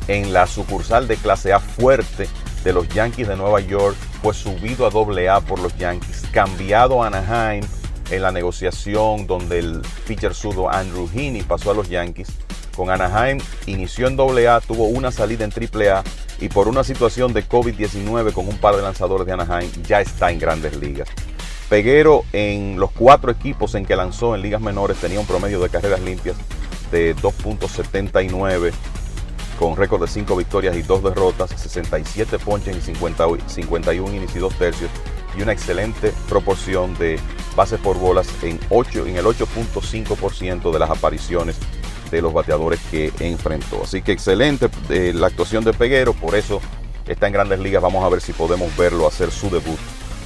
[0.08, 2.28] en la sucursal de clase A fuerte
[2.64, 7.04] de los Yankees de Nueva York, fue subido a doble A por los Yankees, cambiado
[7.04, 7.64] a Anaheim
[8.10, 12.30] en la negociación donde el pitcher sudo Andrew Heaney pasó a los Yankees.
[12.78, 16.04] Con Anaheim inició en doble A, tuvo una salida en triple A
[16.40, 20.30] y por una situación de COVID-19 con un par de lanzadores de Anaheim ya está
[20.30, 21.10] en grandes ligas.
[21.70, 25.70] Peguero en los cuatro equipos en que lanzó en ligas menores tenía un promedio de
[25.70, 26.38] carreras limpias
[26.92, 28.72] de 2.79
[29.58, 34.54] con récord de 5 victorias y 2 derrotas, 67 ponches 50, 51 innings y 2
[34.54, 34.92] tercios
[35.36, 37.20] y una excelente proporción de
[37.56, 41.58] bases por bolas en, 8, en el 8.5% de las apariciones
[42.12, 43.84] de los bateadores que enfrentó.
[43.84, 46.62] Así que excelente eh, la actuación de Peguero, por eso
[47.08, 47.82] está en grandes ligas.
[47.82, 49.80] Vamos a ver si podemos verlo hacer su debut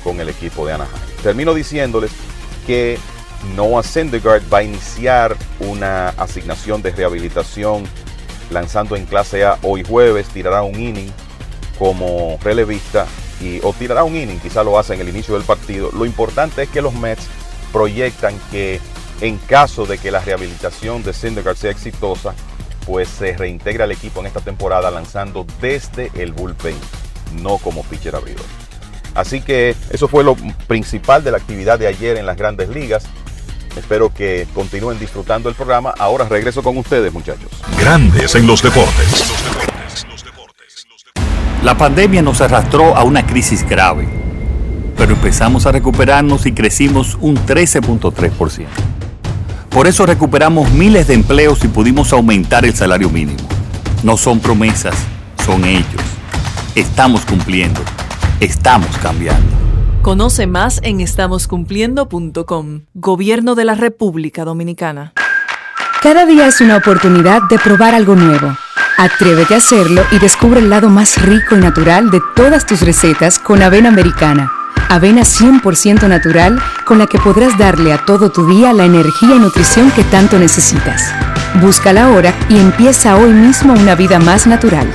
[0.04, 0.94] con el equipo de Anaheim.
[1.24, 2.12] Termino diciéndoles
[2.66, 2.98] que
[3.56, 7.84] Noah Syndergaard va a iniciar una asignación de rehabilitación
[8.50, 11.12] lanzando en clase A hoy jueves, tirará un inning
[11.80, 13.08] como relevista
[13.40, 15.90] y, o tirará un inning, quizá lo hace en el inicio del partido.
[15.94, 17.28] Lo importante es que los Mets
[17.72, 18.80] proyectan que
[19.22, 22.34] en caso de que la rehabilitación de Syndergaard sea exitosa,
[22.86, 26.76] pues se reintegra al equipo en esta temporada lanzando desde el bullpen,
[27.42, 28.46] no como pitcher abridor.
[29.14, 30.36] Así que eso fue lo
[30.68, 33.04] principal de la actividad de ayer en las grandes ligas.
[33.78, 35.94] Espero que continúen disfrutando el programa.
[35.98, 37.50] Ahora regreso con ustedes, muchachos.
[37.80, 39.32] Grandes en los deportes.
[41.64, 44.08] La pandemia nos arrastró a una crisis grave,
[44.98, 48.91] pero empezamos a recuperarnos y crecimos un 13.3%.
[49.72, 53.40] Por eso recuperamos miles de empleos y pudimos aumentar el salario mínimo.
[54.04, 54.96] No son promesas,
[55.46, 56.02] son hechos.
[56.76, 57.80] Estamos cumpliendo,
[58.42, 59.48] estamos cambiando.
[60.02, 62.82] Conoce más en estamoscumpliendo.com.
[62.94, 65.14] Gobierno de la República Dominicana.
[66.04, 68.54] Cada día es una oportunidad de probar algo nuevo.
[68.98, 73.40] Atrévete a hacerlo y descubre el lado más rico y natural de todas tus recetas
[73.40, 74.52] con avena americana.
[74.92, 79.40] Avena 100% natural con la que podrás darle a todo tu día la energía y
[79.40, 81.14] nutrición que tanto necesitas.
[81.62, 84.86] Búscala ahora y empieza hoy mismo una vida más natural.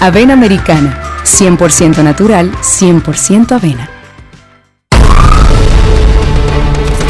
[0.00, 3.88] Avena americana, 100% natural, 100% avena.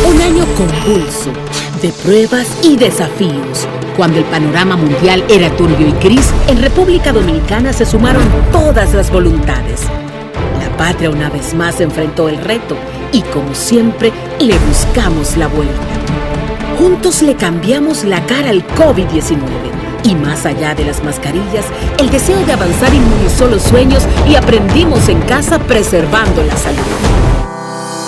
[0.06, 1.32] Un año convulso
[1.82, 3.66] de pruebas y desafíos.
[3.96, 9.10] Cuando el panorama mundial era turbio y gris, en República Dominicana se sumaron todas las
[9.10, 9.88] voluntades.
[10.78, 12.76] Patria una vez más enfrentó el reto
[13.12, 15.74] y como siempre le buscamos la vuelta.
[16.78, 19.38] Juntos le cambiamos la cara al COVID-19
[20.04, 21.66] y más allá de las mascarillas,
[21.98, 27.27] el deseo de avanzar inmunizó los sueños y aprendimos en casa preservando la salud.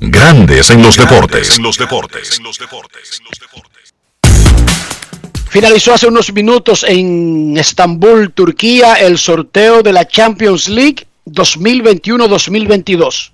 [0.00, 1.60] Grandes en los deportes.
[5.48, 13.30] Finalizó hace unos minutos en Estambul, Turquía, el sorteo de la Champions League 2021-2022.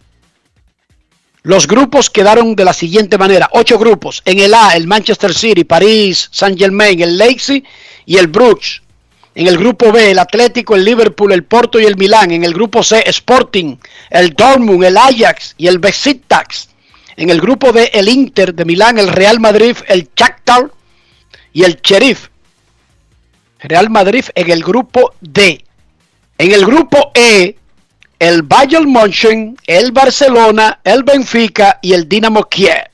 [1.43, 4.23] Los grupos quedaron de la siguiente manera: ocho grupos.
[4.25, 7.65] En el A, el Manchester City, París, Saint Germain, el Leipzig
[8.07, 8.82] y el Bruges.
[9.35, 12.31] En el grupo B, el Atlético, el Liverpool, el Porto y el Milán.
[12.33, 13.77] En el grupo C, Sporting,
[14.11, 16.69] el Dortmund, el Ajax y el Besiktas.
[17.17, 20.71] En el grupo D, el Inter de Milán, el Real Madrid, el Shakhtar
[21.53, 22.29] y el Sheriff.
[23.61, 25.65] Real Madrid en el grupo D.
[26.37, 27.57] En el grupo E,
[28.19, 32.92] el Bayern München, el Barcelona, el Benfica y el Dinamo Kiev.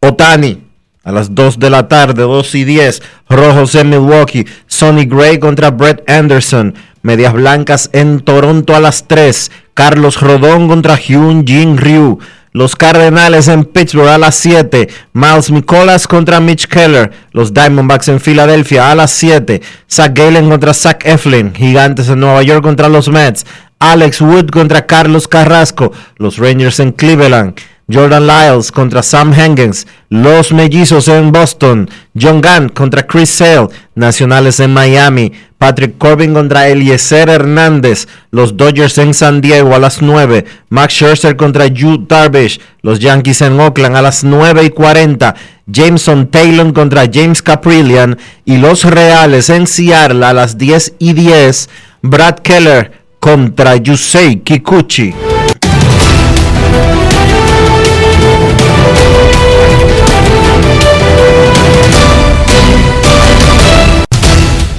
[0.00, 0.64] Otani.
[1.02, 5.70] A las 2 de la tarde, 2 y 10, Rojos en Milwaukee, Sonny Gray contra
[5.70, 12.18] Brett Anderson, Medias Blancas en Toronto a las 3, Carlos Rodón contra Hyun Jin Ryu,
[12.52, 18.20] los Cardenales en Pittsburgh a las 7, Miles Nicolas contra Mitch Keller, los Diamondbacks en
[18.20, 23.08] Filadelfia a las 7, Zach Galen contra Zach Eflin, Gigantes en Nueva York contra los
[23.08, 23.46] Mets,
[23.78, 27.54] Alex Wood contra Carlos Carrasco, los Rangers en Cleveland,
[27.92, 31.88] Jordan Lyles contra Sam Hengens, los mellizos en Boston,
[32.20, 38.96] John Gant contra Chris Sale, Nacionales en Miami, Patrick Corbin contra Eliezer Hernández, los Dodgers
[38.98, 43.96] en San Diego a las 9, Max Scherzer contra Yu Darvish, los Yankees en Oakland
[43.96, 45.34] a las 9 y 40,
[45.66, 51.68] Jameson Taylor contra James Caprillian y los Reales en Seattle a las 10 y 10,
[52.02, 55.39] Brad Keller contra Yusei Kikuchi.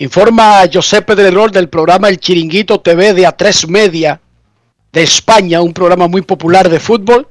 [0.00, 4.20] Informa José Pedrerol del programa El Chiringuito TV de A3 Media
[4.92, 7.26] de España, un programa muy popular de fútbol,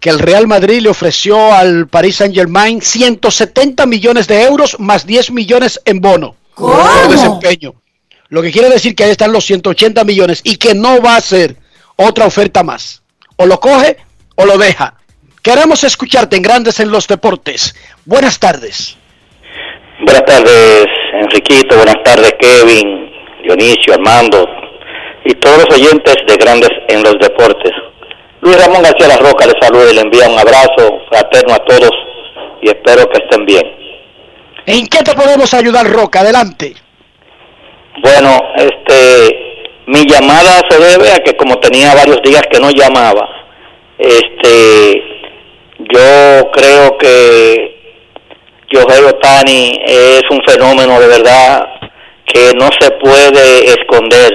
[0.00, 5.06] que el Real Madrid le ofreció al Paris Saint Germain 170 millones de euros más
[5.06, 7.74] 10 millones en bono por desempeño.
[8.28, 11.20] Lo que quiere decir que ahí están los 180 millones y que no va a
[11.20, 11.56] ser
[11.94, 13.02] otra oferta más.
[13.36, 13.98] O lo coge
[14.34, 14.94] o lo deja.
[15.42, 17.74] Queremos escucharte en Grandes en los Deportes.
[18.04, 18.96] Buenas tardes.
[20.04, 20.86] Buenas tardes,
[21.20, 21.76] Enriquito.
[21.76, 23.10] Buenas tardes, Kevin,
[23.42, 24.48] Dionisio, Armando
[25.24, 27.72] y todos los oyentes de Grandes en los Deportes.
[28.40, 31.90] Luis Ramón García La Roca les saluda y le envía un abrazo fraterno a todos
[32.62, 33.62] y espero que estén bien.
[34.64, 36.20] ¿En qué te podemos ayudar, Roca?
[36.20, 36.74] Adelante.
[38.02, 43.28] Bueno, este, mi llamada se debe a que como tenía varios días que no llamaba,
[43.98, 45.02] este,
[45.80, 47.69] yo creo que
[48.70, 51.68] Yohei Otani es un fenómeno de verdad
[52.24, 54.32] que no se puede esconder.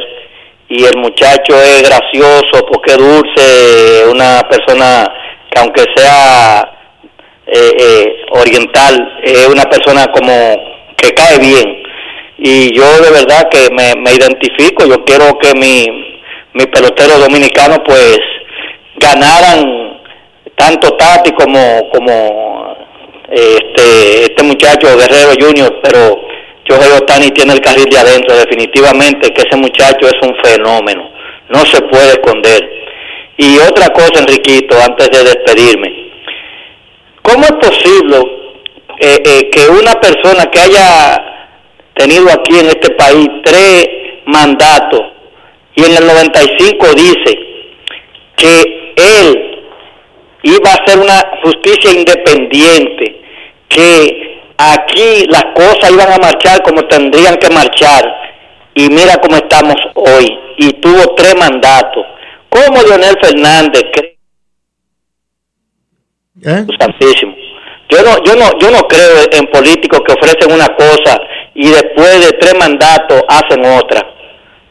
[0.67, 5.07] Y el muchacho es gracioso porque dulce, una persona
[5.49, 6.69] que aunque sea
[7.47, 10.33] eh, eh, oriental, es una persona como
[10.97, 11.83] que cae bien.
[12.37, 15.87] Y yo de verdad que me, me identifico, yo quiero que mi,
[16.53, 18.19] mi pelotero dominicano pues
[18.97, 20.01] ganaran
[20.55, 22.74] tanto Tati como como
[23.31, 26.19] este este muchacho Guerrero Junior, pero
[26.67, 31.09] Jorge Otani tiene el carril de adentro, definitivamente que ese muchacho es un fenómeno,
[31.49, 32.61] no se puede esconder.
[33.37, 36.11] Y otra cosa, Enriquito, antes de despedirme,
[37.21, 38.17] ¿cómo es posible
[38.99, 41.35] eh, eh, que una persona que haya
[41.93, 43.87] tenido aquí en este país tres
[44.25, 45.01] mandatos
[45.75, 47.39] y en el 95 dice
[48.37, 49.54] que él
[50.45, 53.21] iba a hacer una justicia independiente,
[53.67, 58.05] que aquí las cosas iban a marchar como tendrían que marchar
[58.75, 62.05] y mira cómo estamos hoy y tuvo tres mandatos.
[62.49, 64.17] ¿Cómo Leonel Fernández cree?
[66.79, 67.35] Santísimo.
[67.89, 71.19] Yo no, yo no, yo no creo en políticos que ofrecen una cosa
[71.55, 74.01] y después de tres mandatos hacen otra.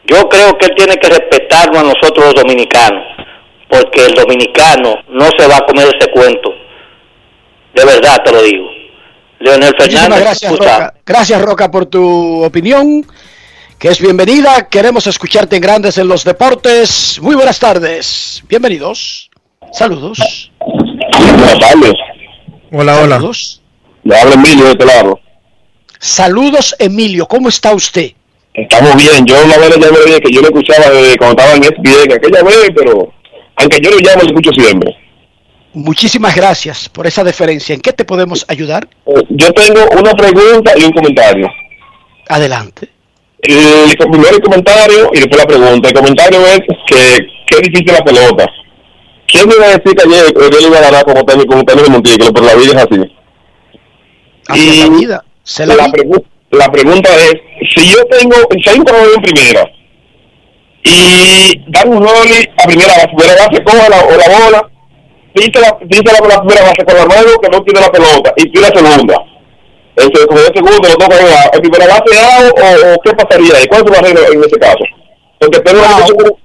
[0.05, 3.03] Yo creo que él tiene que respetarnos a nosotros los dominicanos,
[3.69, 6.49] porque el dominicano no se va a comer ese cuento.
[7.73, 8.65] De verdad te lo digo.
[9.39, 10.19] Leonel Fernández.
[10.19, 10.51] gracias.
[10.51, 10.93] Roca.
[11.05, 13.05] Gracias, Roca, por tu opinión,
[13.77, 14.67] que es bienvenida.
[14.69, 17.19] Queremos escucharte en Grandes en los Deportes.
[17.21, 18.43] Muy buenas tardes.
[18.47, 19.29] Bienvenidos.
[19.73, 20.51] Saludos.
[20.59, 21.93] Buenas tardes.
[22.71, 23.15] Hola, hola.
[23.15, 23.61] Saludos.
[24.03, 25.19] Le habla Emilio de este lado.
[25.99, 27.27] Saludos, Emilio.
[27.27, 28.11] ¿Cómo está usted?
[28.53, 29.25] Estamos bien.
[29.25, 30.85] Yo una vez le llamé que yo lo escuchaba
[31.17, 33.11] cuando estaba en SBN aquella vez, pero
[33.55, 34.95] aunque yo lo llamo, lo escucho siempre.
[35.73, 37.75] Muchísimas gracias por esa deferencia.
[37.75, 38.87] ¿En qué te podemos ayudar?
[39.07, 41.47] Eh, Yo tengo una pregunta y un comentario.
[42.29, 42.89] Adelante.
[43.41, 45.89] El, primero el comentario y después la pregunta.
[45.89, 48.45] El comentario es que qué difícil la pelota.
[49.27, 51.87] ¿Quién me iba a decir que ayer él iba a ganar como técnico, como técnico
[51.87, 52.17] de Montiel?
[52.33, 53.15] Pero la vida es así.
[54.47, 55.25] Así es la vida.
[55.43, 57.33] Se la la, vi- pregu- la pregunta es,
[57.75, 59.63] si yo tengo, si hay un corredor en primera
[60.85, 64.69] y dan un rolly a primera base, primera base coge la, o la bola
[65.33, 68.33] pisa la, pisa la, la primera base con la mano que no tiene la pelota
[68.37, 69.15] y tira segunda.
[69.97, 71.15] Ese, como el segundo lo toca
[71.53, 74.83] en primera base out, o, o qué pasaría ahí, ¿cuál es tu en ese caso?
[75.39, 76.35] Porque tengo que-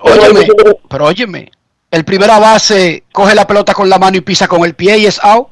[0.00, 0.46] Óyeme,
[0.88, 1.50] pero óyeme,
[1.90, 5.06] el primera base coge la pelota con la mano y pisa con el pie y
[5.06, 5.48] es out.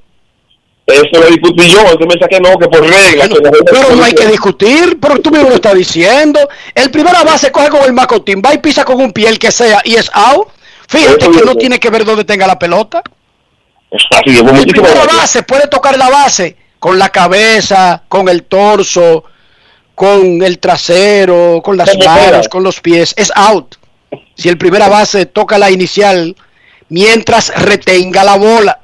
[0.86, 3.28] Eso lo discutí yo, entonces me saqué no, que por regla.
[3.28, 6.48] que Pero no hay que discutir, pero tú mismo lo estás diciendo.
[6.74, 9.50] El primera base coge con el macotín, va y pisa con un pie, el que
[9.50, 10.48] sea, y es out.
[10.88, 13.02] Fíjate Eso que no tiene que ver dónde tenga la pelota.
[14.10, 19.24] Así El primera base puede tocar la base con la cabeza, con el torso,
[19.96, 23.12] con el trasero, con las manos, con los pies.
[23.16, 23.74] Es out.
[24.36, 26.36] Si el primera base toca la inicial
[26.88, 28.80] mientras retenga la bola.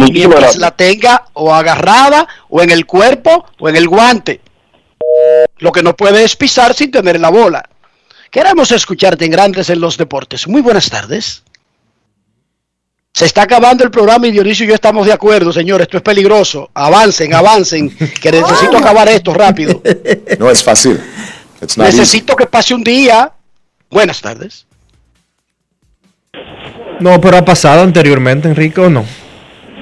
[0.00, 0.60] Muchísimas Mientras gracias.
[0.60, 4.40] la tenga o agarrada o en el cuerpo o en el guante.
[5.58, 7.68] Lo que no puede es pisar sin tener la bola.
[8.30, 10.46] Queremos escucharte en Grandes en los Deportes.
[10.46, 11.42] Muy buenas tardes.
[13.12, 15.82] Se está acabando el programa y Dionisio y yo estamos de acuerdo, señor.
[15.82, 16.70] Esto es peligroso.
[16.72, 17.90] Avancen, avancen.
[17.90, 19.82] Que necesito acabar esto rápido.
[20.38, 21.00] No es fácil.
[21.60, 21.80] Easy.
[21.80, 23.32] Necesito que pase un día.
[23.90, 24.64] Buenas tardes.
[27.00, 29.04] No, pero ha pasado anteriormente, Enrique, ¿o no?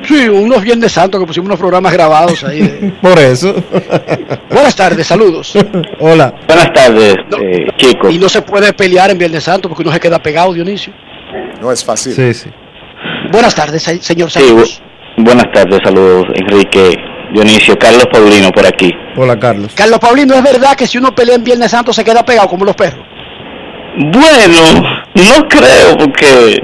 [0.06, 2.60] Sí, unos Viernes Santos que pusimos unos programas grabados ahí.
[2.60, 3.54] de- Por eso.
[4.50, 5.54] Buenas tardes, saludos.
[6.00, 6.32] Hola.
[6.46, 8.12] Buenas tardes, eh, chicos.
[8.14, 10.92] Y no se puede pelear en Viernes Santo porque uno se queda pegado, Dionisio.
[11.60, 12.12] No es fácil.
[12.12, 12.50] Sí, sí.
[13.32, 14.80] Buenas tardes, se- señor Sí, Santos.
[15.16, 16.94] bu- buenas tardes, saludos, Enrique,
[17.34, 18.90] Dionisio, Carlos Paulino por aquí.
[19.16, 19.72] Hola, Carlos.
[19.74, 22.64] Carlos Paulino, ¿es verdad que si uno pelea en Viernes Santo se queda pegado como
[22.64, 23.04] los perros?
[23.96, 24.80] Bueno,
[25.14, 26.56] no creo, porque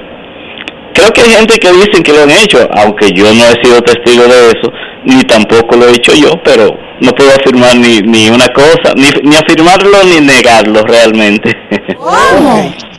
[0.94, 3.82] creo que hay gente que dicen que lo han hecho, aunque yo no he sido
[3.82, 4.72] testigo de eso,
[5.04, 9.08] ni tampoco lo he hecho yo, pero no puedo afirmar ni, ni una cosa, ni,
[9.28, 11.50] ni afirmarlo ni negarlo realmente.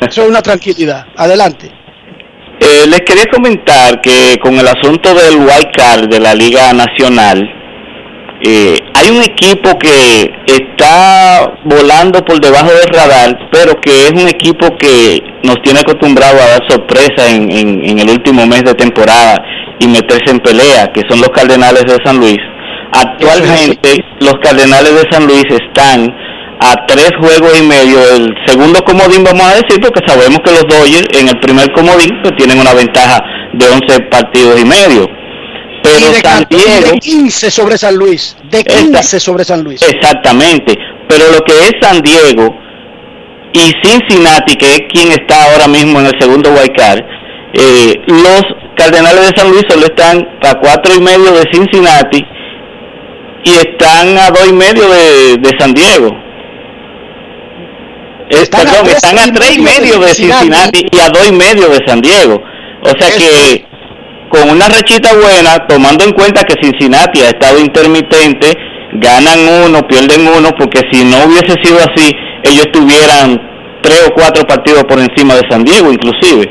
[0.00, 1.06] Eso es una tranquilidad.
[1.16, 1.70] Adelante.
[2.60, 7.42] Eh, les quería comentar que con el asunto del wild card de la Liga Nacional,
[8.42, 14.28] eh, hay un equipo que está volando por debajo del radar, pero que es un
[14.28, 18.74] equipo que nos tiene acostumbrado a dar sorpresa en, en- en el último mes de
[18.74, 19.42] temporada
[19.80, 22.38] y meterse en pelea, que son los Cardenales de San Luis.
[22.92, 26.08] Actualmente los Cardenales de San Luis están
[26.60, 30.64] a tres juegos y medio del segundo comodín, vamos a decir, porque sabemos que los
[30.66, 33.20] Dodgers en el primer comodín pues, tienen una ventaja
[33.52, 35.06] de 11 partidos y medio.
[36.00, 38.36] Pero y de, de 15 sobre San Luis.
[38.50, 39.82] De 15 sobre San Luis.
[39.82, 40.74] exactamente,
[41.08, 42.54] pero lo que es San Diego
[43.52, 47.00] y Cincinnati, que es quien está ahora mismo en el segundo wild card,
[47.54, 48.42] eh, los
[48.76, 52.24] Cardenales de San Luis solo están a cuatro y medio de Cincinnati
[53.44, 56.08] y están a dos y medio de, de San Diego.
[58.30, 60.78] Eh, Están a perdón, tres están a tres y medio de Cincinnati.
[60.78, 62.40] Cincinnati y a dos y medio de San Diego.
[62.82, 63.64] O sea que
[64.30, 68.52] con una rechita buena, tomando en cuenta que Cincinnati ha estado intermitente,
[68.94, 73.38] ganan uno, pierden uno, porque si no hubiese sido así, ellos tuvieran
[73.82, 76.46] tres o cuatro partidos por encima de San Diego, inclusive.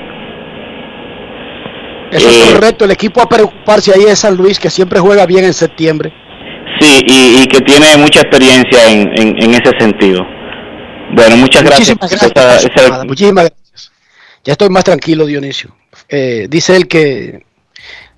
[2.12, 2.86] Eso Eh, es correcto.
[2.86, 6.12] El equipo a preocuparse ahí es San Luis, que siempre juega bien en septiembre.
[6.80, 10.22] Sí, y, y que tiene mucha experiencia en, en, en ese sentido.
[11.12, 11.98] Bueno, muchas gracias.
[12.00, 12.72] Muchísimas gracias.
[12.76, 13.92] Esa- esa- Muchísimas gracias.
[14.44, 15.76] Ya estoy más tranquilo, Dionisio.
[16.10, 17.42] Eh, dice él que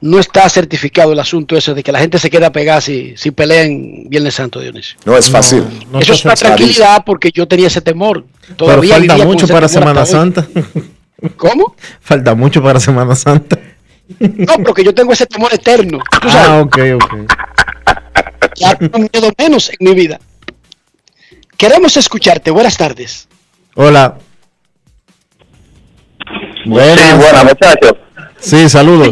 [0.01, 3.31] no está certificado el asunto ese de que la gente se queda pegada si, si
[3.31, 4.97] pelea en Viernes Santo, Dionisio.
[5.05, 5.63] No es fácil.
[5.99, 8.26] Eso es una tranquilidad porque yo tenía ese temor.
[8.41, 10.05] Pero Todavía falta vivía con mucho para Semana.
[10.05, 10.47] Santa.
[11.35, 11.76] ¿Cómo?
[11.99, 13.59] Falta mucho para Semana Santa.
[14.19, 15.99] No, porque yo tengo ese temor eterno.
[16.21, 17.13] Tú sabes, Ah, ok, ok.
[18.55, 20.19] ya no miedo menos en mi vida.
[21.57, 22.51] Queremos escucharte.
[22.51, 23.27] Buenas tardes.
[23.76, 24.17] Hola.
[26.65, 26.99] Buenas.
[27.11, 27.93] Sí, buenas, muchachos.
[28.39, 29.09] Sí, saludos.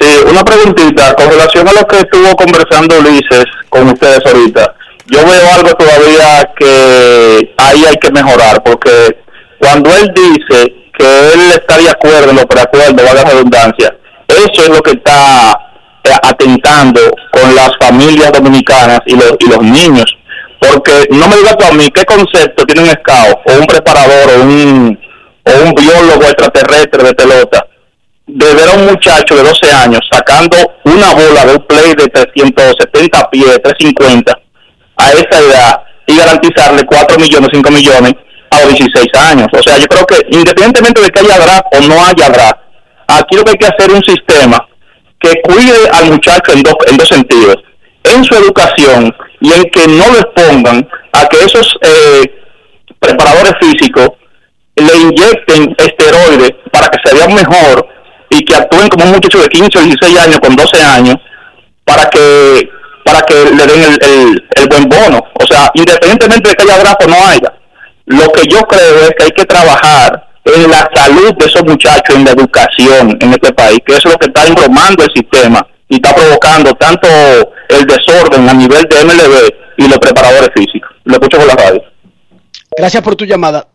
[0.00, 4.74] Sí, una preguntita con relación a lo que estuvo conversando Ulises con ustedes ahorita.
[5.06, 9.18] Yo veo algo todavía que ahí hay que mejorar, porque
[9.58, 13.94] cuando él dice que él está de acuerdo en lo preacuerdo, va la redundancia,
[14.28, 15.58] eso es lo que está
[16.04, 17.00] eh, atentando
[17.30, 20.06] con las familias dominicanas y los, y los niños.
[20.58, 24.30] Porque no me digas tú a mí qué concepto tiene un scout o un preparador
[24.30, 24.98] o un,
[25.44, 27.66] o un biólogo extraterrestre de pelota
[28.26, 32.06] de ver a un muchacho de 12 años sacando una bola de un play de
[32.06, 34.32] 370 pies, 350
[34.96, 38.14] a esa edad y garantizarle 4 millones, 5 millones
[38.50, 39.48] a los 16 años.
[39.52, 42.60] O sea, yo creo que independientemente de que haya draft o no haya draft,
[43.08, 44.68] aquí lo que hay que hacer es un sistema
[45.18, 47.56] que cuide al muchacho en dos, en dos sentidos.
[48.04, 52.24] En su educación y en que no lo expongan a que esos eh,
[52.98, 54.10] preparadores físicos
[54.76, 57.86] le inyecten esteroides para que se vean mejor
[58.32, 61.16] y que actúen como un muchacho de 15 o 16 años con 12 años
[61.84, 62.68] para que
[63.04, 65.24] para que le den el, el- buen bono.
[65.34, 67.52] O sea, independientemente de que haya draft o no haya,
[68.06, 72.14] lo que yo creo es que hay que trabajar en la salud de esos muchachos,
[72.16, 75.96] en la educación en este país, que es lo que está engromando el sistema y
[75.96, 77.08] está provocando tanto
[77.68, 80.90] el desorden a nivel de MLB y los preparadores físicos.
[81.04, 81.82] Lo escucho por la radio.
[82.76, 83.66] Gracias por tu llamada.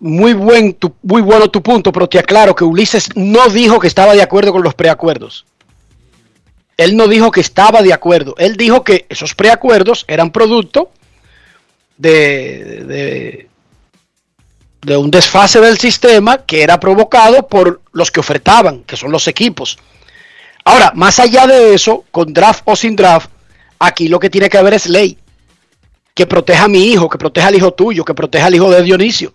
[0.00, 3.88] Muy buen, tu- muy bueno tu punto, pero te aclaro que Ulises no dijo que
[3.88, 5.44] estaba de acuerdo con los preacuerdos.
[6.76, 8.34] Él no dijo que estaba de acuerdo.
[8.38, 10.92] Él dijo que esos preacuerdos eran producto
[11.96, 13.48] de, de,
[14.82, 19.26] de un desfase del sistema que era provocado por los que ofertaban, que son los
[19.26, 19.76] equipos.
[20.64, 23.30] Ahora, más allá de eso, con draft o sin draft,
[23.80, 25.18] aquí lo que tiene que haber es ley
[26.14, 28.82] que proteja a mi hijo, que proteja al hijo tuyo, que proteja al hijo de
[28.82, 29.32] Dionisio.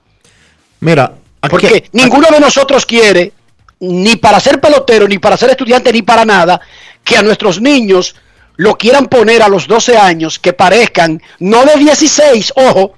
[0.84, 3.32] Mira, aquí- Porque ninguno de nosotros quiere,
[3.80, 6.60] ni para ser pelotero, ni para ser estudiante, ni para nada,
[7.04, 8.16] que a nuestros niños
[8.58, 12.94] lo quieran poner a los 12 años, que parezcan, no de 16, ojo,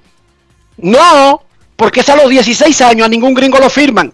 [0.78, 1.44] no,
[1.76, 4.14] porque es a los 16 años, a ningún gringo lo firman.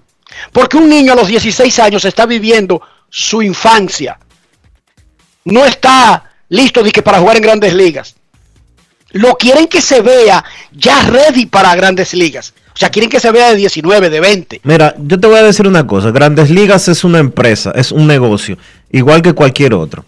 [0.54, 4.18] Porque un niño a los 16 años está viviendo su infancia.
[5.46, 8.16] No está listo ni que para jugar en grandes ligas.
[9.10, 12.54] Lo quieren que se vea ya ready para grandes ligas.
[12.74, 14.62] O sea, quieren que se vea de 19, de 20.
[14.64, 16.12] Mira, yo te voy a decir una cosa.
[16.12, 18.58] Grandes Ligas es una empresa, es un negocio,
[18.92, 20.06] igual que cualquier otro.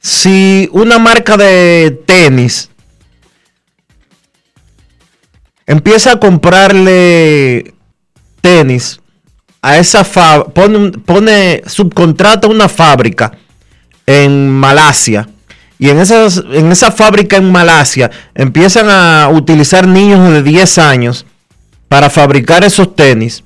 [0.00, 2.68] Si una marca de tenis
[5.66, 7.72] empieza a comprarle
[8.42, 9.00] tenis
[9.62, 13.32] a esa fábrica, pone, pone, subcontrata una fábrica
[14.06, 15.26] en Malasia
[15.78, 21.24] y en, esas, en esa fábrica en Malasia empiezan a utilizar niños de 10 años
[21.88, 23.44] para fabricar esos tenis,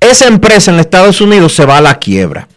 [0.00, 2.48] esa empresa en Estados Unidos se va a la quiebra.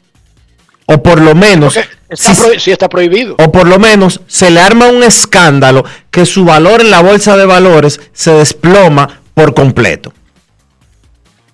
[0.87, 1.77] O por lo menos,
[2.09, 3.35] Está si- está prohibido.
[3.39, 7.35] o por lo menos se le arma un escándalo que su valor en la bolsa
[7.35, 10.13] de valores se desploma por completo.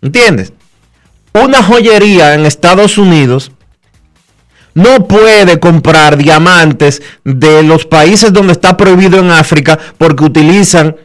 [0.01, 0.51] ¿Entiendes?
[1.33, 3.51] Una joyería en Estados Unidos
[4.73, 10.95] no puede comprar diamantes de los países donde está prohibido en África porque utilizan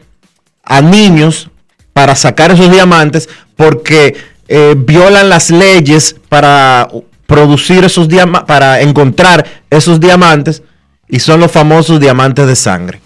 [0.63, 1.49] a niños
[1.97, 4.15] para sacar esos diamantes porque
[4.47, 6.87] eh, violan las leyes para
[7.25, 10.61] producir esos diamantes, para encontrar esos diamantes
[11.09, 13.01] y son los famosos diamantes de sangre.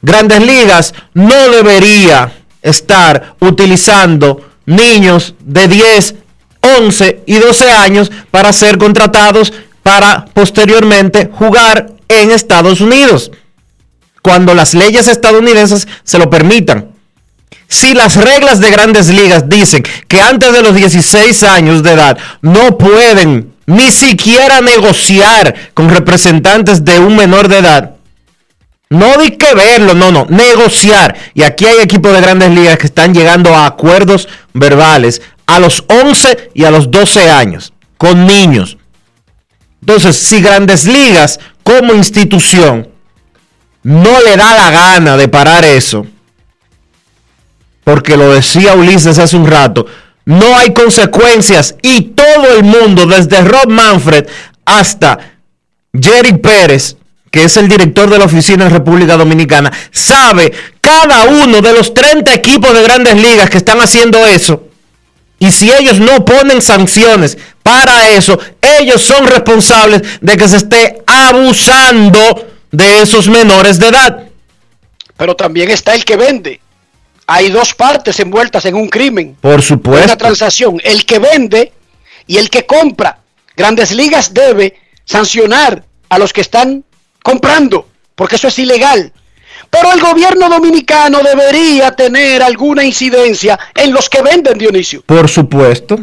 [0.00, 2.32] Grandes Ligas no debería
[2.62, 6.14] estar utilizando niños de 10,
[6.78, 9.52] 11 y 12 años para ser contratados
[9.82, 13.30] para posteriormente jugar en Estados Unidos,
[14.22, 16.93] cuando las leyes estadounidenses se lo permitan.
[17.74, 22.16] Si las reglas de grandes ligas dicen que antes de los 16 años de edad
[22.40, 27.96] no pueden ni siquiera negociar con representantes de un menor de edad,
[28.90, 31.16] no di que verlo, no, no, negociar.
[31.34, 35.82] Y aquí hay equipos de grandes ligas que están llegando a acuerdos verbales a los
[35.88, 38.78] 11 y a los 12 años con niños.
[39.80, 42.88] Entonces, si grandes ligas como institución
[43.82, 46.06] no le da la gana de parar eso,
[47.84, 49.86] porque lo decía Ulises hace un rato,
[50.24, 54.26] no hay consecuencias y todo el mundo, desde Rob Manfred
[54.64, 55.18] hasta
[55.92, 56.96] Jerry Pérez,
[57.30, 61.92] que es el director de la oficina en República Dominicana, sabe cada uno de los
[61.92, 64.68] 30 equipos de grandes ligas que están haciendo eso.
[65.38, 71.02] Y si ellos no ponen sanciones para eso, ellos son responsables de que se esté
[71.06, 74.28] abusando de esos menores de edad.
[75.16, 76.60] Pero también está el que vende.
[77.26, 79.36] Hay dos partes envueltas en un crimen.
[79.40, 80.16] Por Una supuesto.
[80.16, 80.80] transacción.
[80.84, 81.72] El que vende
[82.26, 83.18] y el que compra.
[83.56, 86.84] Grandes Ligas debe sancionar a los que están
[87.22, 89.12] comprando, porque eso es ilegal.
[89.70, 95.98] Pero el gobierno dominicano debería tener alguna incidencia en los que venden, Dionisio, Por supuesto.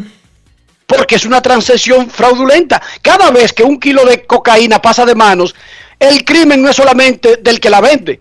[0.86, 2.82] porque es una transacción fraudulenta.
[3.00, 5.54] Cada vez que un kilo de cocaína pasa de manos,
[5.98, 8.20] el crimen no es solamente del que la vende,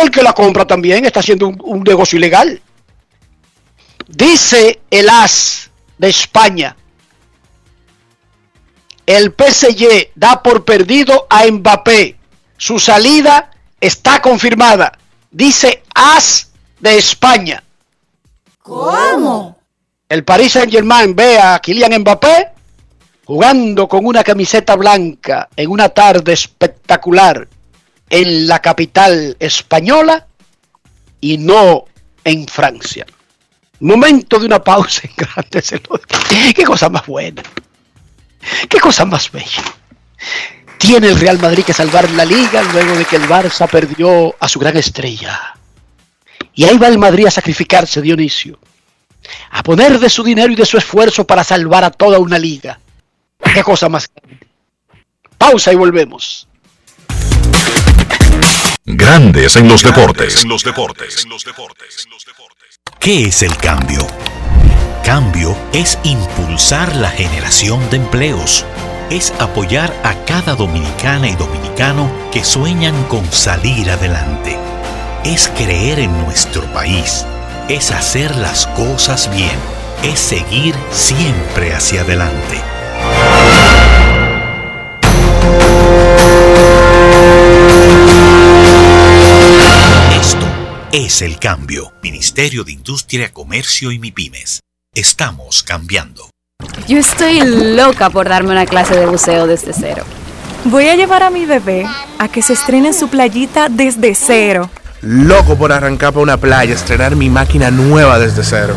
[0.00, 2.60] el que la compra también está haciendo un, un negocio ilegal.
[4.08, 6.76] Dice el AS de España,
[9.06, 12.16] el PSG da por perdido a Mbappé.
[12.56, 13.50] Su salida
[13.80, 14.98] está confirmada.
[15.30, 17.62] Dice AS de España.
[18.62, 19.58] ¿Cómo?
[20.08, 22.48] El Paris Saint Germain ve a Kylian Mbappé
[23.24, 27.48] jugando con una camiseta blanca en una tarde espectacular
[28.12, 30.26] en la capital española
[31.18, 31.86] y no
[32.22, 33.06] en Francia.
[33.80, 35.74] Momento de una pausa en Grandes.
[36.54, 37.42] Qué cosa más buena.
[38.68, 39.64] Qué cosa más bella.
[40.76, 44.46] Tiene el Real Madrid que salvar la liga luego de que el Barça perdió a
[44.46, 45.56] su gran estrella.
[46.54, 48.58] Y ahí va el Madrid a sacrificarse, Dionisio.
[49.52, 52.78] A poner de su dinero y de su esfuerzo para salvar a toda una liga.
[53.54, 54.46] Qué cosa más grande.
[55.38, 56.46] Pausa y volvemos.
[58.84, 60.44] Grandes en los deportes.
[60.44, 61.26] los deportes.
[62.98, 64.06] ¿Qué es el cambio?
[65.04, 68.64] Cambio es impulsar la generación de empleos.
[69.10, 74.56] Es apoyar a cada dominicana y dominicano que sueñan con salir adelante.
[75.24, 77.26] Es creer en nuestro país.
[77.68, 79.58] Es hacer las cosas bien.
[80.02, 82.71] Es seguir siempre hacia adelante.
[90.92, 91.90] Es el cambio.
[92.02, 94.60] Ministerio de Industria, Comercio y MIPIMES.
[94.94, 96.28] Estamos cambiando.
[96.86, 97.40] Yo estoy
[97.74, 100.04] loca por darme una clase de buceo desde cero.
[100.64, 101.86] Voy a llevar a mi bebé
[102.18, 104.70] a que se estrene en su playita desde cero.
[105.00, 108.76] Loco por arrancar para una playa, estrenar mi máquina nueva desde cero.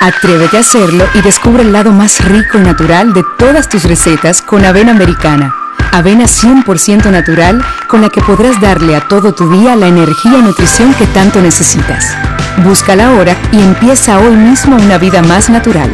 [0.00, 4.42] Atrévete a hacerlo y descubre el lado más rico y natural de todas tus recetas
[4.42, 5.52] con avena americana.
[5.90, 10.42] Avena 100% natural con la que podrás darle a todo tu día la energía y
[10.42, 12.16] nutrición que tanto necesitas.
[12.58, 15.90] Búscala ahora y empieza hoy mismo una vida más natural.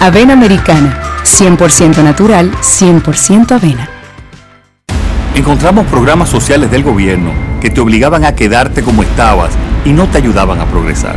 [0.00, 3.86] Avena americana, 100% natural, 100% avena.
[5.34, 9.52] Encontramos programas sociales del gobierno que te obligaban a quedarte como estabas
[9.84, 11.16] y no te ayudaban a progresar.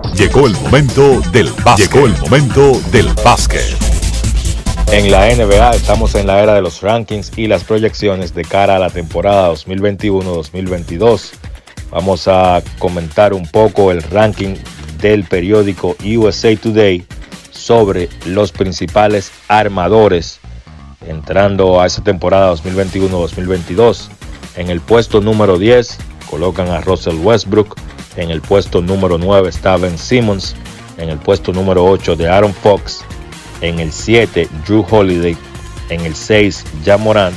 [0.21, 1.91] Llegó el momento del básquet.
[1.91, 3.75] Llegó el momento del básquet.
[4.91, 8.75] En la NBA estamos en la era de los rankings y las proyecciones de cara
[8.75, 11.31] a la temporada 2021-2022.
[11.89, 14.57] Vamos a comentar un poco el ranking
[15.01, 17.03] del periódico USA Today
[17.49, 20.39] sobre los principales armadores
[21.07, 24.09] entrando a esa temporada 2021-2022.
[24.55, 25.97] En el puesto número 10
[26.29, 27.75] colocan a Russell Westbrook.
[28.15, 30.55] En el puesto número 9 está Ben Simmons.
[30.97, 33.03] En el puesto número 8 de Aaron Fox.
[33.61, 35.37] En el 7 Drew Holiday.
[35.89, 37.35] En el 6 Jan Morant.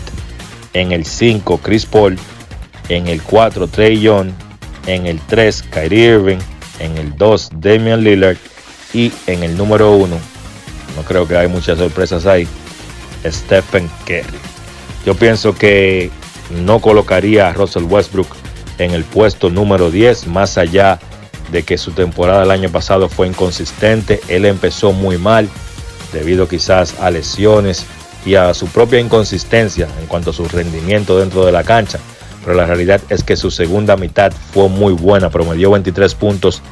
[0.72, 2.18] En el 5 Chris Paul.
[2.88, 4.30] En el 4 Trey Young.
[4.86, 6.38] En el 3 Kyrie Irving.
[6.80, 8.36] En el 2 Damian Lillard.
[8.94, 10.16] Y en el número 1,
[10.96, 12.46] no creo que hay muchas sorpresas ahí,
[13.24, 14.38] Stephen Curry.
[15.04, 16.12] Yo pienso que
[16.64, 18.28] no colocaría a Russell Westbrook
[18.78, 20.98] en el puesto número 10, más allá
[21.52, 24.20] de que su temporada el año pasado fue inconsistente.
[24.28, 25.48] Él empezó muy mal
[26.12, 27.86] debido quizás a lesiones
[28.24, 31.98] y a su propia inconsistencia en cuanto a su rendimiento dentro de la cancha.
[32.44, 36.62] Pero la realidad es que su segunda mitad fue muy buena, promedió 23 puntos,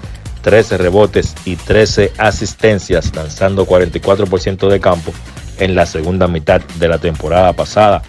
[0.43, 5.13] 13 rebotes y 13 asistencias, lanzando 44% de campo
[5.59, 8.03] en la segunda mitad de la temporada pasada.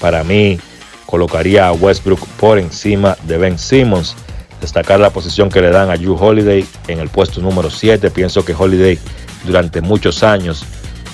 [0.00, 0.58] Para mí,
[1.06, 4.14] colocaría a Westbrook por encima de Ben Simmons.
[4.60, 8.10] Destacar la posición que le dan a Drew Holiday en el puesto número 7.
[8.10, 8.98] Pienso que Holiday
[9.44, 10.64] durante muchos años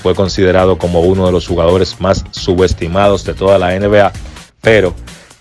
[0.02, 4.12] fue considerado como uno de los jugadores más subestimados de toda la NBA,
[4.60, 4.94] pero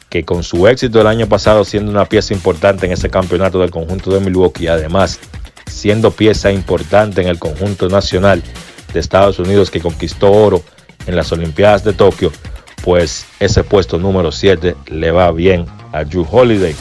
[0.10, 3.72] que con su éxito el año pasado siendo una pieza importante en ese campeonato del
[3.72, 5.20] conjunto de Milwaukee, además
[5.68, 8.44] siendo pieza importante en el conjunto nacional
[8.94, 10.62] de Estados Unidos que conquistó oro
[11.08, 12.32] en las Olimpiadas de Tokio,
[12.84, 16.76] pues ese puesto número 7 le va bien a Drew Holiday.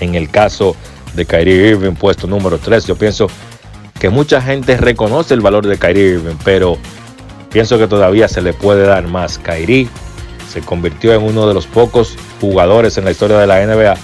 [0.00, 0.76] En el caso
[1.14, 3.28] de Kyrie Irving, puesto número 3, yo pienso
[3.98, 6.78] que mucha gente reconoce el valor de Kyrie Irving, pero
[7.50, 9.38] pienso que todavía se le puede dar más.
[9.38, 9.88] Kyrie
[10.50, 13.96] se convirtió en uno de los pocos jugadores en la historia de la NBA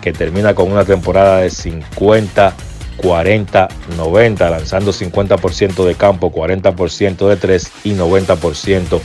[0.00, 2.54] que termina con una temporada de 50
[2.96, 9.00] 40, 90, lanzando 50% de campo, 40% de 3 y 90%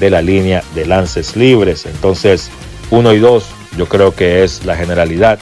[0.00, 1.86] de la línea de lances libres.
[1.86, 2.50] Entonces,
[2.90, 3.44] 1 y 2,
[3.76, 5.38] yo creo que es la generalidad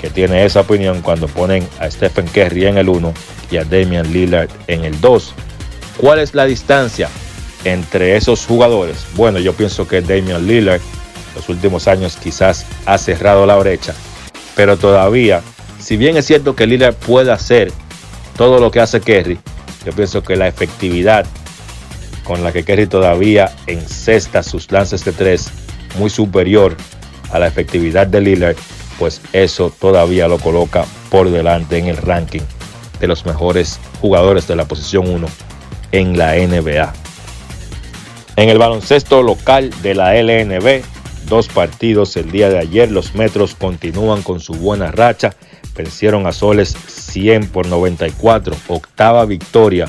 [0.00, 3.14] que tiene esa opinión cuando ponen a Stephen Curry en el 1
[3.50, 5.34] y a Damian Lillard en el 2.
[5.98, 7.08] ¿Cuál es la distancia
[7.64, 9.06] entre esos jugadores?
[9.14, 10.80] Bueno, yo pienso que Damian Lillard
[11.34, 13.94] los últimos años quizás ha cerrado la brecha,
[14.56, 15.40] pero todavía,
[15.78, 17.72] si bien es cierto que Lillard puede hacer
[18.36, 19.38] todo lo que hace Kerry,
[19.86, 21.26] yo pienso que la efectividad
[22.24, 25.50] con la que Kerry todavía encesta sus lances de tres
[25.98, 26.76] muy superior
[27.30, 28.56] a la efectividad de Lillard,
[28.98, 32.42] pues eso todavía lo coloca por delante en el ranking
[33.00, 35.26] de los mejores jugadores de la posición 1
[35.92, 36.92] en la NBA.
[38.36, 40.82] En el baloncesto local de la LNB,
[41.28, 45.34] dos partidos el día de ayer, los Metros continúan con su buena racha,
[45.74, 49.86] vencieron a Soles 100 por 94, octava victoria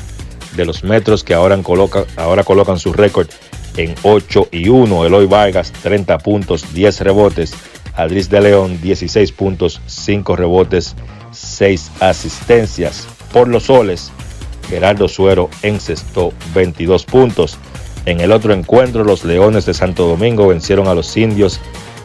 [0.55, 3.27] de los Metros que ahora, colocan, ahora colocan su récord
[3.77, 5.05] en 8 y 1.
[5.05, 7.53] Eloy Vargas 30 puntos, 10 rebotes.
[7.95, 10.95] Adris de León 16 puntos, 5 rebotes,
[11.31, 13.07] 6 asistencias.
[13.31, 14.11] Por los soles,
[14.69, 17.57] Gerardo Suero encestó 22 puntos.
[18.05, 21.59] En el otro encuentro, los Leones de Santo Domingo vencieron a los Indios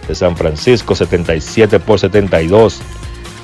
[0.07, 2.81] de San Francisco 77 por 72.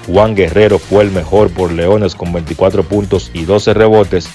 [0.06, 4.28] Juan Guerrero fue el mejor por Leones con 24 puntos y 12 rebotes,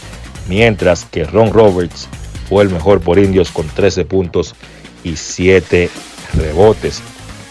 [0.50, 2.10] mientras que Ron Roberts
[2.50, 4.56] fue el mejor por Indios con 13 puntos
[5.04, 5.90] y 7
[6.34, 7.02] rebotes.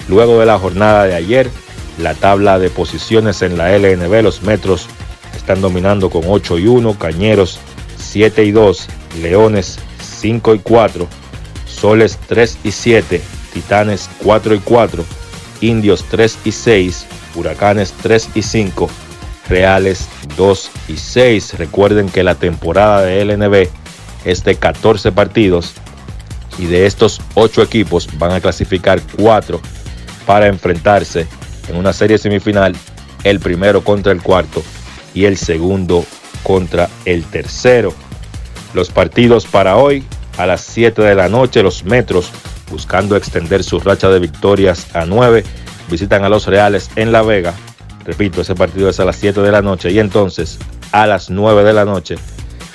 [0.09, 1.49] Luego de la jornada de ayer,
[1.99, 4.87] la tabla de posiciones en la LNB, los Metros
[5.37, 7.61] están dominando con 8 y 1, Cañeros
[7.97, 8.89] 7 y 2,
[9.23, 9.79] Leones
[10.21, 11.07] 5 y 4,
[11.67, 13.21] Soles 3 y 7,
[13.53, 15.05] Titanes 4 y 4,
[15.61, 17.07] Indios 3 y 6,
[17.37, 18.91] Huracanes 3 y 5,
[19.49, 21.59] Reales 2 y 6.
[21.59, 23.69] Recuerden que la temporada de LNB
[24.25, 25.75] es de 14 partidos
[26.59, 29.61] y de estos 8 equipos van a clasificar 4
[30.27, 31.27] para enfrentarse
[31.69, 32.75] en una serie semifinal,
[33.25, 34.63] el primero contra el cuarto
[35.15, 36.05] y el segundo
[36.43, 37.95] contra el tercero.
[38.75, 40.05] Los partidos para hoy
[40.37, 42.31] a las 7 de la noche, los Metros,
[42.71, 45.45] buscando extender su racha de victorias a 9,
[45.91, 47.55] visitan a los Reales en La Vega.
[48.09, 50.59] Repito, ese partido es a las 7 de la noche y entonces
[50.93, 52.15] a las 9 de la noche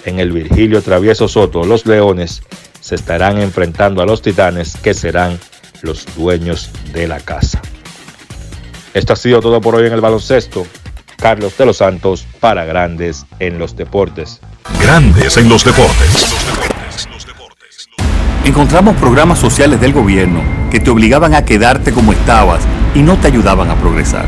[0.06, 2.44] en el Virgilio Travieso Soto, los Leones
[2.82, 5.40] se estarán enfrentando a los Titanes que serán
[5.82, 7.60] los dueños de la casa.
[8.94, 10.68] Esto ha sido todo por hoy en el baloncesto.
[11.18, 14.40] Carlos de los Santos para Grandes en los Deportes.
[14.80, 16.32] Grandes en los deportes.
[18.46, 22.62] Encontramos programas sociales del gobierno que te obligaban a quedarte como estabas
[22.94, 24.28] y no te ayudaban a progresar.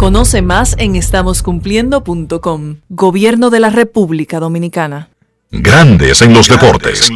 [0.00, 2.76] Conoce más en estamoscumpliendo.com.
[2.88, 5.10] Gobierno de la República Dominicana.
[5.50, 7.10] Grandes en los deportes.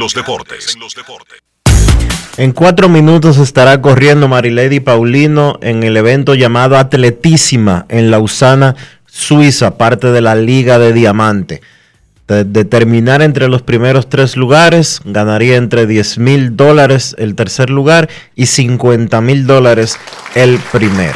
[2.37, 8.75] En cuatro minutos estará corriendo Marilady Paulino en el evento llamado Atletísima en Lausana,
[9.07, 11.63] Suiza, parte de la Liga de Diamante.
[12.27, 17.71] De, de terminar entre los primeros tres lugares, ganaría entre 10 mil dólares el tercer
[17.71, 19.97] lugar y 50 mil dólares
[20.35, 21.15] el primero.